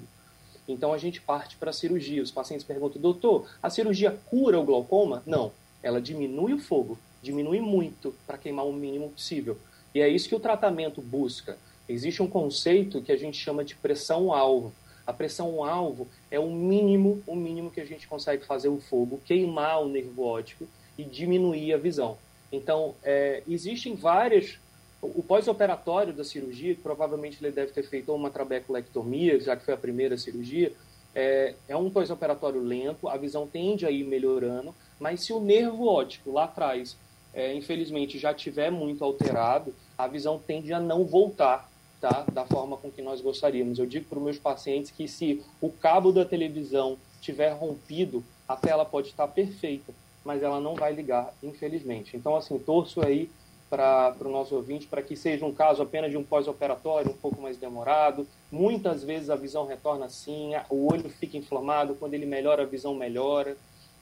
Então 0.72 0.94
a 0.94 0.98
gente 0.98 1.22
parte 1.22 1.56
para 1.58 1.70
a 1.70 1.74
cirurgia. 1.74 2.22
Os 2.22 2.32
pacientes 2.32 2.66
perguntam, 2.66 3.02
doutor, 3.02 3.48
a 3.62 3.70
cirurgia 3.70 4.18
cura 4.28 4.60
o 4.60 4.64
glaucoma? 4.64 5.22
Não, 5.26 5.52
ela 5.84 6.02
diminui 6.02 6.54
o 6.54 6.60
fogo, 6.60 6.98
diminui 7.22 7.60
muito 7.60 8.16
para 8.26 8.38
queimar 8.38 8.66
o 8.66 8.74
mínimo 8.74 9.10
possível. 9.10 9.58
E 9.94 10.02
é 10.02 10.08
isso 10.08 10.30
que 10.30 10.36
o 10.36 10.40
tratamento 10.40 11.02
busca. 11.02 11.58
Existe 11.88 12.24
um 12.24 12.28
conceito 12.28 13.02
que 13.02 13.12
a 13.12 13.18
gente 13.18 13.38
chama 13.38 13.64
de 13.64 13.76
pressão-alvo. 13.76 14.74
A 15.06 15.12
pressão-alvo 15.12 16.08
é 16.30 16.40
o 16.40 16.50
mínimo, 16.50 17.22
o 17.28 17.36
mínimo 17.36 17.72
que 17.72 17.82
a 17.82 17.86
gente 17.86 18.08
consegue 18.08 18.46
fazer 18.46 18.70
o 18.70 18.80
fogo, 18.80 19.22
queimar 19.26 19.82
o 19.82 19.90
nervo 19.90 20.24
óptico 20.24 20.68
e 20.98 21.04
diminuir 21.04 21.74
a 21.74 21.78
visão. 21.78 22.18
Então, 22.52 22.96
é, 23.04 23.44
existem 23.48 23.96
várias 23.96 24.58
o 25.02 25.24
pós-operatório 25.24 26.14
da 26.14 26.24
cirurgia, 26.24 26.76
que 26.76 26.82
provavelmente 26.82 27.38
ele 27.42 27.52
deve 27.52 27.72
ter 27.72 27.84
feito 27.84 28.14
uma 28.14 28.30
trabeculectomia, 28.30 29.40
já 29.40 29.56
que 29.56 29.66
foi 29.66 29.74
a 29.74 29.78
primeira 29.78 30.18
cirurgia, 30.18 30.72
é, 31.14 31.56
é 31.68 31.76
um 31.76 31.90
pós-operatório 31.90 32.62
lento, 32.62 33.10
a 33.10 33.18
visão 33.18 33.48
tende 33.48 33.86
a 33.86 33.92
ir 33.92 34.04
melhorando, 34.04 34.74
mas 35.00 35.26
se 35.26 35.34
o 35.34 35.40
nervo 35.40 35.88
óptico 35.88 36.32
lá 36.32 36.46
atrás, 36.46 36.96
é, 37.34 37.54
infelizmente, 37.54 38.20
já 38.20 38.34
tiver 38.34 38.72
muito 38.72 39.04
alterado, 39.04 39.74
a 39.98 40.08
visão 40.08 40.40
tende 40.40 40.72
a 40.72 40.80
não 40.80 41.04
voltar 41.04 41.70
tá, 42.00 42.26
da 42.32 42.46
forma 42.46 42.78
com 42.78 42.92
que 42.92 43.02
nós 43.02 43.22
gostaríamos. 43.22 43.80
Eu 43.80 43.86
digo 43.86 44.06
para 44.06 44.18
os 44.18 44.24
meus 44.24 44.38
pacientes 44.38 44.92
que 44.92 45.08
se 45.08 45.44
o 45.60 45.70
cabo 45.70 46.12
da 46.12 46.24
televisão 46.24 46.98
tiver 47.20 47.50
rompido, 47.52 48.24
a 48.48 48.56
tela 48.56 48.86
pode 48.86 49.10
estar 49.10 49.28
perfeita, 49.28 49.94
mas 50.24 50.44
ela 50.44 50.60
não 50.60 50.76
vai 50.76 50.94
ligar, 50.94 51.34
infelizmente. 51.42 52.16
Então, 52.16 52.36
assim, 52.36 52.58
torço 52.60 53.02
aí 53.02 53.30
para 53.72 54.14
o 54.20 54.30
nosso 54.30 54.54
ouvinte, 54.54 54.86
para 54.86 55.02
que 55.02 55.16
seja 55.16 55.46
um 55.46 55.54
caso 55.54 55.82
apenas 55.82 56.12
de 56.12 56.18
um 56.18 56.24
pós-operatório, 56.24 57.12
um 57.12 57.18
pouco 57.18 57.42
mais 57.42 57.56
demorado. 57.56 58.28
Muitas 58.52 59.02
vezes 59.02 59.30
a 59.30 59.36
visão 59.38 59.66
retorna 59.66 60.08
assim, 60.08 60.52
o 60.70 60.92
olho 60.92 61.10
fica 61.10 61.38
inflamado, 61.38 61.96
quando 61.96 62.14
ele 62.14 62.26
melhora, 62.26 62.64
a 62.64 62.66
visão 62.66 62.94
melhora. 62.94 63.56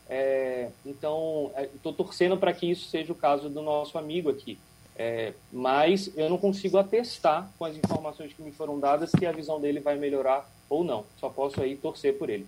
É, 0.09 0.69
então, 0.83 1.51
estou 1.75 1.91
é, 1.91 1.95
torcendo 1.95 2.35
para 2.35 2.51
que 2.51 2.71
isso 2.71 2.89
seja 2.89 3.13
o 3.13 3.15
caso 3.15 3.47
do 3.47 3.61
nosso 3.61 3.95
amigo 3.99 4.31
aqui. 4.31 4.57
É, 4.97 5.33
mas 5.53 6.11
eu 6.17 6.27
não 6.29 6.37
consigo 6.39 6.77
atestar 6.77 7.49
com 7.57 7.63
as 7.63 7.77
informações 7.77 8.33
que 8.33 8.41
me 8.41 8.51
foram 8.51 8.79
dadas 8.79 9.11
que 9.11 9.25
a 9.25 9.31
visão 9.31 9.61
dele 9.61 9.79
vai 9.79 9.95
melhorar 9.97 10.49
ou 10.67 10.83
não. 10.83 11.05
Só 11.19 11.29
posso 11.29 11.61
aí 11.61 11.77
torcer 11.77 12.17
por 12.17 12.27
ele. 12.27 12.47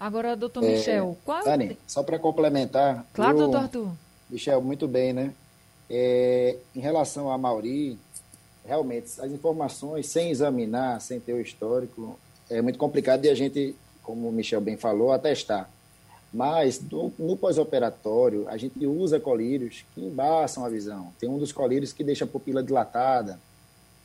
Agora, 0.00 0.34
doutor 0.34 0.62
Michel, 0.62 1.10
é, 1.12 1.24
qual... 1.24 1.44
Dani, 1.44 1.78
só 1.86 2.02
para 2.02 2.18
complementar... 2.18 3.04
Claro, 3.12 3.36
eu, 3.36 3.42
doutor 3.42 3.58
Arthur. 3.58 3.92
Michel, 4.30 4.62
muito 4.62 4.88
bem, 4.88 5.12
né? 5.12 5.34
É, 5.90 6.56
em 6.74 6.80
relação 6.80 7.30
a 7.30 7.36
Mauri, 7.36 7.98
realmente, 8.64 9.20
as 9.20 9.30
informações, 9.30 10.06
sem 10.06 10.30
examinar, 10.30 11.00
sem 11.00 11.20
ter 11.20 11.34
o 11.34 11.40
histórico, 11.40 12.18
é 12.48 12.62
muito 12.62 12.78
complicado 12.78 13.22
de 13.22 13.28
a 13.28 13.34
gente, 13.34 13.74
como 14.02 14.28
o 14.28 14.32
Michel 14.32 14.60
bem 14.60 14.76
falou, 14.76 15.12
atestar. 15.12 15.68
Mas 16.32 16.80
no, 16.80 17.12
no 17.18 17.36
pós-operatório, 17.36 18.48
a 18.48 18.56
gente 18.56 18.84
usa 18.86 19.20
colírios 19.20 19.84
que 19.94 20.00
embaçam 20.00 20.64
a 20.64 20.68
visão. 20.68 21.12
Tem 21.20 21.28
um 21.28 21.38
dos 21.38 21.52
colírios 21.52 21.92
que 21.92 22.02
deixa 22.02 22.24
a 22.24 22.28
pupila 22.28 22.62
dilatada. 22.62 23.38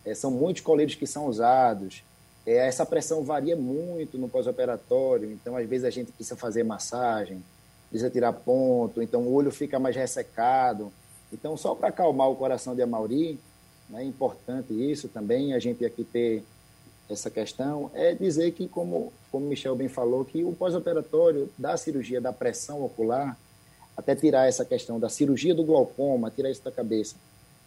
É, 0.05 0.13
são 0.13 0.29
muitos 0.29 0.61
colírios 0.61 0.95
que 0.95 1.07
são 1.07 1.25
usados. 1.25 2.03
É, 2.45 2.67
essa 2.67 2.85
pressão 2.85 3.23
varia 3.23 3.55
muito 3.55 4.17
no 4.17 4.29
pós-operatório, 4.29 5.31
então 5.31 5.57
às 5.57 5.67
vezes 5.67 5.85
a 5.85 5.89
gente 5.89 6.11
precisa 6.11 6.35
fazer 6.35 6.63
massagem, 6.63 7.43
precisa 7.89 8.09
tirar 8.09 8.33
ponto, 8.33 9.01
então 9.01 9.21
o 9.21 9.33
olho 9.33 9.51
fica 9.51 9.79
mais 9.79 9.95
ressecado. 9.95 10.91
Então, 11.31 11.55
só 11.55 11.75
para 11.75 11.89
acalmar 11.89 12.29
o 12.29 12.35
coração 12.35 12.75
de 12.75 12.81
Amauri, 12.81 13.39
né, 13.89 14.01
é 14.01 14.05
importante 14.05 14.73
isso 14.73 15.07
também, 15.07 15.53
a 15.53 15.59
gente 15.59 15.85
aqui 15.85 16.03
ter 16.03 16.43
essa 17.09 17.29
questão, 17.29 17.89
é 17.93 18.13
dizer 18.13 18.51
que, 18.51 18.67
como, 18.67 19.11
Michel 19.33 19.75
bem 19.75 19.87
falou, 19.87 20.23
que 20.23 20.43
o 20.43 20.53
pós-operatório 20.53 21.49
da 21.57 21.75
cirurgia 21.75 22.21
da 22.21 22.31
pressão 22.31 22.83
ocular, 22.83 23.37
até 23.97 24.15
tirar 24.15 24.47
essa 24.47 24.63
questão 24.63 24.99
da 24.99 25.09
cirurgia 25.09 25.53
do 25.53 25.63
glaucoma, 25.63 26.31
tirar 26.31 26.51
isso 26.51 26.63
da 26.63 26.71
cabeça. 26.71 27.15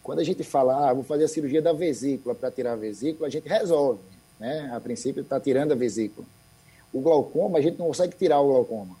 Quando 0.01 0.19
a 0.19 0.23
gente 0.23 0.43
fala, 0.43 0.89
ah, 0.89 0.93
vou 0.93 1.03
fazer 1.03 1.25
a 1.25 1.27
cirurgia 1.27 1.61
da 1.61 1.73
vesícula 1.73 2.33
para 2.33 2.51
tirar 2.51 2.73
a 2.73 2.75
vesícula, 2.75 3.27
a 3.27 3.29
gente 3.29 3.47
resolve, 3.47 4.01
né? 4.39 4.69
A 4.73 4.79
princípio 4.79 5.21
está 5.21 5.39
tirando 5.39 5.73
a 5.73 5.75
vesícula. 5.75 6.25
O 6.91 7.01
glaucoma, 7.01 7.59
a 7.59 7.61
gente 7.61 7.77
não 7.77 7.87
consegue 7.87 8.15
tirar 8.15 8.39
o 8.39 8.47
glaucoma. 8.47 8.95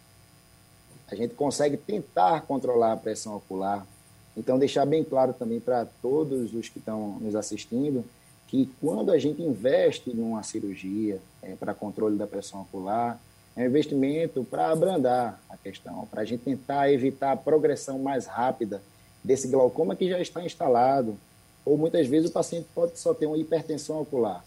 A 1.09 1.15
gente 1.15 1.33
consegue 1.33 1.75
tentar 1.75 2.41
controlar 2.41 2.93
a 2.93 2.97
pressão 2.97 3.35
ocular, 3.35 3.85
então, 4.35 4.57
deixar 4.57 4.85
bem 4.85 5.03
claro 5.03 5.33
também 5.33 5.59
para 5.59 5.85
todos 6.01 6.53
os 6.53 6.69
que 6.69 6.79
estão 6.79 7.17
nos 7.19 7.35
assistindo 7.35 8.03
que 8.47 8.69
quando 8.79 9.11
a 9.11 9.17
gente 9.17 9.41
investe 9.41 10.11
numa 10.15 10.43
cirurgia 10.43 11.19
é, 11.41 11.55
para 11.55 11.73
controle 11.73 12.17
da 12.17 12.27
pressão 12.27 12.61
ocular, 12.61 13.19
é 13.55 13.63
um 13.63 13.65
investimento 13.65 14.43
para 14.43 14.69
abrandar 14.69 15.39
a 15.49 15.57
questão, 15.57 16.07
para 16.09 16.21
a 16.21 16.25
gente 16.25 16.43
tentar 16.43 16.91
evitar 16.91 17.31
a 17.31 17.37
progressão 17.37 17.99
mais 17.99 18.25
rápida 18.25 18.81
desse 19.23 19.47
glaucoma 19.47 19.95
que 19.95 20.09
já 20.09 20.19
está 20.19 20.43
instalado, 20.43 21.17
ou 21.65 21.77
muitas 21.77 22.07
vezes 22.07 22.29
o 22.29 22.33
paciente 22.33 22.67
pode 22.75 22.99
só 22.99 23.13
ter 23.13 23.25
uma 23.25 23.37
hipertensão 23.37 24.01
ocular. 24.01 24.43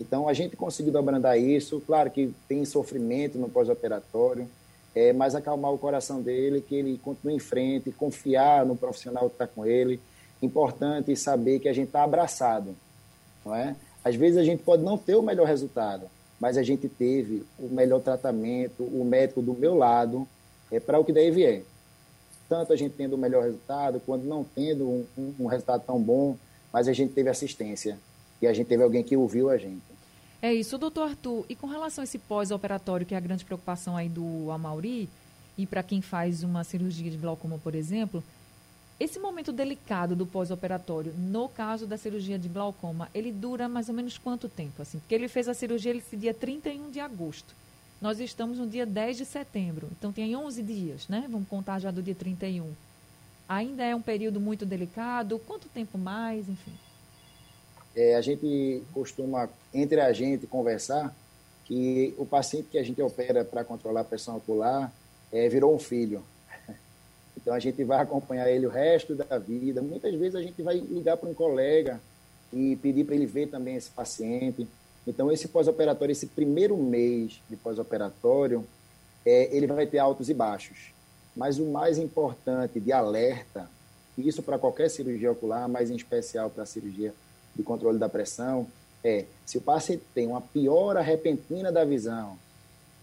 Então, 0.00 0.28
a 0.28 0.34
gente 0.34 0.56
conseguiu 0.56 0.96
abrandar 0.98 1.38
isso, 1.38 1.82
claro 1.86 2.10
que 2.10 2.34
tem 2.48 2.64
sofrimento 2.64 3.38
no 3.38 3.48
pós-operatório, 3.48 4.48
é, 4.96 5.12
mas 5.12 5.34
acalmar 5.34 5.70
o 5.74 5.78
coração 5.78 6.22
dele, 6.22 6.62
que 6.62 6.74
ele 6.74 6.96
continue 6.96 7.34
em 7.34 7.38
frente, 7.38 7.92
confiar 7.92 8.64
no 8.64 8.74
profissional 8.74 9.28
que 9.28 9.34
está 9.34 9.46
com 9.46 9.66
ele. 9.66 10.00
Importante 10.40 11.14
saber 11.14 11.58
que 11.58 11.68
a 11.68 11.72
gente 11.74 11.88
está 11.88 12.02
abraçado, 12.02 12.74
não 13.44 13.54
é? 13.54 13.76
Às 14.02 14.16
vezes 14.16 14.38
a 14.38 14.42
gente 14.42 14.62
pode 14.62 14.82
não 14.82 14.96
ter 14.96 15.14
o 15.14 15.20
melhor 15.20 15.46
resultado, 15.46 16.06
mas 16.40 16.56
a 16.56 16.62
gente 16.62 16.88
teve 16.88 17.44
o 17.58 17.68
melhor 17.68 18.00
tratamento, 18.00 18.84
o 18.84 19.04
médico 19.04 19.42
do 19.42 19.52
meu 19.52 19.74
lado, 19.74 20.26
é 20.72 20.80
para 20.80 20.98
o 20.98 21.04
que 21.04 21.12
deve 21.12 21.44
é. 21.44 21.62
Tanto 22.48 22.72
a 22.72 22.76
gente 22.76 22.94
tendo 22.96 23.16
o 23.16 23.18
melhor 23.18 23.42
resultado, 23.44 24.00
quanto 24.00 24.24
não 24.24 24.44
tendo 24.44 24.88
um, 24.88 25.34
um 25.40 25.46
resultado 25.46 25.82
tão 25.84 26.00
bom, 26.00 26.38
mas 26.72 26.88
a 26.88 26.94
gente 26.94 27.12
teve 27.12 27.28
assistência 27.28 27.98
e 28.40 28.46
a 28.46 28.52
gente 28.54 28.66
teve 28.66 28.82
alguém 28.82 29.02
que 29.02 29.14
ouviu 29.14 29.50
a 29.50 29.58
gente. 29.58 29.95
É 30.40 30.52
isso, 30.52 30.78
doutor 30.78 31.10
Arthur. 31.10 31.44
E 31.48 31.54
com 31.54 31.66
relação 31.66 32.02
a 32.02 32.04
esse 32.04 32.18
pós-operatório, 32.18 33.06
que 33.06 33.14
é 33.14 33.18
a 33.18 33.20
grande 33.20 33.44
preocupação 33.44 33.96
aí 33.96 34.08
do 34.08 34.50
Amauri, 34.50 35.08
e 35.56 35.66
para 35.66 35.82
quem 35.82 36.02
faz 36.02 36.42
uma 36.42 36.62
cirurgia 36.62 37.10
de 37.10 37.16
glaucoma, 37.16 37.58
por 37.58 37.74
exemplo, 37.74 38.22
esse 38.98 39.18
momento 39.18 39.52
delicado 39.52 40.16
do 40.16 40.26
pós-operatório, 40.26 41.12
no 41.14 41.48
caso 41.48 41.86
da 41.86 41.98
cirurgia 41.98 42.38
de 42.38 42.48
glaucoma, 42.48 43.08
ele 43.14 43.30
dura 43.30 43.68
mais 43.68 43.88
ou 43.88 43.94
menos 43.94 44.18
quanto 44.18 44.48
tempo? 44.48 44.82
Assim? 44.82 44.98
Porque 44.98 45.14
ele 45.14 45.28
fez 45.28 45.48
a 45.48 45.54
cirurgia 45.54 45.94
esse 45.94 46.16
dia 46.16 46.32
31 46.32 46.90
de 46.90 47.00
agosto. 47.00 47.54
Nós 48.00 48.20
estamos 48.20 48.58
no 48.58 48.66
dia 48.66 48.84
10 48.84 49.18
de 49.18 49.24
setembro, 49.24 49.88
então 49.98 50.12
tem 50.12 50.36
11 50.36 50.62
dias, 50.62 51.08
né? 51.08 51.26
Vamos 51.30 51.48
contar 51.48 51.78
já 51.78 51.90
do 51.90 52.02
dia 52.02 52.14
31. 52.14 52.70
Ainda 53.48 53.84
é 53.84 53.94
um 53.94 54.02
período 54.02 54.40
muito 54.40 54.66
delicado? 54.66 55.38
Quanto 55.46 55.68
tempo 55.68 55.96
mais, 55.96 56.48
enfim? 56.48 56.72
É, 57.96 58.14
a 58.14 58.20
gente 58.20 58.82
costuma, 58.92 59.48
entre 59.72 59.98
a 60.02 60.12
gente, 60.12 60.46
conversar 60.46 61.16
que 61.64 62.14
o 62.18 62.26
paciente 62.26 62.68
que 62.70 62.78
a 62.78 62.82
gente 62.82 63.00
opera 63.00 63.42
para 63.42 63.64
controlar 63.64 64.02
a 64.02 64.04
pressão 64.04 64.36
ocular 64.36 64.92
é, 65.32 65.48
virou 65.48 65.74
um 65.74 65.78
filho. 65.78 66.22
Então 67.38 67.54
a 67.54 67.60
gente 67.60 67.84
vai 67.84 68.00
acompanhar 68.00 68.50
ele 68.50 68.66
o 68.66 68.70
resto 68.70 69.14
da 69.14 69.38
vida. 69.38 69.80
Muitas 69.80 70.12
vezes 70.16 70.34
a 70.34 70.42
gente 70.42 70.60
vai 70.62 70.78
ligar 70.78 71.16
para 71.16 71.28
um 71.28 71.34
colega 71.34 72.00
e 72.52 72.74
pedir 72.76 73.04
para 73.04 73.14
ele 73.14 73.26
ver 73.26 73.46
também 73.46 73.76
esse 73.76 73.88
paciente. 73.90 74.66
Então 75.06 75.30
esse 75.30 75.46
pós-operatório, 75.46 76.10
esse 76.10 76.26
primeiro 76.26 76.76
mês 76.76 77.40
de 77.48 77.54
pós-operatório, 77.54 78.66
é, 79.24 79.54
ele 79.54 79.68
vai 79.68 79.86
ter 79.86 79.98
altos 79.98 80.28
e 80.28 80.34
baixos. 80.34 80.92
Mas 81.36 81.58
o 81.60 81.66
mais 81.66 81.98
importante 81.98 82.80
de 82.80 82.90
alerta, 82.90 83.70
isso 84.18 84.42
para 84.42 84.58
qualquer 84.58 84.90
cirurgia 84.90 85.30
ocular, 85.30 85.68
mas 85.68 85.88
em 85.88 85.94
especial 85.94 86.50
para 86.50 86.64
a 86.64 86.66
cirurgia 86.66 87.14
de 87.56 87.62
controle 87.62 87.98
da 87.98 88.08
pressão, 88.08 88.66
é 89.02 89.24
se 89.44 89.58
o 89.58 89.60
paciente 89.60 90.02
tem 90.14 90.26
uma 90.26 90.40
piora 90.40 91.00
repentina 91.00 91.72
da 91.72 91.84
visão, 91.84 92.36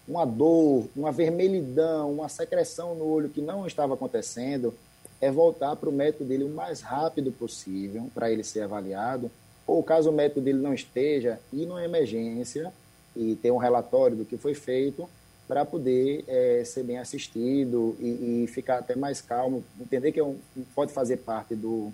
uma 0.06 0.24
dor, 0.24 0.86
uma 0.94 1.10
vermelhidão, 1.10 2.12
uma 2.12 2.28
secreção 2.28 2.94
no 2.94 3.04
olho 3.06 3.28
que 3.28 3.40
não 3.40 3.66
estava 3.66 3.94
acontecendo, 3.94 4.74
é 5.20 5.30
voltar 5.30 5.74
para 5.76 5.88
o 5.88 5.92
método 5.92 6.26
dele 6.26 6.44
o 6.44 6.50
mais 6.50 6.80
rápido 6.80 7.32
possível 7.32 8.08
para 8.14 8.30
ele 8.30 8.44
ser 8.44 8.60
avaliado, 8.60 9.30
ou 9.66 9.82
caso 9.82 10.10
o 10.10 10.12
método 10.12 10.42
dele 10.42 10.58
não 10.58 10.74
esteja, 10.74 11.40
ir 11.52 11.64
numa 11.66 11.82
emergência 11.82 12.72
e 13.16 13.34
ter 13.36 13.50
um 13.50 13.56
relatório 13.56 14.16
do 14.16 14.24
que 14.24 14.36
foi 14.36 14.54
feito 14.54 15.08
para 15.48 15.64
poder 15.64 16.24
é, 16.26 16.62
ser 16.64 16.82
bem 16.82 16.98
assistido 16.98 17.96
e, 18.00 18.44
e, 18.44 18.46
ficar 18.46 18.78
até 18.78 18.96
mais 18.96 19.20
calmo, 19.20 19.62
entender 19.80 20.12
que 20.12 20.20
é 20.20 20.24
um, 20.24 20.38
pode 20.74 20.92
fazer 20.92 21.18
parte 21.18 21.54
do, 21.54 21.92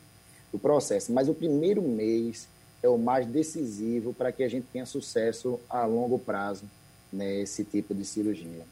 do 0.53 0.59
processo. 0.59 1.13
Mas 1.13 1.29
o 1.29 1.35
primeiro 1.35 1.83
mês 1.83 2.49
é 2.83 2.89
o 2.89 2.99
mais 2.99 3.27
decisivo 3.27 4.13
para 4.13 4.33
que 4.33 4.43
a 4.43 4.49
gente 4.49 4.67
tenha 4.73 4.87
sucesso 4.87 5.61
a 5.69 5.85
longo 5.85 6.19
prazo 6.19 6.65
nesse 7.13 7.65
tipo 7.65 7.95
de 7.95 8.05
cirurgia. 8.05 8.65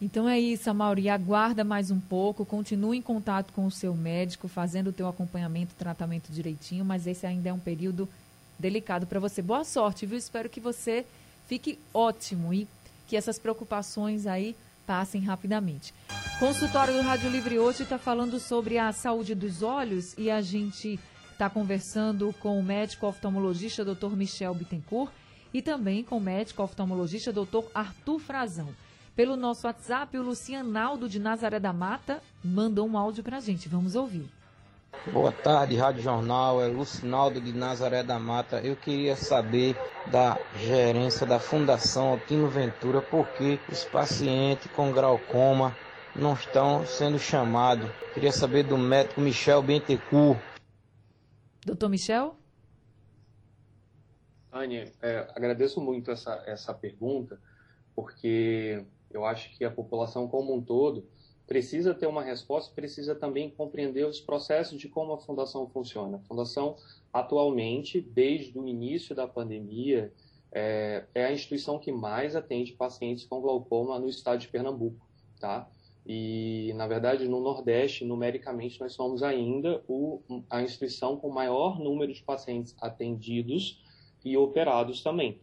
Então 0.00 0.28
é 0.28 0.38
isso, 0.38 0.68
Amauri. 0.68 1.08
Aguarda 1.08 1.62
mais 1.62 1.90
um 1.90 2.00
pouco, 2.00 2.44
continue 2.44 2.98
em 2.98 3.02
contato 3.02 3.52
com 3.52 3.66
o 3.66 3.70
seu 3.70 3.94
médico, 3.94 4.48
fazendo 4.48 4.88
o 4.88 4.92
teu 4.92 5.06
acompanhamento, 5.06 5.74
tratamento 5.78 6.32
direitinho, 6.32 6.84
mas 6.84 7.06
esse 7.06 7.24
ainda 7.24 7.50
é 7.50 7.52
um 7.52 7.58
período 7.58 8.08
delicado 8.58 9.06
para 9.06 9.20
você. 9.20 9.40
Boa 9.40 9.64
sorte, 9.64 10.04
viu? 10.04 10.18
Espero 10.18 10.48
que 10.48 10.60
você 10.60 11.06
fique 11.46 11.78
ótimo 11.94 12.52
e 12.52 12.66
que 13.06 13.16
essas 13.16 13.38
preocupações 13.38 14.26
aí 14.26 14.56
passem 14.86 15.22
rapidamente. 15.22 15.94
Consultório 16.38 16.94
do 16.94 17.02
Rádio 17.02 17.30
Livre 17.30 17.58
hoje 17.58 17.84
está 17.84 17.98
falando 17.98 18.38
sobre 18.38 18.78
a 18.78 18.92
saúde 18.92 19.34
dos 19.34 19.62
olhos 19.62 20.14
e 20.18 20.30
a 20.30 20.40
gente 20.40 20.98
está 21.30 21.48
conversando 21.48 22.34
com 22.40 22.58
o 22.58 22.62
médico 22.62 23.06
oftalmologista 23.06 23.84
Dr. 23.84 24.16
Michel 24.16 24.54
Bittencourt 24.54 25.12
e 25.52 25.62
também 25.62 26.02
com 26.02 26.18
o 26.18 26.20
médico 26.20 26.62
oftalmologista 26.62 27.32
Dr. 27.32 27.64
Arthur 27.74 28.18
Frazão. 28.18 28.68
Pelo 29.14 29.36
nosso 29.36 29.66
WhatsApp, 29.66 30.16
o 30.16 30.22
Lucianaldo 30.22 31.08
de 31.08 31.18
Nazaré 31.18 31.60
da 31.60 31.72
Mata 31.72 32.22
mandou 32.42 32.88
um 32.88 32.96
áudio 32.96 33.22
para 33.22 33.36
a 33.36 33.40
gente. 33.40 33.68
Vamos 33.68 33.94
ouvir. 33.94 34.28
Boa 35.10 35.32
tarde, 35.32 35.74
Rádio 35.74 36.00
Jornal. 36.00 36.62
É 36.62 36.68
Lucinaldo 36.68 37.40
de 37.40 37.52
Nazaré 37.52 38.04
da 38.04 38.20
Mata. 38.20 38.60
Eu 38.60 38.76
queria 38.76 39.16
saber 39.16 39.76
da 40.12 40.38
gerência 40.56 41.26
da 41.26 41.40
Fundação 41.40 42.10
Altino 42.12 42.48
Ventura 42.48 43.02
por 43.02 43.26
que 43.32 43.58
os 43.68 43.84
pacientes 43.84 44.70
com 44.70 44.92
glaucoma 44.92 45.76
não 46.14 46.34
estão 46.34 46.86
sendo 46.86 47.18
chamados. 47.18 47.90
Queria 48.14 48.30
saber 48.30 48.62
do 48.62 48.78
médico 48.78 49.20
Michel 49.20 49.60
Bentecourt. 49.60 50.38
Doutor 51.66 51.88
Michel? 51.88 52.36
Ania, 54.52 54.92
é, 55.02 55.26
agradeço 55.34 55.80
muito 55.80 56.12
essa, 56.12 56.42
essa 56.46 56.72
pergunta, 56.72 57.40
porque 57.96 58.84
eu 59.10 59.24
acho 59.24 59.50
que 59.56 59.64
a 59.64 59.70
população 59.70 60.28
como 60.28 60.54
um 60.54 60.62
todo 60.62 61.04
precisa 61.52 61.92
ter 61.92 62.06
uma 62.06 62.22
resposta, 62.22 62.74
precisa 62.74 63.14
também 63.14 63.50
compreender 63.50 64.06
os 64.06 64.18
processos 64.18 64.80
de 64.80 64.88
como 64.88 65.12
a 65.12 65.18
fundação 65.18 65.68
funciona. 65.68 66.16
A 66.16 66.20
fundação, 66.20 66.76
atualmente, 67.12 68.00
desde 68.00 68.58
o 68.58 68.66
início 68.66 69.14
da 69.14 69.28
pandemia, 69.28 70.10
é, 70.50 71.04
é, 71.14 71.26
a 71.26 71.32
instituição 71.32 71.78
que 71.78 71.92
mais 71.92 72.34
atende 72.34 72.72
pacientes 72.72 73.26
com 73.26 73.38
glaucoma 73.42 73.98
no 73.98 74.08
estado 74.08 74.40
de 74.40 74.48
Pernambuco, 74.48 75.06
tá? 75.38 75.68
E, 76.06 76.72
na 76.74 76.86
verdade, 76.86 77.28
no 77.28 77.38
Nordeste, 77.38 78.02
numericamente, 78.02 78.80
nós 78.80 78.94
somos 78.94 79.22
ainda 79.22 79.84
o, 79.86 80.22
a 80.48 80.62
instituição 80.62 81.18
com 81.18 81.28
maior 81.28 81.78
número 81.78 82.14
de 82.14 82.22
pacientes 82.22 82.74
atendidos 82.80 83.84
e 84.24 84.38
operados 84.38 85.02
também. 85.02 85.38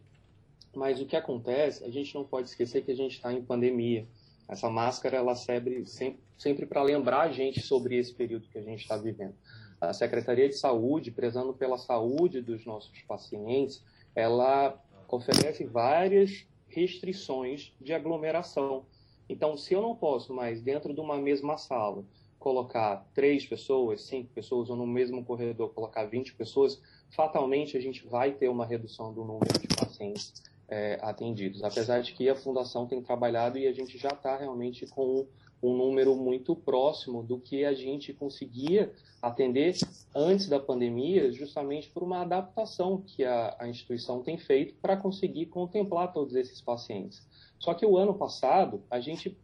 Mas 0.74 1.00
o 1.00 1.06
que 1.06 1.14
acontece, 1.14 1.84
a 1.84 1.88
gente 1.88 2.12
não 2.16 2.24
pode 2.24 2.48
esquecer 2.48 2.84
que 2.84 2.90
a 2.90 2.96
gente 2.96 3.12
está 3.12 3.32
em 3.32 3.40
pandemia. 3.40 4.08
Essa 4.50 4.68
máscara 4.68 5.16
ela 5.16 5.36
serve 5.36 5.86
sempre, 5.86 6.20
sempre 6.36 6.66
para 6.66 6.82
lembrar 6.82 7.20
a 7.20 7.30
gente 7.30 7.60
sobre 7.60 7.96
esse 7.96 8.12
período 8.12 8.48
que 8.48 8.58
a 8.58 8.62
gente 8.62 8.80
está 8.80 8.96
vivendo. 8.96 9.34
A 9.80 9.92
Secretaria 9.92 10.48
de 10.48 10.56
Saúde, 10.56 11.12
prezando 11.12 11.54
pela 11.54 11.78
saúde 11.78 12.42
dos 12.42 12.66
nossos 12.66 13.00
pacientes, 13.02 13.84
ela 14.12 14.76
oferece 15.08 15.64
várias 15.64 16.46
restrições 16.66 17.72
de 17.80 17.92
aglomeração. 17.92 18.84
Então, 19.28 19.56
se 19.56 19.72
eu 19.72 19.80
não 19.80 19.94
posso 19.94 20.34
mais, 20.34 20.60
dentro 20.60 20.92
de 20.92 21.00
uma 21.00 21.16
mesma 21.16 21.56
sala, 21.56 22.04
colocar 22.36 23.06
três 23.14 23.46
pessoas, 23.46 24.02
cinco 24.02 24.30
pessoas, 24.34 24.68
ou 24.68 24.76
no 24.76 24.86
mesmo 24.86 25.24
corredor 25.24 25.72
colocar 25.72 26.06
20 26.06 26.34
pessoas, 26.34 26.82
fatalmente 27.10 27.76
a 27.76 27.80
gente 27.80 28.04
vai 28.06 28.32
ter 28.32 28.48
uma 28.48 28.66
redução 28.66 29.12
do 29.14 29.24
número 29.24 29.58
de 29.60 29.68
pacientes 29.76 30.42
é, 30.70 30.98
atendidos. 31.02 31.62
Apesar 31.64 32.00
de 32.00 32.12
que 32.12 32.28
a 32.28 32.36
Fundação 32.36 32.86
tem 32.86 33.02
trabalhado 33.02 33.58
e 33.58 33.66
a 33.66 33.72
gente 33.72 33.98
já 33.98 34.10
está 34.10 34.36
realmente 34.36 34.86
com 34.86 35.26
um 35.62 35.76
número 35.76 36.16
muito 36.16 36.56
próximo 36.56 37.22
do 37.22 37.38
que 37.38 37.64
a 37.64 37.74
gente 37.74 38.14
conseguia 38.14 38.94
atender 39.20 39.76
antes 40.14 40.48
da 40.48 40.58
pandemia, 40.58 41.30
justamente 41.30 41.90
por 41.90 42.02
uma 42.02 42.22
adaptação 42.22 43.02
que 43.02 43.24
a, 43.24 43.54
a 43.58 43.68
instituição 43.68 44.22
tem 44.22 44.38
feito 44.38 44.74
para 44.80 44.96
conseguir 44.96 45.46
contemplar 45.46 46.12
todos 46.12 46.34
esses 46.34 46.60
pacientes. 46.62 47.26
Só 47.58 47.74
que 47.74 47.84
o 47.84 47.98
ano 47.98 48.14
passado 48.14 48.82
a 48.90 49.00
gente 49.00 49.36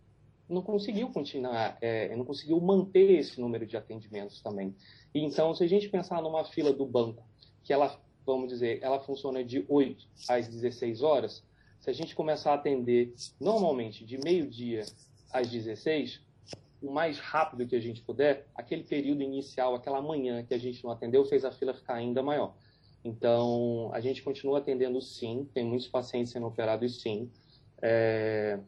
não 0.48 0.62
conseguiu 0.62 1.10
continuar, 1.10 1.76
é, 1.80 2.14
não 2.16 2.24
conseguiu 2.24 2.58
manter 2.60 3.18
esse 3.18 3.38
número 3.38 3.66
de 3.66 3.76
atendimentos 3.76 4.40
também. 4.40 4.74
Então, 5.14 5.54
se 5.54 5.64
a 5.64 5.68
gente 5.68 5.88
pensar 5.88 6.22
numa 6.22 6.44
fila 6.44 6.72
do 6.72 6.86
banco, 6.86 7.22
que 7.62 7.72
ela 7.72 8.00
vamos 8.34 8.48
dizer, 8.48 8.80
ela 8.82 8.98
funciona 9.00 9.44
de 9.44 9.64
8 9.68 10.06
às 10.28 10.48
16 10.48 11.02
horas, 11.02 11.44
se 11.80 11.90
a 11.90 11.92
gente 11.92 12.14
começar 12.14 12.52
a 12.52 12.54
atender 12.54 13.14
normalmente 13.40 14.04
de 14.04 14.18
meio-dia 14.18 14.84
às 15.32 15.48
16, 15.48 16.20
o 16.82 16.90
mais 16.90 17.18
rápido 17.18 17.66
que 17.66 17.76
a 17.76 17.80
gente 17.80 18.02
puder, 18.02 18.46
aquele 18.54 18.82
período 18.82 19.22
inicial, 19.22 19.74
aquela 19.74 20.02
manhã 20.02 20.44
que 20.44 20.52
a 20.52 20.58
gente 20.58 20.82
não 20.82 20.90
atendeu, 20.90 21.24
fez 21.24 21.44
a 21.44 21.52
fila 21.52 21.72
ficar 21.72 21.94
ainda 21.94 22.22
maior. 22.22 22.54
Então, 23.04 23.90
a 23.92 24.00
gente 24.00 24.22
continua 24.22 24.58
atendendo 24.58 25.00
sim, 25.00 25.48
tem 25.54 25.64
muitos 25.64 25.86
pacientes 25.86 26.32
sendo 26.32 26.46
operados 26.46 27.00
sim. 27.00 27.30
É, 27.80 28.58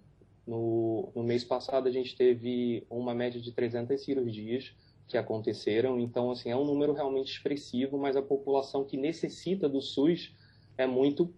no, 0.47 1.11
no 1.15 1.23
mês 1.25 1.43
passado, 1.43 1.89
a 1.89 1.91
gente 1.91 2.17
teve 2.17 2.87
uma 2.89 3.15
média 3.15 3.41
de 3.41 3.53
300 3.53 4.01
cirurgias, 4.01 4.73
que 5.09 5.17
aconteceram. 5.17 5.99
Então, 5.99 6.31
assim, 6.31 6.51
é 6.51 6.57
um 6.57 6.65
número 6.65 6.93
realmente 6.93 7.33
expressivo, 7.33 7.99
mas 7.99 8.17
a 8.17 8.23
população 8.23 8.85
que 8.85 8.97
necessita 8.97 9.69
do 9.69 9.81
SUS 9.81 10.33
é 10.77 10.87
muito 10.87 11.33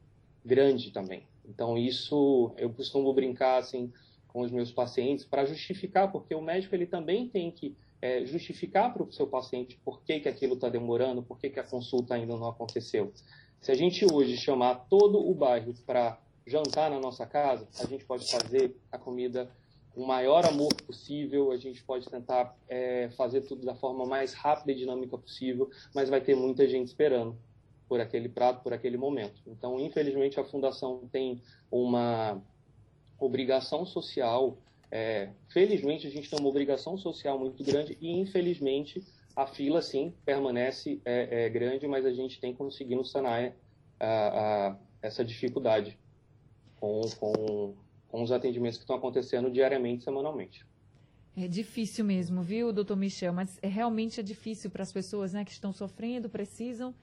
grande 0.44 0.90
também. 0.90 1.22
Então, 1.48 1.78
isso 1.78 2.52
eu 2.58 2.70
costumo 2.70 3.12
brincar 3.14 3.58
assim 3.58 3.92
com 4.28 4.42
os 4.42 4.50
meus 4.50 4.70
pacientes 4.70 5.24
para 5.24 5.44
justificar, 5.44 6.10
porque 6.10 6.34
o 6.34 6.42
médico 6.42 6.74
ele 6.74 6.86
também 6.86 7.28
tem 7.28 7.50
que 7.50 7.76
é, 8.00 8.24
justificar 8.24 8.92
para 8.92 9.02
o 9.02 9.12
seu 9.12 9.26
paciente 9.26 9.78
por 9.84 10.02
que, 10.02 10.20
que 10.20 10.28
aquilo 10.28 10.54
está 10.54 10.68
demorando, 10.68 11.22
por 11.22 11.38
que, 11.38 11.50
que 11.50 11.60
a 11.60 11.64
consulta 11.64 12.14
ainda 12.14 12.36
não 12.36 12.48
aconteceu. 12.48 13.12
Se 13.60 13.70
a 13.70 13.74
gente 13.74 14.06
hoje 14.10 14.36
chamar 14.36 14.86
todo 14.88 15.18
o 15.18 15.34
bairro 15.34 15.74
para 15.84 16.18
jantar 16.46 16.90
na 16.90 16.98
nossa 16.98 17.26
casa, 17.26 17.68
a 17.78 17.86
gente 17.86 18.04
pode 18.04 18.30
fazer 18.30 18.74
a 18.90 18.98
comida 18.98 19.50
o 19.94 20.06
maior 20.06 20.44
amor 20.46 20.72
possível, 20.86 21.50
a 21.50 21.56
gente 21.56 21.82
pode 21.82 22.08
tentar 22.08 22.56
é, 22.68 23.08
fazer 23.16 23.42
tudo 23.42 23.66
da 23.66 23.74
forma 23.74 24.04
mais 24.06 24.32
rápida 24.32 24.72
e 24.72 24.74
dinâmica 24.74 25.18
possível, 25.18 25.70
mas 25.94 26.08
vai 26.08 26.20
ter 26.20 26.36
muita 26.36 26.68
gente 26.68 26.88
esperando 26.88 27.36
por 27.88 28.00
aquele 28.00 28.28
prato, 28.28 28.62
por 28.62 28.72
aquele 28.72 28.96
momento. 28.96 29.42
Então, 29.46 29.80
infelizmente, 29.80 30.38
a 30.38 30.44
Fundação 30.44 31.08
tem 31.10 31.42
uma 31.70 32.40
obrigação 33.18 33.84
social, 33.84 34.56
é, 34.90 35.30
felizmente 35.48 36.06
a 36.06 36.10
gente 36.10 36.30
tem 36.30 36.38
uma 36.38 36.48
obrigação 36.48 36.96
social 36.96 37.38
muito 37.38 37.62
grande 37.64 37.98
e, 38.00 38.12
infelizmente, 38.12 39.04
a 39.34 39.46
fila, 39.46 39.82
sim, 39.82 40.14
permanece 40.24 41.00
é, 41.04 41.46
é 41.46 41.48
grande, 41.48 41.86
mas 41.86 42.06
a 42.06 42.12
gente 42.12 42.40
tem 42.40 42.54
conseguido 42.54 43.04
sanar 43.04 43.52
a, 43.98 44.06
a, 44.68 44.76
essa 45.02 45.24
dificuldade 45.24 45.98
com, 46.78 47.00
com 47.18 47.74
com 48.10 48.22
os 48.22 48.32
atendimentos 48.32 48.78
que 48.78 48.84
estão 48.84 48.96
acontecendo 48.96 49.50
diariamente, 49.50 50.04
semanalmente. 50.04 50.66
É 51.36 51.46
difícil 51.46 52.04
mesmo, 52.04 52.42
viu, 52.42 52.72
doutor 52.72 52.96
Michel? 52.96 53.32
Mas 53.32 53.58
é, 53.62 53.68
realmente 53.68 54.18
é 54.18 54.22
difícil 54.22 54.70
para 54.70 54.82
as 54.82 54.92
pessoas 54.92 55.32
né, 55.32 55.44
que 55.44 55.52
estão 55.52 55.72
sofrendo, 55.72 56.28
precisam 56.28 56.94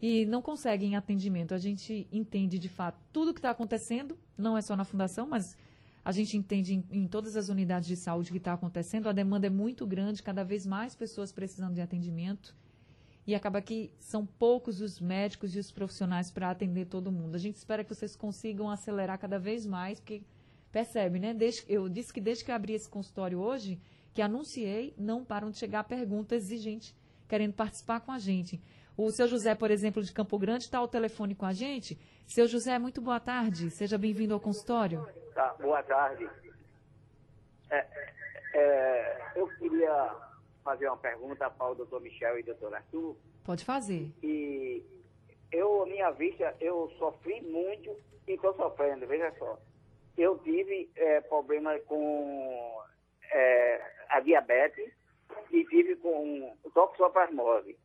e 0.00 0.24
não 0.26 0.40
conseguem 0.40 0.96
atendimento. 0.96 1.54
A 1.54 1.58
gente 1.58 2.06
entende 2.10 2.58
de 2.58 2.68
fato 2.68 2.98
tudo 3.12 3.30
o 3.30 3.34
que 3.34 3.38
está 3.38 3.50
acontecendo, 3.50 4.18
não 4.36 4.56
é 4.56 4.62
só 4.62 4.74
na 4.74 4.84
fundação, 4.84 5.26
mas 5.26 5.56
a 6.04 6.10
gente 6.10 6.36
entende 6.36 6.74
em, 6.74 6.84
em 6.90 7.06
todas 7.06 7.36
as 7.36 7.48
unidades 7.48 7.88
de 7.88 7.96
saúde 7.96 8.30
que 8.30 8.38
está 8.38 8.54
acontecendo. 8.54 9.08
A 9.08 9.12
demanda 9.12 9.46
é 9.46 9.50
muito 9.50 9.86
grande, 9.86 10.22
cada 10.22 10.42
vez 10.42 10.66
mais 10.66 10.94
pessoas 10.94 11.30
precisando 11.30 11.74
de 11.74 11.80
atendimento. 11.80 12.56
E 13.26 13.34
acaba 13.34 13.60
que 13.60 13.92
são 13.98 14.24
poucos 14.24 14.80
os 14.80 15.00
médicos 15.00 15.54
e 15.54 15.58
os 15.58 15.72
profissionais 15.72 16.30
para 16.30 16.48
atender 16.48 16.86
todo 16.86 17.10
mundo. 17.10 17.34
A 17.34 17.38
gente 17.38 17.56
espera 17.56 17.82
que 17.82 17.92
vocês 17.92 18.14
consigam 18.14 18.70
acelerar 18.70 19.18
cada 19.18 19.38
vez 19.38 19.66
mais, 19.66 19.98
porque 19.98 20.22
Percebe, 20.72 21.18
né? 21.18 21.32
Desde, 21.32 21.64
eu 21.72 21.88
disse 21.88 22.12
que 22.12 22.20
desde 22.20 22.44
que 22.44 22.50
eu 22.50 22.54
abri 22.54 22.74
esse 22.74 22.88
consultório 22.88 23.38
hoje, 23.38 23.80
que 24.12 24.22
anunciei, 24.22 24.94
não 24.96 25.24
param 25.24 25.50
de 25.50 25.58
chegar 25.58 25.84
perguntas 25.84 26.50
e 26.50 26.56
gente 26.56 26.94
querendo 27.28 27.52
participar 27.52 28.00
com 28.00 28.12
a 28.12 28.18
gente. 28.18 28.60
O 28.96 29.10
seu 29.10 29.26
José, 29.26 29.54
por 29.54 29.70
exemplo, 29.70 30.02
de 30.02 30.12
Campo 30.12 30.38
Grande, 30.38 30.64
está 30.64 30.78
ao 30.78 30.88
telefone 30.88 31.34
com 31.34 31.44
a 31.44 31.52
gente. 31.52 31.98
Seu 32.26 32.46
José, 32.46 32.78
muito 32.78 33.00
boa 33.00 33.20
tarde. 33.20 33.70
Seja 33.70 33.98
bem-vindo 33.98 34.32
ao 34.32 34.40
consultório. 34.40 35.06
Tá, 35.34 35.54
boa 35.60 35.82
tarde. 35.82 36.26
É, 37.70 37.86
é, 38.54 39.32
eu 39.36 39.46
queria 39.58 40.14
fazer 40.64 40.88
uma 40.88 40.96
pergunta 40.96 41.50
para 41.50 41.72
o 41.72 41.74
doutor 41.74 42.00
Michel 42.00 42.38
e 42.38 42.42
doutor 42.42 42.74
Arthur. 42.74 43.16
Pode 43.44 43.64
fazer. 43.64 44.10
E 44.22 44.82
eu, 45.52 45.84
minha 45.86 46.10
vista, 46.12 46.54
eu 46.58 46.90
sofri 46.98 47.42
muito 47.42 47.94
e 48.26 48.32
estou 48.32 48.54
sofrendo, 48.54 49.06
veja 49.06 49.30
só 49.38 49.58
eu 50.16 50.38
tive 50.38 50.90
é, 50.96 51.20
problema 51.22 51.78
com 51.80 52.82
é, 53.30 53.82
a 54.08 54.20
diabetes 54.20 54.92
e 55.50 55.64
tive 55.66 55.96
com 55.96 56.56
toxoplasmose. 56.72 57.76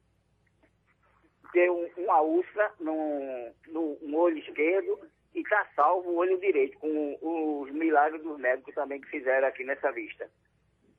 Deu 1.54 1.76
um, 1.76 2.04
uma 2.04 2.22
úlcera 2.22 2.72
no, 2.80 3.52
no, 3.68 3.98
no, 4.02 4.18
olho 4.18 4.38
esquerdo 4.38 5.00
e 5.36 5.42
está 5.42 5.66
salvo 5.76 6.12
o 6.12 6.16
olho 6.16 6.40
direito, 6.40 6.78
com 6.80 7.18
os 7.22 7.72
milagres 7.72 8.24
dos 8.24 8.40
médicos 8.40 8.74
também 8.76 9.02
que 9.02 9.10
fizeram 9.10 9.48
aqui 9.48 9.64
nessa 9.64 9.92
vista. 9.92 10.30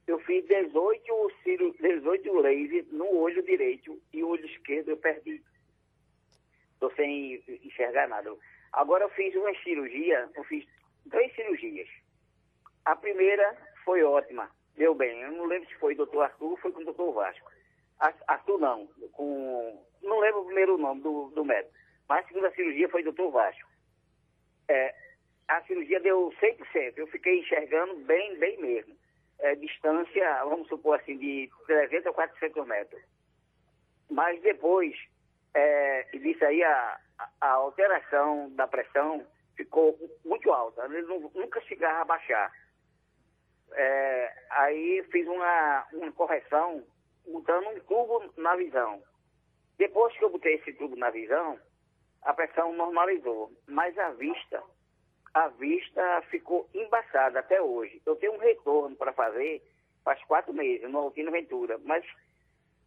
Eu 0.06 0.18
fiz 0.20 0.44
18, 0.44 1.76
18 1.80 2.40
laser 2.40 2.86
no 2.90 3.16
olho 3.16 3.42
direito 3.42 3.98
e 4.12 4.22
o 4.22 4.28
olho 4.28 4.44
esquerdo 4.44 4.90
eu 4.90 4.96
perdi. 4.96 5.42
Estou 6.74 6.92
sem 6.94 7.42
enxergar 7.64 8.08
nada. 8.08 8.34
Agora 8.72 9.04
eu 9.04 9.10
fiz 9.10 9.34
uma 9.36 9.54
cirurgia, 9.62 10.28
eu 10.34 10.44
fiz 10.44 10.66
três 11.10 11.34
cirurgias. 11.34 11.88
A 12.84 12.96
primeira 12.96 13.56
foi 13.84 14.02
ótima, 14.02 14.50
deu 14.76 14.94
bem. 14.94 15.20
Eu 15.22 15.32
não 15.32 15.44
lembro 15.46 15.68
se 15.68 15.74
foi 15.76 15.94
doutor 15.94 16.22
Arthur 16.22 16.50
ou 16.50 16.56
foi 16.56 16.72
com 16.72 16.80
o 16.80 16.84
doutor 16.84 17.12
Vasco. 17.12 17.50
Arthur 18.26 18.58
não, 18.58 18.86
com. 19.12 19.86
Não 20.02 20.18
lembro 20.18 20.40
o 20.40 20.46
primeiro 20.46 20.76
nome 20.76 21.00
do, 21.00 21.30
do 21.30 21.44
médico. 21.44 21.72
Mas 22.08 22.24
a 22.24 22.28
segunda 22.28 22.50
cirurgia 22.50 22.88
foi 22.88 23.04
doutor 23.04 23.30
Vasco. 23.30 23.70
É, 24.68 24.94
a 25.48 25.62
cirurgia 25.62 26.00
deu 26.00 26.32
100%. 26.40 26.94
Eu 26.96 27.06
fiquei 27.06 27.40
enxergando 27.40 27.94
bem, 28.04 28.36
bem 28.38 28.60
mesmo. 28.60 28.96
É, 29.38 29.54
distância, 29.54 30.44
vamos 30.44 30.68
supor 30.68 30.98
assim, 31.00 31.16
de 31.16 31.48
300 31.66 32.06
a 32.06 32.12
400 32.12 32.66
metros. 32.66 33.02
Mas 34.10 34.40
depois 34.42 34.94
é, 35.54 36.02
disso 36.12 36.44
aí, 36.44 36.62
a, 36.62 36.98
a 37.40 37.48
alteração 37.50 38.50
da 38.54 38.66
pressão 38.66 39.26
ficou 39.62 39.96
muito 40.24 40.52
alta, 40.52 40.84
ele 40.86 41.02
nunca 41.02 41.60
chegava 41.62 42.00
a 42.00 42.04
baixar. 42.04 42.52
É, 43.72 44.34
aí 44.50 45.02
fiz 45.10 45.26
uma, 45.26 45.86
uma 45.92 46.12
correção, 46.12 46.84
botando 47.26 47.68
um 47.68 47.80
tubo 47.80 48.32
na 48.36 48.56
visão. 48.56 49.02
Depois 49.78 50.16
que 50.16 50.24
eu 50.24 50.30
botei 50.30 50.54
esse 50.56 50.72
tubo 50.74 50.96
na 50.96 51.10
visão, 51.10 51.58
a 52.22 52.34
pressão 52.34 52.72
normalizou, 52.72 53.50
mas 53.66 53.96
a 53.98 54.10
vista, 54.10 54.62
a 55.34 55.48
vista 55.48 56.22
ficou 56.30 56.68
embaçada 56.74 57.38
até 57.38 57.60
hoje. 57.62 58.02
Eu 58.04 58.16
tenho 58.16 58.34
um 58.34 58.38
retorno 58.38 58.96
para 58.96 59.12
fazer 59.12 59.62
faz 60.04 60.22
quatro 60.24 60.52
meses 60.52 60.90
no 60.90 60.98
Altino 60.98 61.30
Ventura, 61.30 61.78
mas 61.84 62.04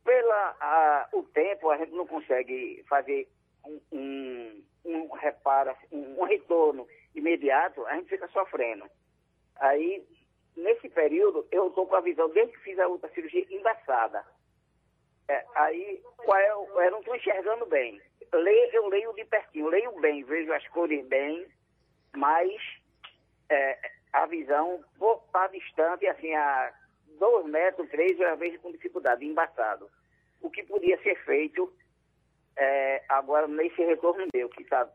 pela 0.04 1.08
o 1.14 1.24
tempo 1.24 1.70
a 1.70 1.78
gente 1.78 1.94
não 1.94 2.06
consegue 2.06 2.84
fazer 2.90 3.28
um 3.92 4.62
um 4.86 5.12
reparo, 5.14 5.76
um, 5.92 6.24
retorno 6.24 6.88
imediato, 7.14 7.86
a 7.88 7.96
gente 7.96 8.10
fica 8.10 8.28
sofrendo. 8.30 8.86
Aí, 9.58 10.06
nesse 10.56 10.90
período, 10.90 11.46
eu 11.52 11.68
estou 11.68 11.88
com 11.88 11.96
a 11.96 12.02
visão, 12.02 12.30
desde 12.30 12.54
que 12.54 12.64
fiz 12.64 12.80
a 12.80 12.88
outra 12.88 13.10
cirurgia, 13.10 13.46
embaçada. 13.50 14.24
É, 15.28 15.44
aí, 15.56 16.02
qual 16.18 16.38
é, 16.38 16.50
eu 16.52 16.92
não 16.92 17.00
estou 17.00 17.16
enxergando 17.16 17.66
bem. 17.66 18.00
Leio, 18.32 18.70
eu 18.74 18.88
leio 18.88 19.14
de 19.14 19.26
pertinho, 19.26 19.68
leio 19.68 19.92
bem, 20.00 20.24
vejo 20.24 20.52
as 20.54 20.68
cores 20.68 21.06
bem, 21.08 21.48
mas 22.16 22.52
é, 23.50 23.92
a 24.14 24.26
visão 24.26 24.84
está 25.26 25.48
distante, 25.48 26.06
assim, 26.08 26.34
a 26.34 26.74
dois 27.18 27.46
metros, 27.46 27.90
três, 27.90 28.20
eu 28.20 28.38
vejo 28.38 28.60
com 28.60 28.72
dificuldade, 28.72 29.26
embaçado. 29.26 29.90
O 30.42 30.50
que 30.50 30.64
podia 30.64 31.02
ser 31.02 31.16
feito 31.24 31.72
é, 32.58 33.04
agora, 33.10 33.48
nesse 33.48 33.82
retorno 33.84 34.26
meu, 34.34 34.50
que 34.50 34.64
está 34.64 34.90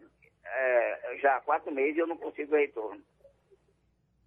é, 0.44 1.18
já 1.20 1.36
há 1.36 1.40
quatro 1.40 1.72
meses, 1.72 1.98
eu 1.98 2.06
não 2.06 2.16
consigo 2.16 2.54
retorno. 2.54 3.02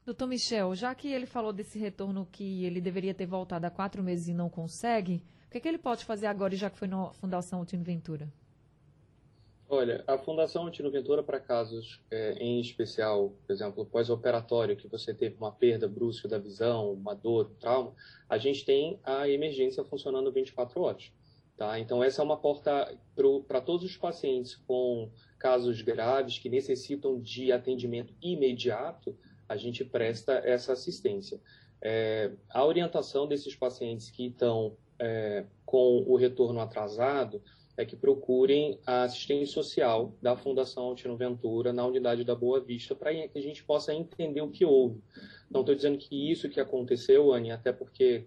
Doutor 0.05 0.27
Michel, 0.27 0.75
já 0.75 0.93
que 0.93 1.11
ele 1.11 1.25
falou 1.25 1.53
desse 1.53 1.79
retorno 1.79 2.27
que 2.31 2.65
ele 2.65 2.81
deveria 2.81 3.13
ter 3.13 3.25
voltado 3.25 3.65
há 3.65 3.69
quatro 3.69 4.03
meses 4.03 4.27
e 4.27 4.33
não 4.33 4.49
consegue, 4.49 5.23
o 5.47 5.51
que, 5.51 5.57
é 5.57 5.61
que 5.61 5.67
ele 5.67 5.77
pode 5.77 6.03
fazer 6.03 6.27
agora, 6.27 6.55
já 6.55 6.69
que 6.69 6.77
foi 6.77 6.87
na 6.87 7.11
Fundação 7.13 7.59
Altino 7.59 7.83
Ventura? 7.83 8.27
Olha, 9.69 10.03
a 10.05 10.17
Fundação 10.17 10.63
Altino 10.63 10.91
Ventura, 10.91 11.23
para 11.23 11.39
casos 11.39 12.01
é, 12.11 12.33
em 12.33 12.59
especial, 12.59 13.33
por 13.47 13.53
exemplo, 13.53 13.85
pós-operatório, 13.85 14.75
que 14.75 14.87
você 14.87 15.13
teve 15.13 15.35
uma 15.37 15.51
perda 15.51 15.87
brusca 15.87 16.27
da 16.27 16.37
visão, 16.37 16.91
uma 16.91 17.15
dor, 17.15 17.49
um 17.49 17.55
trauma, 17.55 17.93
a 18.29 18.37
gente 18.37 18.65
tem 18.65 18.99
a 19.03 19.27
emergência 19.27 19.83
funcionando 19.85 20.31
24 20.31 20.79
horas. 20.81 21.11
Tá? 21.63 21.79
Então, 21.79 22.03
essa 22.03 22.21
é 22.21 22.25
uma 22.25 22.35
porta 22.35 22.93
para 23.47 23.61
todos 23.61 23.85
os 23.85 23.95
pacientes 23.95 24.53
com 24.67 25.09
casos 25.39 25.81
graves 25.81 26.37
que 26.37 26.49
necessitam 26.49 27.21
de 27.21 27.53
atendimento 27.53 28.13
imediato, 28.21 29.17
a 29.47 29.55
gente 29.55 29.85
presta 29.85 30.33
essa 30.43 30.73
assistência. 30.73 31.39
É, 31.81 32.33
a 32.49 32.65
orientação 32.65 33.25
desses 33.25 33.55
pacientes 33.55 34.09
que 34.09 34.27
estão 34.27 34.75
é, 34.99 35.45
com 35.65 36.03
o 36.05 36.17
retorno 36.17 36.59
atrasado 36.59 37.41
é 37.77 37.85
que 37.85 37.95
procurem 37.95 38.77
a 38.85 39.03
assistência 39.03 39.53
social 39.53 40.13
da 40.21 40.35
Fundação 40.35 40.83
Altino 40.83 41.15
Ventura 41.15 41.71
na 41.71 41.85
unidade 41.85 42.25
da 42.25 42.35
Boa 42.35 42.59
Vista 42.59 42.93
para 42.93 43.13
que 43.29 43.39
a 43.39 43.41
gente 43.41 43.63
possa 43.63 43.93
entender 43.93 44.41
o 44.41 44.51
que 44.51 44.65
houve. 44.65 45.01
Não 45.49 45.61
estou 45.61 45.73
dizendo 45.73 45.97
que 45.97 46.29
isso 46.29 46.49
que 46.49 46.59
aconteceu, 46.59 47.31
Anne, 47.31 47.51
até 47.51 47.71
porque 47.71 48.25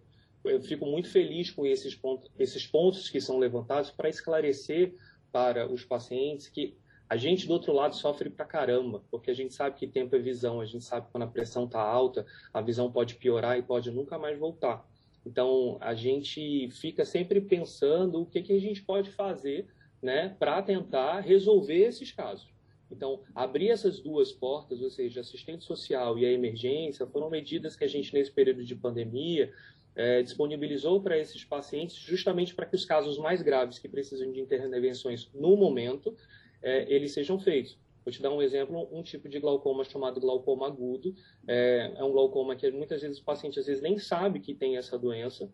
eu 0.49 0.61
fico 0.61 0.87
muito 0.87 1.09
feliz 1.09 1.51
com 1.51 1.67
esses 1.67 1.95
pontos, 1.95 2.31
esses 2.39 2.67
pontos 2.67 3.09
que 3.09 3.21
são 3.21 3.39
levantados 3.39 3.91
para 3.91 4.09
esclarecer 4.09 4.95
para 5.33 5.71
os 5.71 5.85
pacientes 5.85 6.49
que 6.49 6.77
a 7.09 7.17
gente 7.17 7.47
do 7.47 7.53
outro 7.53 7.73
lado 7.73 7.95
sofre 7.95 8.29
pra 8.29 8.45
caramba, 8.45 9.05
porque 9.11 9.31
a 9.31 9.35
gente 9.35 9.55
sabe 9.55 9.77
que 9.77 9.87
tempo 9.87 10.17
é 10.17 10.19
visão, 10.19 10.61
a 10.61 10.65
gente 10.65 10.85
sabe 10.85 11.07
que 11.07 11.13
quando 11.13 11.23
a 11.23 11.29
pressão 11.29 11.65
está 11.65 11.81
alta, 11.81 12.27
a 12.53 12.61
visão 12.61 12.91
pode 12.91 13.15
piorar 13.15 13.57
e 13.57 13.63
pode 13.63 13.91
nunca 13.91 14.19
mais 14.19 14.37
voltar. 14.39 14.85
Então, 15.25 15.77
a 15.81 15.95
gente 15.95 16.69
fica 16.71 17.05
sempre 17.05 17.41
pensando 17.41 18.23
o 18.23 18.27
que, 18.27 18.43
que 18.43 18.53
a 18.53 18.61
gente 18.61 18.83
pode 18.83 19.11
fazer 19.11 19.67
né, 20.03 20.35
para 20.39 20.63
tentar 20.63 21.21
resolver 21.21 21.79
esses 21.79 22.11
casos. 22.13 22.49
Então, 22.91 23.23
abrir 23.35 23.71
essas 23.71 24.01
duas 24.01 24.33
portas, 24.33 24.81
ou 24.81 24.91
seja, 24.91 25.21
assistente 25.21 25.65
social 25.65 26.17
e 26.19 26.25
a 26.25 26.31
emergência, 26.31 27.07
foram 27.07 27.29
medidas 27.29 27.75
que 27.75 27.85
a 27.85 27.89
gente, 27.89 28.15
nesse 28.15 28.31
período 28.31 28.65
de 28.65 28.77
pandemia, 28.77 29.53
é, 29.97 30.23
disponibilizou 30.23 31.01
para 31.01 31.19
esses 31.19 31.43
pacientes 31.43 31.97
justamente 31.97 32.55
para 32.55 32.67
que 32.67 32.77
os 32.77 32.85
casos 32.85 33.19
mais 33.19 33.41
graves 33.41 33.79
que 33.79 33.89
precisam 33.89 34.31
de 34.31 34.41
intervenções 34.41 35.31
no 35.35 35.57
momento, 35.57 36.15
é, 36.63 36.87
eles 36.93 37.13
sejam 37.13 37.39
feitos. 37.39 37.79
Vou 38.05 38.13
te 38.13 38.23
dar 38.23 38.31
um 38.31 38.41
exemplo, 38.41 38.87
um 38.93 39.03
tipo 39.03 39.29
de 39.29 39.41
glaucoma 39.41 39.83
chamado 39.83 40.21
glaucoma 40.21 40.67
agudo. 40.67 41.13
É, 41.49 41.93
é 41.97 42.05
um 42.05 42.13
glaucoma 42.13 42.55
que 42.55 42.71
muitas 42.71 43.03
vezes 43.03 43.19
o 43.19 43.25
paciente 43.25 43.59
às 43.59 43.67
vezes 43.67 43.83
nem 43.83 43.99
sabe 43.99 44.39
que 44.39 44.55
tem 44.55 44.77
essa 44.77 44.97
doença 44.97 45.51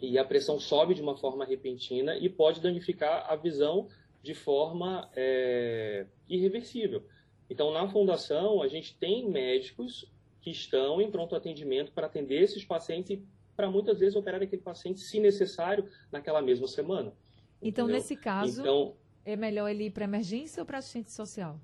e 0.00 0.18
a 0.18 0.24
pressão 0.24 0.58
sobe 0.58 0.94
de 0.94 1.02
uma 1.02 1.16
forma 1.16 1.44
repentina 1.44 2.16
e 2.16 2.28
pode 2.28 2.60
danificar 2.60 3.30
a 3.30 3.36
visão 3.36 3.88
de 4.22 4.34
forma 4.34 5.08
é, 5.14 6.06
irreversível. 6.28 7.04
Então, 7.50 7.72
na 7.72 7.88
fundação, 7.88 8.62
a 8.62 8.68
gente 8.68 8.96
tem 8.96 9.28
médicos 9.28 10.10
que 10.40 10.50
estão 10.50 11.00
em 11.00 11.10
pronto 11.10 11.34
atendimento 11.34 11.92
para 11.92 12.06
atender 12.06 12.42
esses 12.42 12.64
pacientes 12.64 13.10
e 13.10 13.22
para 13.58 13.68
muitas 13.68 13.98
vezes 13.98 14.14
operar 14.14 14.40
aquele 14.40 14.62
paciente, 14.62 15.00
se 15.00 15.18
necessário, 15.18 15.84
naquela 16.12 16.40
mesma 16.40 16.68
semana. 16.68 17.12
Então, 17.60 17.86
entendeu? 17.86 18.00
nesse 18.00 18.14
caso, 18.14 18.60
então, 18.60 18.94
é 19.24 19.34
melhor 19.34 19.68
ele 19.68 19.86
ir 19.86 19.90
para 19.90 20.04
emergência 20.04 20.62
ou 20.62 20.66
para 20.66 20.78
assistente 20.78 21.10
social? 21.10 21.60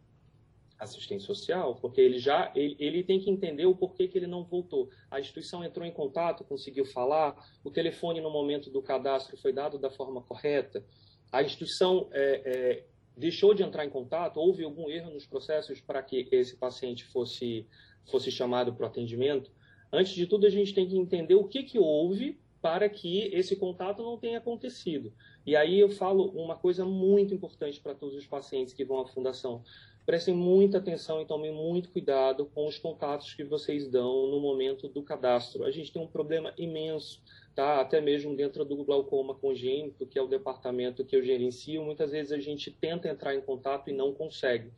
assistente 0.76 1.22
social, 1.22 1.76
porque 1.76 2.00
ele 2.00 2.18
já 2.18 2.50
ele, 2.52 2.76
ele 2.80 3.04
tem 3.04 3.20
que 3.20 3.30
entender 3.30 3.64
o 3.64 3.76
porquê 3.76 4.08
que 4.08 4.18
ele 4.18 4.26
não 4.26 4.42
voltou. 4.42 4.90
A 5.08 5.20
instituição 5.20 5.62
entrou 5.62 5.86
em 5.86 5.92
contato, 5.92 6.42
conseguiu 6.42 6.84
falar, 6.84 7.32
o 7.62 7.70
telefone 7.70 8.20
no 8.20 8.28
momento 8.28 8.70
do 8.70 8.82
cadastro 8.82 9.36
foi 9.36 9.52
dado 9.52 9.78
da 9.78 9.88
forma 9.88 10.20
correta, 10.20 10.84
a 11.30 11.44
instituição 11.44 12.08
é, 12.10 12.42
é, 12.44 12.84
deixou 13.16 13.54
de 13.54 13.62
entrar 13.62 13.84
em 13.84 13.88
contato, 13.88 14.38
houve 14.38 14.64
algum 14.64 14.90
erro 14.90 15.10
nos 15.10 15.26
processos 15.26 15.80
para 15.80 16.02
que 16.02 16.28
esse 16.32 16.56
paciente 16.56 17.04
fosse 17.04 17.68
fosse 18.10 18.32
chamado 18.32 18.74
para 18.74 18.84
o 18.84 18.88
atendimento. 18.88 19.50
Antes 19.92 20.12
de 20.14 20.26
tudo, 20.26 20.46
a 20.46 20.50
gente 20.50 20.74
tem 20.74 20.88
que 20.88 20.96
entender 20.96 21.34
o 21.34 21.44
que, 21.44 21.62
que 21.62 21.78
houve 21.78 22.38
para 22.64 22.88
que 22.88 23.24
esse 23.34 23.56
contato 23.56 24.02
não 24.02 24.16
tenha 24.16 24.38
acontecido. 24.38 25.12
E 25.46 25.54
aí 25.54 25.78
eu 25.78 25.90
falo 25.90 26.30
uma 26.30 26.56
coisa 26.56 26.82
muito 26.82 27.34
importante 27.34 27.78
para 27.78 27.94
todos 27.94 28.14
os 28.14 28.26
pacientes 28.26 28.72
que 28.72 28.86
vão 28.86 29.00
à 29.00 29.06
fundação. 29.06 29.62
Prestem 30.06 30.34
muita 30.34 30.78
atenção 30.78 31.20
e 31.20 31.26
tomem 31.26 31.52
muito 31.52 31.90
cuidado 31.90 32.46
com 32.54 32.66
os 32.66 32.78
contatos 32.78 33.34
que 33.34 33.44
vocês 33.44 33.86
dão 33.86 34.28
no 34.28 34.40
momento 34.40 34.88
do 34.88 35.02
cadastro. 35.02 35.64
A 35.64 35.70
gente 35.70 35.92
tem 35.92 36.00
um 36.00 36.06
problema 36.06 36.54
imenso, 36.56 37.22
tá? 37.54 37.82
até 37.82 38.00
mesmo 38.00 38.34
dentro 38.34 38.64
do 38.64 38.82
glaucoma 38.82 39.34
congênito, 39.34 40.06
que 40.06 40.18
é 40.18 40.22
o 40.22 40.26
departamento 40.26 41.04
que 41.04 41.16
eu 41.16 41.22
gerencio. 41.22 41.84
Muitas 41.84 42.12
vezes 42.12 42.32
a 42.32 42.38
gente 42.38 42.70
tenta 42.70 43.08
entrar 43.08 43.34
em 43.34 43.42
contato 43.42 43.90
e 43.90 43.92
não 43.92 44.14
consegue. 44.14 44.70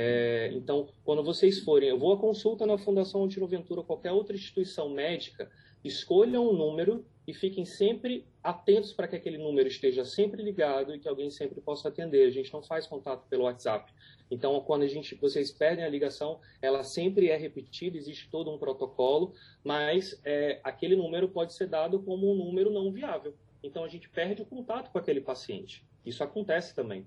É, 0.00 0.52
então, 0.52 0.86
quando 1.04 1.24
vocês 1.24 1.58
forem, 1.58 1.88
eu 1.88 1.98
vou 1.98 2.12
à 2.12 2.16
consulta 2.16 2.64
na 2.64 2.78
Fundação 2.78 3.24
Antiro 3.24 3.48
Ventura, 3.48 3.82
qualquer 3.82 4.12
outra 4.12 4.36
instituição 4.36 4.88
médica, 4.88 5.50
escolham 5.82 6.48
um 6.48 6.52
número 6.52 7.04
e 7.26 7.34
fiquem 7.34 7.64
sempre 7.64 8.24
atentos 8.40 8.92
para 8.92 9.08
que 9.08 9.16
aquele 9.16 9.38
número 9.38 9.66
esteja 9.66 10.04
sempre 10.04 10.40
ligado 10.40 10.94
e 10.94 11.00
que 11.00 11.08
alguém 11.08 11.30
sempre 11.30 11.60
possa 11.60 11.88
atender. 11.88 12.28
A 12.28 12.30
gente 12.30 12.52
não 12.52 12.62
faz 12.62 12.86
contato 12.86 13.26
pelo 13.28 13.42
WhatsApp. 13.42 13.92
Então, 14.30 14.60
quando 14.60 14.82
a 14.82 14.86
gente, 14.86 15.16
vocês 15.16 15.50
perdem 15.50 15.84
a 15.84 15.88
ligação, 15.88 16.38
ela 16.62 16.84
sempre 16.84 17.30
é 17.30 17.36
repetida, 17.36 17.96
existe 17.98 18.30
todo 18.30 18.52
um 18.52 18.56
protocolo, 18.56 19.34
mas 19.64 20.20
é, 20.24 20.60
aquele 20.62 20.94
número 20.94 21.28
pode 21.28 21.54
ser 21.54 21.66
dado 21.66 22.00
como 22.04 22.30
um 22.30 22.36
número 22.36 22.70
não 22.70 22.92
viável. 22.92 23.34
Então, 23.64 23.82
a 23.82 23.88
gente 23.88 24.08
perde 24.08 24.42
o 24.42 24.46
contato 24.46 24.92
com 24.92 24.98
aquele 24.98 25.20
paciente. 25.20 25.84
Isso 26.06 26.22
acontece 26.22 26.72
também. 26.72 27.04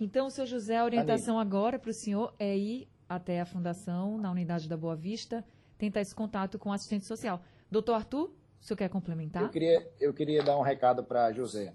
Então, 0.00 0.30
seu 0.30 0.46
José, 0.46 0.76
a 0.76 0.84
orientação 0.84 1.38
agora 1.38 1.78
para 1.78 1.90
o 1.90 1.94
senhor 1.94 2.34
é 2.38 2.56
ir 2.56 2.88
até 3.08 3.40
a 3.40 3.46
Fundação, 3.46 4.18
na 4.18 4.30
unidade 4.30 4.68
da 4.68 4.76
Boa 4.76 4.96
Vista, 4.96 5.44
tentar 5.78 6.00
esse 6.00 6.14
contato 6.14 6.58
com 6.58 6.70
o 6.70 6.72
assistente 6.72 7.04
social. 7.04 7.42
Doutor 7.70 7.94
Arthur, 7.94 8.30
o 8.60 8.64
senhor 8.64 8.76
quer 8.76 8.88
complementar? 8.88 9.42
Eu 9.42 9.50
queria, 9.50 9.92
eu 10.00 10.14
queria 10.14 10.42
dar 10.42 10.56
um 10.56 10.62
recado 10.62 11.04
para 11.04 11.32
José. 11.32 11.72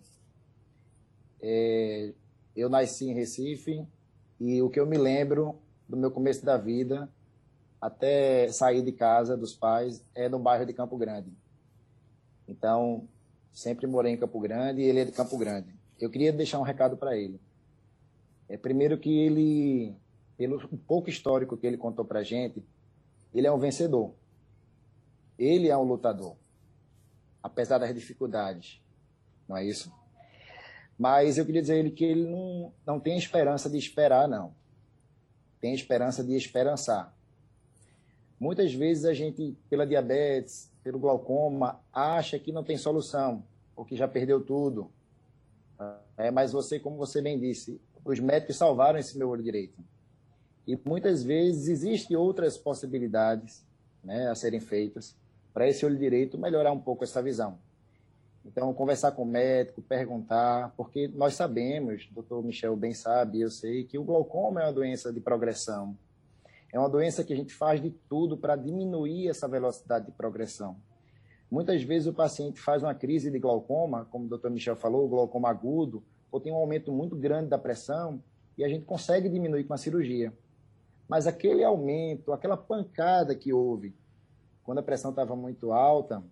É, 1.41 2.13
eu 2.55 2.69
nasci 2.69 3.09
em 3.09 3.13
Recife, 3.13 3.85
e 4.39 4.62
o 4.62 4.69
que 4.69 4.79
eu 4.79 4.85
me 4.85 4.97
lembro 4.97 5.59
do 5.88 5.97
meu 5.97 6.12
começo 6.12 6.45
da 6.45 6.57
vida, 6.57 7.09
até 7.81 8.47
sair 8.49 8.81
de 8.81 8.91
casa 8.91 9.35
dos 9.38 9.53
pais, 9.53 10.03
é 10.15 10.27
no 10.27 10.39
bairro 10.39 10.65
de 10.65 10.73
Campo 10.73 10.97
Grande. 10.97 11.31
Então, 12.47 13.07
sempre 13.51 13.85
morei 13.85 14.13
em 14.13 14.17
Campo 14.17 14.39
Grande 14.39 14.81
e 14.81 14.85
ele 14.85 14.99
é 14.99 15.05
de 15.05 15.12
Campo 15.12 15.38
Grande. 15.38 15.73
Eu 15.99 16.09
queria 16.09 16.31
deixar 16.31 16.59
um 16.59 16.63
recado 16.63 16.97
para 16.97 17.17
ele. 17.17 17.39
É 18.49 18.57
primeiro 18.57 18.97
que 18.97 19.15
ele, 19.15 19.95
pelo 20.35 20.67
pouco 20.79 21.09
histórico 21.09 21.55
que 21.55 21.67
ele 21.67 21.77
contou 21.77 22.03
para 22.03 22.23
gente, 22.23 22.65
ele 23.33 23.45
é 23.45 23.51
um 23.51 23.59
vencedor. 23.59 24.15
Ele 25.38 25.69
é 25.69 25.77
um 25.77 25.83
lutador, 25.83 26.35
apesar 27.41 27.77
das 27.77 27.93
dificuldades. 27.93 28.81
Não 29.47 29.55
é 29.55 29.63
isso? 29.63 29.93
Mas 30.97 31.38
eu 31.38 31.45
queria 31.45 31.62
dizer 31.62 31.75
a 31.75 31.77
ele 31.77 31.91
que 31.91 32.03
ele 32.03 32.27
não, 32.27 32.73
não 32.85 32.99
tem 32.99 33.17
esperança 33.17 33.69
de 33.69 33.77
esperar, 33.77 34.27
não. 34.27 34.53
Tem 35.62 35.73
esperança 35.73 36.23
de 36.23 36.35
esperançar. 36.35 37.15
Muitas 38.39 38.73
vezes 38.73 39.05
a 39.05 39.13
gente, 39.13 39.57
pela 39.69 39.85
diabetes, 39.85 40.71
pelo 40.83 40.99
glaucoma, 40.99 41.79
acha 41.93 42.39
que 42.39 42.51
não 42.51 42.63
tem 42.63 42.77
solução, 42.77 43.45
ou 43.75 43.85
que 43.85 43.95
já 43.95 44.07
perdeu 44.07 44.43
tudo. 44.43 44.91
É, 46.17 46.31
mas 46.31 46.51
você, 46.51 46.79
como 46.79 46.97
você 46.97 47.21
bem 47.21 47.39
disse, 47.39 47.79
os 48.03 48.19
médicos 48.19 48.57
salvaram 48.57 48.99
esse 48.99 49.17
meu 49.17 49.29
olho 49.29 49.43
direito. 49.43 49.83
E 50.67 50.77
muitas 50.85 51.23
vezes 51.23 51.67
existem 51.67 52.15
outras 52.15 52.57
possibilidades 52.57 53.65
né, 54.03 54.29
a 54.29 54.35
serem 54.35 54.59
feitas 54.59 55.15
para 55.53 55.67
esse 55.67 55.85
olho 55.85 55.97
direito 55.97 56.38
melhorar 56.38 56.71
um 56.71 56.79
pouco 56.79 57.03
essa 57.03 57.21
visão. 57.21 57.57
Então, 58.45 58.73
conversar 58.73 59.12
com 59.12 59.23
o 59.23 59.25
médico, 59.25 59.81
perguntar, 59.81 60.73
porque 60.77 61.07
nós 61.09 61.33
sabemos, 61.33 62.07
o 62.12 62.13
doutor 62.13 62.43
Michel 62.43 62.75
bem 62.75 62.93
sabe, 62.93 63.41
eu 63.41 63.49
sei, 63.49 63.83
que 63.83 63.97
o 63.97 64.03
glaucoma 64.03 64.62
é 64.62 64.65
uma 64.65 64.73
doença 64.73 65.12
de 65.12 65.19
progressão. 65.19 65.97
É 66.71 66.79
uma 66.79 66.89
doença 66.89 67.23
que 67.23 67.33
a 67.33 67.35
gente 67.35 67.53
faz 67.53 67.81
de 67.81 67.89
tudo 68.07 68.38
para 68.38 68.55
diminuir 68.55 69.27
essa 69.27 69.47
velocidade 69.47 70.05
de 70.05 70.12
progressão. 70.12 70.77
Muitas 71.49 71.81
vezes 71.81 72.07
o 72.07 72.13
paciente 72.13 72.59
faz 72.59 72.83
uma 72.83 72.93
crise 72.93 73.31
de 73.31 73.39
glaucoma, 73.39 74.05
como 74.12 74.25
o 74.25 74.29
doutor 74.29 74.51
Michel 74.51 74.75
falou, 74.75 75.09
glaucoma 75.09 75.49
agudo, 75.49 76.03
ou 76.31 76.39
tem 76.39 76.51
um 76.51 76.57
aumento 76.57 76.91
muito 76.91 77.15
grande 77.15 77.49
da 77.49 77.57
pressão, 77.57 78.21
e 78.57 78.63
a 78.63 78.69
gente 78.69 78.85
consegue 78.85 79.29
diminuir 79.29 79.63
com 79.63 79.73
a 79.73 79.77
cirurgia. 79.77 80.33
Mas 81.07 81.25
aquele 81.25 81.63
aumento, 81.63 82.33
aquela 82.33 82.57
pancada 82.57 83.33
que 83.33 83.53
houve, 83.53 83.95
quando 84.63 84.79
a 84.79 84.83
pressão 84.83 85.11
estava 85.11 85.35
muito 85.35 85.71
alta, 85.71 86.23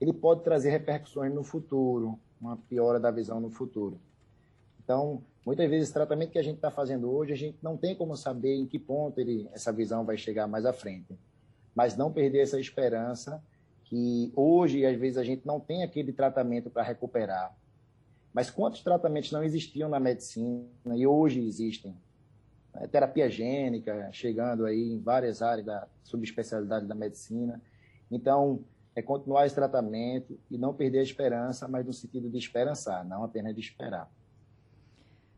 ele 0.00 0.12
pode 0.12 0.42
trazer 0.42 0.70
repercussões 0.70 1.32
no 1.32 1.42
futuro, 1.42 2.18
uma 2.40 2.56
piora 2.56 3.00
da 3.00 3.10
visão 3.10 3.40
no 3.40 3.50
futuro. 3.50 3.98
Então, 4.84 5.22
muitas 5.46 5.68
vezes, 5.70 5.90
o 5.90 5.92
tratamento 5.92 6.30
que 6.30 6.38
a 6.38 6.42
gente 6.42 6.56
está 6.56 6.70
fazendo 6.70 7.10
hoje, 7.10 7.32
a 7.32 7.36
gente 7.36 7.58
não 7.62 7.76
tem 7.76 7.94
como 7.94 8.16
saber 8.16 8.54
em 8.54 8.66
que 8.66 8.78
ponto 8.78 9.20
ele, 9.20 9.48
essa 9.52 9.72
visão 9.72 10.04
vai 10.04 10.16
chegar 10.16 10.46
mais 10.46 10.66
à 10.66 10.72
frente. 10.72 11.18
Mas 11.74 11.96
não 11.96 12.12
perder 12.12 12.40
essa 12.40 12.60
esperança 12.60 13.42
que 13.84 14.32
hoje, 14.36 14.84
às 14.84 14.98
vezes, 14.98 15.18
a 15.18 15.24
gente 15.24 15.46
não 15.46 15.58
tem 15.58 15.82
aquele 15.82 16.12
tratamento 16.12 16.68
para 16.68 16.82
recuperar. 16.82 17.56
Mas 18.32 18.50
quantos 18.50 18.82
tratamentos 18.82 19.30
não 19.30 19.42
existiam 19.42 19.88
na 19.88 20.00
medicina 20.00 20.66
e 20.94 21.06
hoje 21.06 21.40
existem? 21.40 21.94
É, 22.74 22.86
terapia 22.86 23.28
gênica, 23.28 24.08
chegando 24.12 24.64
aí 24.64 24.92
em 24.92 24.98
várias 24.98 25.42
áreas 25.42 25.66
da 25.66 25.86
subespecialidade 26.02 26.86
da 26.86 26.94
medicina. 26.94 27.60
Então, 28.10 28.64
é 28.94 29.02
continuar 29.02 29.46
esse 29.46 29.54
tratamento 29.54 30.38
e 30.50 30.56
não 30.56 30.74
perder 30.74 31.00
a 31.00 31.02
esperança, 31.02 31.68
mas 31.68 31.84
no 31.84 31.92
sentido 31.92 32.30
de 32.30 32.38
esperançar, 32.38 33.04
não 33.04 33.24
apenas 33.24 33.54
de 33.54 33.60
esperar. 33.60 34.10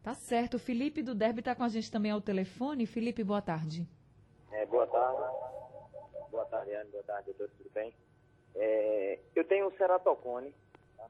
Tá 0.02 0.14
certo. 0.14 0.54
O 0.54 0.58
Felipe 0.58 1.02
do 1.02 1.14
Derby 1.14 1.40
está 1.40 1.54
com 1.54 1.62
a 1.62 1.68
gente 1.68 1.90
também 1.90 2.12
ao 2.12 2.20
telefone. 2.20 2.86
Felipe, 2.86 3.24
boa 3.24 3.40
tarde. 3.40 3.88
É, 4.52 4.66
boa 4.66 4.86
tarde. 4.86 5.22
Boa 6.30 6.44
tarde, 6.44 6.72
Ana. 6.72 6.90
Boa 6.90 7.02
tarde, 7.04 7.26
doutor. 7.26 7.50
Tudo 7.56 7.70
bem? 7.72 7.94
É, 8.54 9.18
eu 9.34 9.44
tenho 9.44 9.72
ceratocone. 9.76 10.54
Tá? 10.96 11.06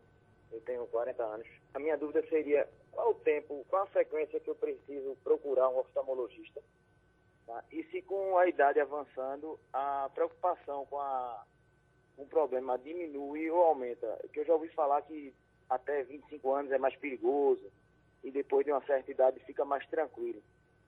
Eu 0.52 0.60
tenho 0.60 0.86
40 0.86 1.22
anos. 1.22 1.48
A 1.74 1.78
minha 1.78 1.96
dúvida 1.96 2.24
seria 2.28 2.68
qual 2.92 3.10
o 3.10 3.14
tempo, 3.14 3.66
qual 3.68 3.82
a 3.82 3.86
frequência 3.86 4.38
que 4.40 4.48
eu 4.48 4.54
preciso 4.54 5.16
procurar 5.24 5.68
um 5.68 5.78
oftalmologista? 5.78 6.62
Tá? 7.46 7.62
E 7.70 7.82
se 7.84 8.00
com 8.02 8.38
a 8.38 8.46
idade 8.46 8.80
avançando, 8.80 9.58
a 9.72 10.08
preocupação 10.14 10.86
com 10.86 10.98
a 10.98 11.44
um 12.16 12.26
problema 12.26 12.78
diminui 12.78 13.50
ou 13.50 13.62
aumenta. 13.62 14.18
Que 14.32 14.40
eu 14.40 14.44
já 14.44 14.52
ouvi 14.54 14.68
falar 14.68 15.02
que 15.02 15.34
até 15.68 16.02
25 16.04 16.52
anos 16.52 16.72
é 16.72 16.78
mais 16.78 16.94
perigoso 16.96 17.70
e 18.22 18.30
depois 18.30 18.64
de 18.64 18.72
uma 18.72 18.84
certa 18.86 19.10
idade 19.10 19.40
fica 19.40 19.64
mais 19.64 19.86
tranquilo. 19.88 20.42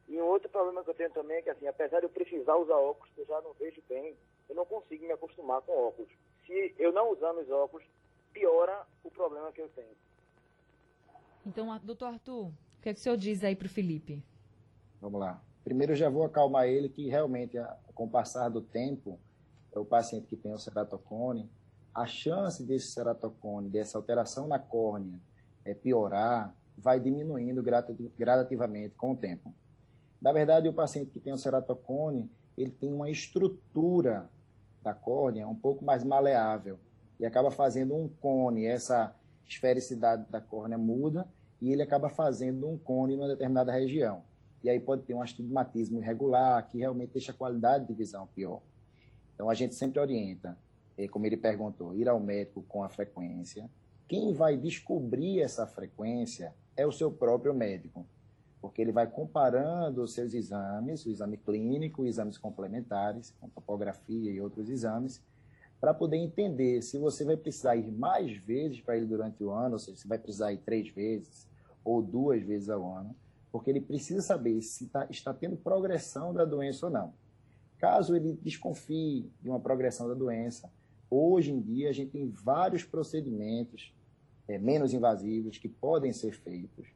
E 0.09 0.21
um 0.21 0.25
outro 0.25 0.49
problema 0.49 0.85
que 0.85 0.91
eu 0.91 0.95
tenho 0.95 1.11
também 1.11 1.39
é 1.39 1.43
que, 1.43 1.51
assim, 1.51 1.67
apesar 1.67 1.99
de 1.99 2.07
eu 2.07 2.11
precisar 2.11 2.55
usar 2.55 2.77
óculos, 2.77 3.13
eu 3.19 3.27
já 3.27 3.41
não 3.41 3.53
vejo 3.55 3.83
bem, 3.89 4.17
eu 4.49 4.55
não 4.55 4.65
consigo 4.65 5.05
me 5.05 5.13
acostumar 5.13 5.61
com 5.63 5.73
óculos. 5.73 6.11
Se 6.47 6.75
eu 6.79 6.93
não 6.93 7.11
usando 7.11 7.41
os 7.41 7.51
óculos, 7.51 7.85
piora 8.33 8.87
o 9.03 9.11
problema 9.11 9.51
que 9.51 9.61
eu 9.61 9.69
tenho. 9.71 9.97
Então, 11.47 11.79
doutor 11.85 12.07
Arthur, 12.07 12.47
o 12.47 12.55
que, 12.83 12.89
é 12.89 12.93
que 12.95 12.99
o 12.99 13.03
senhor 13.03 13.17
diz 13.17 13.45
aí 13.45 13.55
para 13.55 13.67
o 13.67 13.71
Felipe? 13.71 14.21
Vamos 15.01 15.21
lá. 15.21 15.41
Primeiro 15.63 15.95
já 15.95 16.11
vou 16.11 16.25
acalmar 16.25 16.67
ele 16.67 16.89
que 16.89 17.09
realmente, 17.09 17.57
com 17.95 18.05
o 18.05 18.11
passar 18.11 18.49
do 18.49 18.61
tempo, 18.61 19.17
é 19.73 19.79
o 19.79 19.85
paciente 19.85 20.27
que 20.27 20.37
tem 20.37 20.53
o 20.53 20.59
ceratocone, 20.59 21.49
a 21.95 22.05
chance 22.05 22.65
desse 22.65 22.89
ceratocone, 22.89 23.69
dessa 23.69 23.97
alteração 23.97 24.49
na 24.49 24.59
córnea, 24.59 25.21
é, 25.65 25.73
piorar, 25.73 26.53
vai 26.77 26.99
diminuindo 26.99 27.63
gradativamente 28.19 28.97
com 28.97 29.13
o 29.13 29.17
tempo. 29.17 29.55
Na 30.21 30.33
verdade, 30.33 30.69
o 30.69 30.73
paciente 30.73 31.13
que 31.13 31.21
tem 31.21 31.33
o 31.33 31.39
ceratocone, 31.39 32.29
ele 32.59 32.73
tem 32.73 32.93
uma 32.93 33.09
estrutura 33.09 34.29
da 34.83 34.93
córnea 34.93 35.47
um 35.47 35.55
pouco 35.55 35.85
mais 35.85 36.03
maleável 36.03 36.79
e 37.21 37.25
acaba 37.25 37.53
fazendo 37.53 37.95
um 37.95 38.09
cone, 38.09 38.67
essa 38.67 39.15
esfericidade 39.49 40.29
da 40.29 40.41
córnea 40.41 40.77
muda 40.77 41.27
e 41.61 41.73
ele 41.73 41.83
acaba 41.83 42.09
fazendo 42.09 42.69
um 42.69 42.77
cone 42.77 43.15
em 43.15 43.17
uma 43.17 43.29
determinada 43.29 43.73
região. 43.73 44.23
E 44.63 44.69
aí 44.69 44.81
pode 44.81 45.03
ter 45.03 45.15
um 45.15 45.23
astigmatismo 45.23 45.99
irregular, 45.99 46.67
que 46.69 46.79
realmente 46.79 47.13
deixa 47.13 47.33
a 47.33 47.35
qualidade 47.35 47.87
de 47.87 47.95
visão 47.95 48.27
pior. 48.35 48.61
Então 49.35 49.49
a 49.49 49.55
gente 49.55 49.75
sempre 49.75 50.01
orienta, 50.01 50.57
eh, 50.97 51.09
como 51.09 51.27
ele 51.27 51.37
perguntou, 51.37 51.95
ir 51.95 52.09
ao 52.09 52.19
médico 52.19 52.63
com 52.69 52.83
a 52.83 52.89
frequência. 52.89 53.71
Quem 54.09 54.33
vai 54.33 54.57
descobrir 54.57 55.41
essa 55.41 55.67
frequência 55.67 56.55
é 56.77 56.87
o 56.87 56.93
seu 56.93 57.11
próprio 57.11 57.55
médico. 57.55 58.07
porque 58.59 58.83
ele 58.83 58.91
vai 58.91 59.07
comparando 59.07 60.03
os 60.03 60.13
seus 60.13 60.35
exames, 60.35 61.07
o 61.07 61.11
exame 61.11 61.37
clínico, 61.37 62.05
exames 62.05 62.37
complementares, 62.37 63.33
com 63.39 63.49
topografia 63.49 64.33
e 64.33 64.41
outros 64.41 64.69
exames, 64.69 65.23
para 65.81 65.93
poder 65.93 66.17
entender 66.17 66.83
se 66.83 66.99
você 66.99 67.25
vai 67.25 67.37
precisar 67.37 67.77
ir 67.77 67.91
mais 67.91 68.37
vezes 68.39 68.81
para 68.81 68.97
ele 68.97 69.07
durante 69.07 69.43
o 69.45 69.51
ano, 69.51 69.75
ou 69.75 69.79
seja, 69.79 69.99
se 69.99 70.09
vai 70.09 70.19
precisar 70.19 70.53
ir 70.53 70.59
três 70.59 70.89
vezes 70.89 71.49
ou 71.85 72.03
duas 72.03 72.43
vezes 72.43 72.69
ao 72.69 72.85
ano, 72.91 73.15
porque 73.53 73.71
ele 73.71 73.81
precisa 73.81 74.21
saber 74.21 74.61
se 74.63 74.89
tá, 74.89 75.07
está 75.11 75.33
tendo 75.33 75.57
progressão 75.57 76.33
da 76.33 76.45
doença 76.45 76.87
ou 76.87 76.93
não. 76.93 77.15
Caso 77.79 78.17
ele 78.17 78.39
desconfie 78.43 79.31
de 79.41 79.49
uma 79.49 79.61
progressão 79.61 80.09
da 80.09 80.15
doença, 80.15 80.71
hoje 81.11 81.53
em 81.53 81.61
dia 81.61 81.91
a 81.91 81.93
gente 81.93 82.13
tem 82.13 82.29
vários 82.29 82.85
procedimentos 82.85 83.95
é, 84.49 84.59
menos 84.59 84.93
invasivos 84.93 85.59
que 85.59 85.69
podem 85.69 86.13
ser 86.13 86.33
feitos 86.33 86.89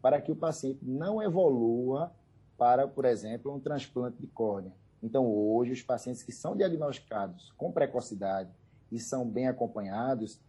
para 0.00 0.20
que 0.20 0.30
o 0.30 0.36
paciente 0.36 0.80
não 0.82 1.22
evolua 1.22 2.12
para, 2.56 2.86
por 2.86 3.04
exemplo, 3.04 3.54
um 3.54 3.60
transplante 3.60 4.16
de 4.20 4.26
córnea. 4.26 4.72
Então, 5.02 5.26
hoje, 5.26 5.72
os 5.72 5.82
pacientes 5.82 6.22
que 6.22 6.32
são 6.32 6.56
diagnosticados 6.56 7.52
com 7.56 7.70
precocidade 7.70 8.50
e 8.90 8.98
são 8.98 9.26
bem 9.26 9.46
acompanhados, 9.46 10.40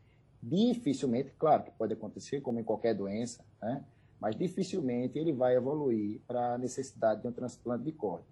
dificilmente, 0.41 1.31
claro 1.37 1.63
que 1.63 1.71
pode 1.71 1.93
acontecer, 1.93 2.41
como 2.41 2.59
em 2.59 2.63
qualquer 2.63 2.95
doença, 2.95 3.43
né? 3.61 3.83
mas 4.19 4.35
dificilmente 4.35 5.17
ele 5.17 5.31
vai 5.31 5.55
evoluir 5.55 6.19
para 6.27 6.55
a 6.55 6.57
necessidade 6.57 7.21
de 7.21 7.27
um 7.27 7.31
transplante 7.31 7.83
de 7.83 7.91
córnea. 7.91 8.25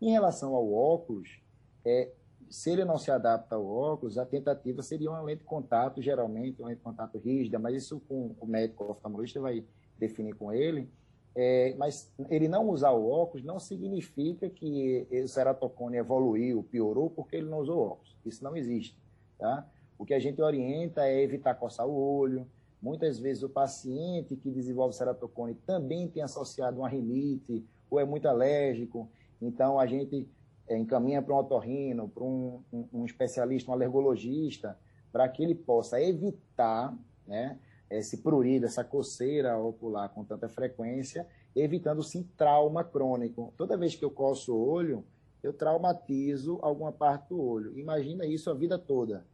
Em 0.00 0.10
relação 0.10 0.54
ao 0.54 0.72
óculos, 0.72 1.40
é, 1.84 2.10
se 2.50 2.70
ele 2.70 2.84
não 2.84 2.98
se 2.98 3.10
adapta 3.10 3.54
ao 3.54 3.66
óculos, 3.66 4.18
a 4.18 4.26
tentativa 4.26 4.82
seria 4.82 5.10
uma 5.10 5.22
lente 5.22 5.38
de 5.38 5.44
contato, 5.44 6.02
geralmente, 6.02 6.60
uma 6.60 6.68
lente 6.68 6.78
de 6.78 6.84
contato 6.84 7.18
rígida, 7.18 7.58
mas 7.58 7.74
isso 7.74 8.00
com 8.08 8.34
o 8.38 8.46
médico 8.46 8.84
oftalmologista 8.84 9.40
vai 9.40 9.64
definir 9.98 10.34
com 10.34 10.52
ele. 10.52 10.90
É, 11.36 11.74
mas 11.76 12.12
ele 12.30 12.46
não 12.46 12.68
usar 12.68 12.92
o 12.92 13.10
óculos 13.10 13.44
não 13.44 13.58
significa 13.58 14.48
que 14.48 15.06
o 15.10 15.26
ceratocone 15.26 15.96
evoluiu, 15.96 16.62
piorou, 16.62 17.10
porque 17.10 17.36
ele 17.36 17.48
não 17.48 17.58
usou 17.58 17.80
óculos. 17.80 18.16
Isso 18.24 18.44
não 18.44 18.56
existe. 18.56 18.96
Tá? 19.38 19.66
O 19.98 20.04
que 20.04 20.14
a 20.14 20.18
gente 20.18 20.40
orienta 20.40 21.06
é 21.06 21.22
evitar 21.22 21.54
coçar 21.54 21.86
o 21.86 21.94
olho. 21.94 22.46
Muitas 22.80 23.18
vezes 23.18 23.42
o 23.42 23.48
paciente 23.48 24.36
que 24.36 24.50
desenvolve 24.50 24.94
ceratocone 24.94 25.54
também 25.66 26.06
tem 26.06 26.22
associado 26.22 26.78
uma 26.78 26.88
rinite 26.88 27.64
ou 27.90 27.98
é 27.98 28.04
muito 28.04 28.28
alérgico. 28.28 29.08
Então 29.40 29.78
a 29.80 29.86
gente 29.86 30.28
é, 30.68 30.76
encaminha 30.76 31.20
para 31.20 31.34
um 31.34 31.38
otorrino, 31.38 32.08
para 32.08 32.22
um, 32.22 32.62
um, 32.72 32.88
um 32.92 33.04
especialista, 33.04 33.70
um 33.70 33.74
alergologista, 33.74 34.78
para 35.10 35.28
que 35.28 35.42
ele 35.42 35.54
possa 35.54 36.00
evitar 36.00 36.96
né, 37.26 37.58
esse 37.90 38.18
prurido, 38.18 38.66
essa 38.66 38.82
coceira 38.82 39.56
ocular 39.58 40.08
com 40.08 40.24
tanta 40.24 40.48
frequência, 40.48 41.26
evitando 41.54 42.02
sim 42.02 42.28
trauma 42.36 42.82
crônico. 42.82 43.52
Toda 43.56 43.76
vez 43.76 43.94
que 43.94 44.04
eu 44.04 44.10
coço 44.10 44.54
o 44.54 44.68
olho, 44.68 45.04
eu 45.42 45.52
traumatizo 45.52 46.58
alguma 46.62 46.90
parte 46.90 47.28
do 47.28 47.40
olho. 47.40 47.78
Imagina 47.78 48.26
isso 48.26 48.50
a 48.50 48.54
vida 48.54 48.78
toda. 48.78 49.26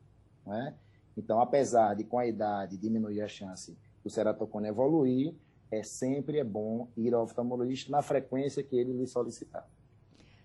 Não 0.44 0.54
é? 0.54 0.74
Então, 1.16 1.40
apesar 1.40 1.94
de 1.94 2.04
com 2.04 2.18
a 2.18 2.26
idade 2.26 2.76
diminuir 2.76 3.20
a 3.22 3.28
chance 3.28 3.76
do 4.02 4.10
ceratocone 4.10 4.68
evoluir, 4.68 5.34
é 5.70 5.82
sempre 5.82 6.38
é 6.38 6.44
bom 6.44 6.88
ir 6.96 7.14
ao 7.14 7.22
oftalmologista 7.22 7.92
na 7.92 8.02
frequência 8.02 8.62
que 8.62 8.76
ele 8.76 8.92
lhe 8.92 9.06
solicitar. 9.06 9.68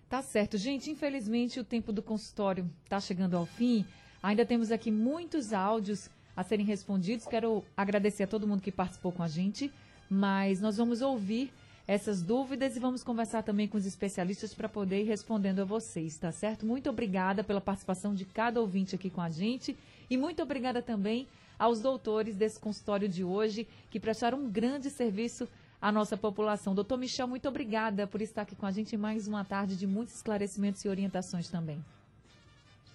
Tá 0.08 0.22
certo. 0.22 0.56
Gente, 0.56 0.90
infelizmente 0.90 1.58
o 1.58 1.64
tempo 1.64 1.92
do 1.92 2.02
consultório 2.02 2.70
está 2.84 3.00
chegando 3.00 3.36
ao 3.36 3.44
fim. 3.44 3.84
Ainda 4.22 4.46
temos 4.46 4.70
aqui 4.70 4.90
muitos 4.90 5.52
áudios 5.52 6.08
a 6.36 6.42
serem 6.42 6.66
respondidos. 6.66 7.26
Quero 7.26 7.64
agradecer 7.76 8.24
a 8.24 8.26
todo 8.26 8.46
mundo 8.46 8.60
que 8.60 8.70
participou 8.70 9.10
com 9.10 9.22
a 9.22 9.28
gente, 9.28 9.72
mas 10.10 10.60
nós 10.60 10.76
vamos 10.76 11.00
ouvir 11.00 11.52
essas 11.86 12.20
dúvidas 12.20 12.76
e 12.76 12.80
vamos 12.80 13.04
conversar 13.04 13.42
também 13.42 13.68
com 13.68 13.78
os 13.78 13.86
especialistas 13.86 14.52
para 14.52 14.68
poder 14.68 15.02
ir 15.02 15.04
respondendo 15.04 15.60
a 15.60 15.64
vocês, 15.64 16.18
tá 16.18 16.32
certo? 16.32 16.66
Muito 16.66 16.90
obrigada 16.90 17.44
pela 17.44 17.60
participação 17.60 18.12
de 18.14 18.24
cada 18.24 18.60
ouvinte 18.60 18.94
aqui 18.94 19.08
com 19.08 19.20
a 19.20 19.30
gente 19.30 19.76
e 20.10 20.16
muito 20.16 20.42
obrigada 20.42 20.82
também 20.82 21.28
aos 21.58 21.80
doutores 21.80 22.36
desse 22.36 22.58
consultório 22.58 23.08
de 23.08 23.22
hoje 23.22 23.66
que 23.88 24.00
prestaram 24.00 24.38
um 24.38 24.50
grande 24.50 24.90
serviço 24.90 25.48
à 25.80 25.92
nossa 25.92 26.16
população. 26.16 26.74
Doutor 26.74 26.98
Michel, 26.98 27.28
muito 27.28 27.48
obrigada 27.48 28.06
por 28.06 28.20
estar 28.20 28.42
aqui 28.42 28.56
com 28.56 28.66
a 28.66 28.72
gente 28.72 28.94
em 28.94 28.98
mais 28.98 29.28
uma 29.28 29.44
tarde 29.44 29.76
de 29.76 29.86
muitos 29.86 30.16
esclarecimentos 30.16 30.84
e 30.84 30.88
orientações 30.88 31.48
também. 31.48 31.82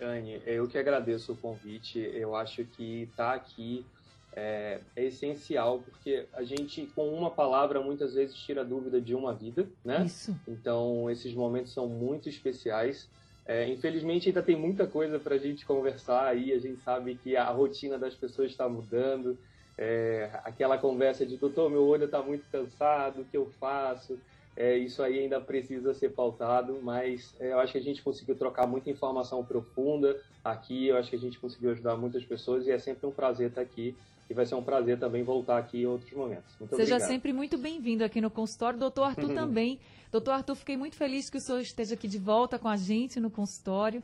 Anne, 0.01 0.41
eu 0.45 0.67
que 0.67 0.77
agradeço 0.77 1.33
o 1.33 1.37
convite. 1.37 1.99
Eu 1.99 2.35
acho 2.35 2.65
que 2.65 3.03
estar 3.03 3.29
tá 3.29 3.33
aqui 3.33 3.85
é, 4.33 4.79
é, 4.95 5.05
essencial, 5.05 5.79
porque 5.79 6.25
a 6.33 6.43
gente, 6.43 6.87
com 6.95 7.09
uma 7.09 7.29
palavra, 7.29 7.81
muitas 7.81 8.13
vezes 8.13 8.35
tira 8.35 8.63
dúvida 8.63 8.99
de 8.99 9.13
uma 9.13 9.33
vida, 9.33 9.67
né? 9.83 10.05
Isso. 10.05 10.35
Então, 10.47 11.09
esses 11.09 11.33
momentos 11.33 11.73
são 11.73 11.87
muito 11.87 12.29
especiais. 12.29 13.09
É, 13.45 13.67
infelizmente, 13.67 14.29
ainda 14.29 14.41
tem 14.41 14.55
muita 14.55 14.87
coisa 14.87 15.19
para 15.19 15.35
a 15.35 15.37
gente 15.37 15.65
conversar 15.65 16.25
aí. 16.27 16.53
A 16.53 16.59
gente 16.59 16.81
sabe 16.81 17.15
que 17.15 17.35
a 17.35 17.49
rotina 17.49 17.97
das 17.97 18.15
pessoas 18.15 18.51
está 18.51 18.69
mudando. 18.69 19.37
É, 19.77 20.29
aquela 20.43 20.77
conversa 20.77 21.25
de, 21.25 21.37
doutor, 21.37 21.69
meu 21.69 21.83
olho 21.85 22.05
está 22.05 22.21
muito 22.21 22.45
cansado, 22.51 23.21
o 23.21 23.25
que 23.25 23.35
eu 23.35 23.47
faço? 23.59 24.19
É, 24.55 24.77
isso 24.77 25.01
aí 25.01 25.19
ainda 25.19 25.39
precisa 25.39 25.93
ser 25.93 26.09
pautado, 26.09 26.79
mas 26.81 27.33
é, 27.39 27.53
eu 27.53 27.59
acho 27.59 27.71
que 27.71 27.77
a 27.77 27.81
gente 27.81 28.01
conseguiu 28.01 28.35
trocar 28.35 28.67
muita 28.67 28.89
informação 28.89 29.43
profunda 29.45 30.19
aqui, 30.43 30.87
eu 30.87 30.97
acho 30.97 31.09
que 31.09 31.15
a 31.15 31.19
gente 31.19 31.39
conseguiu 31.39 31.71
ajudar 31.71 31.95
muitas 31.95 32.23
pessoas 32.25 32.67
e 32.67 32.71
é 32.71 32.77
sempre 32.77 33.07
um 33.07 33.11
prazer 33.11 33.49
estar 33.49 33.61
aqui 33.61 33.95
e 34.29 34.33
vai 34.33 34.45
ser 34.45 34.55
um 34.55 34.63
prazer 34.63 34.97
também 34.97 35.23
voltar 35.23 35.57
aqui 35.57 35.81
em 35.81 35.85
outros 35.85 36.11
momentos. 36.13 36.55
Muito 36.59 36.75
Seja 36.75 36.95
obrigado. 36.95 37.07
sempre 37.07 37.33
muito 37.33 37.57
bem-vindo 37.57 38.03
aqui 38.03 38.21
no 38.21 38.31
consultório. 38.31 38.79
Doutor 38.79 39.03
Arthur 39.03 39.33
também. 39.35 39.77
Doutor 40.09 40.31
Arthur, 40.31 40.55
fiquei 40.55 40.77
muito 40.77 40.95
feliz 40.95 41.29
que 41.29 41.37
o 41.37 41.41
senhor 41.41 41.59
esteja 41.59 41.95
aqui 41.95 42.07
de 42.07 42.17
volta 42.17 42.57
com 42.57 42.69
a 42.69 42.77
gente 42.77 43.19
no 43.19 43.29
consultório. 43.29 44.01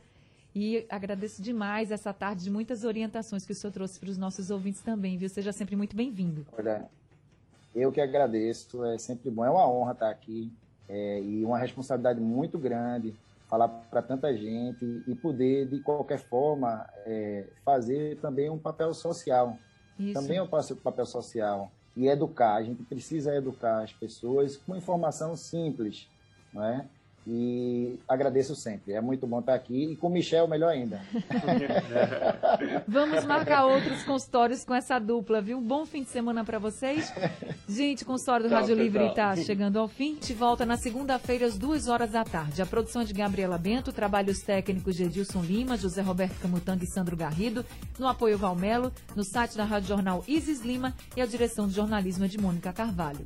E 0.53 0.85
agradeço 0.89 1.41
demais 1.41 1.91
essa 1.91 2.11
tarde 2.11 2.43
de 2.43 2.49
muitas 2.49 2.83
orientações 2.83 3.45
que 3.45 3.51
o 3.51 3.55
senhor 3.55 3.71
trouxe 3.71 3.99
para 3.99 4.09
os 4.09 4.17
nossos 4.17 4.49
ouvintes 4.49 4.81
também, 4.81 5.17
viu? 5.17 5.29
Seja 5.29 5.53
sempre 5.53 5.75
muito 5.75 5.95
bem-vindo. 5.95 6.45
Olha, 6.57 6.89
eu 7.78 7.91
que 7.91 8.01
agradeço, 8.01 8.84
é 8.86 8.97
sempre 8.97 9.30
bom, 9.30 9.45
é 9.45 9.49
uma 9.49 9.69
honra 9.69 9.91
estar 9.91 10.09
aqui 10.09 10.51
é, 10.89 11.21
e 11.21 11.45
uma 11.45 11.57
responsabilidade 11.57 12.19
muito 12.19 12.57
grande 12.57 13.13
falar 13.47 13.67
para 13.67 14.01
tanta 14.01 14.36
gente 14.36 15.03
e 15.07 15.15
poder, 15.15 15.67
de 15.67 15.80
qualquer 15.80 16.19
forma, 16.19 16.86
é, 17.05 17.45
fazer 17.63 18.17
também 18.17 18.49
um 18.49 18.57
papel 18.57 18.93
social. 18.93 19.57
Isso. 19.97 20.13
Também 20.13 20.38
eu 20.38 20.47
faço 20.47 20.75
papel 20.75 21.05
social 21.05 21.71
e 21.95 22.07
educar. 22.07 22.55
A 22.55 22.63
gente 22.63 22.84
precisa 22.84 23.34
educar 23.36 23.84
as 23.84 23.93
pessoas 23.93 24.57
com 24.57 24.75
informação 24.75 25.36
simples, 25.36 26.09
não 26.53 26.63
é? 26.63 26.86
E 27.30 27.99
agradeço 28.07 28.55
sempre. 28.55 28.93
É 28.93 29.01
muito 29.01 29.28
bom 29.28 29.41
estar 29.41 29.53
aqui. 29.53 29.91
E 29.91 29.95
com 29.97 30.07
o 30.07 30.09
Michel, 30.09 30.47
melhor 30.47 30.69
ainda. 30.69 31.01
Vamos 32.88 33.25
marcar 33.25 33.65
outros 33.65 34.01
consultórios 34.03 34.63
com 34.63 34.73
essa 34.73 34.97
dupla, 34.97 35.41
viu? 35.41 35.57
Um 35.57 35.61
bom 35.61 35.86
fim 35.86 36.03
de 36.03 36.09
semana 36.09 36.45
para 36.45 36.57
vocês. 36.57 37.13
Gente, 37.67 38.03
o 38.03 38.05
consultório 38.05 38.47
do 38.47 38.55
Rádio 38.55 38.75
Livre 38.75 39.07
está 39.07 39.36
chegando 39.36 39.78
ao 39.78 39.89
fim. 39.89 40.15
Te 40.15 40.34
volta 40.34 40.65
na 40.65 40.78
segunda-feira, 40.78 41.45
às 41.45 41.57
duas 41.57 41.89
horas 41.89 42.11
da 42.11 42.23
tarde. 42.23 42.61
A 42.61 42.65
produção 42.65 43.01
é 43.01 43.05
de 43.05 43.13
Gabriela 43.13 43.57
Bento, 43.57 43.91
trabalhos 43.91 44.39
técnicos 44.39 44.95
de 44.95 45.03
Edilson 45.03 45.41
Lima, 45.41 45.75
José 45.75 46.01
Roberto 46.01 46.39
Camutanga 46.39 46.86
e 46.86 46.88
Sandro 46.88 47.17
Garrido. 47.17 47.65
No 47.99 48.07
apoio 48.07 48.38
Valmelo, 48.38 48.89
no 49.17 49.25
site 49.25 49.57
da 49.57 49.65
Rádio 49.65 49.89
Jornal 49.89 50.23
Isis 50.25 50.61
Lima 50.61 50.93
e 51.13 51.21
a 51.21 51.25
direção 51.25 51.67
de 51.67 51.73
jornalismo 51.73 52.23
é 52.23 52.30
de 52.30 52.38
Mônica 52.38 52.71
Carvalho. 52.71 53.25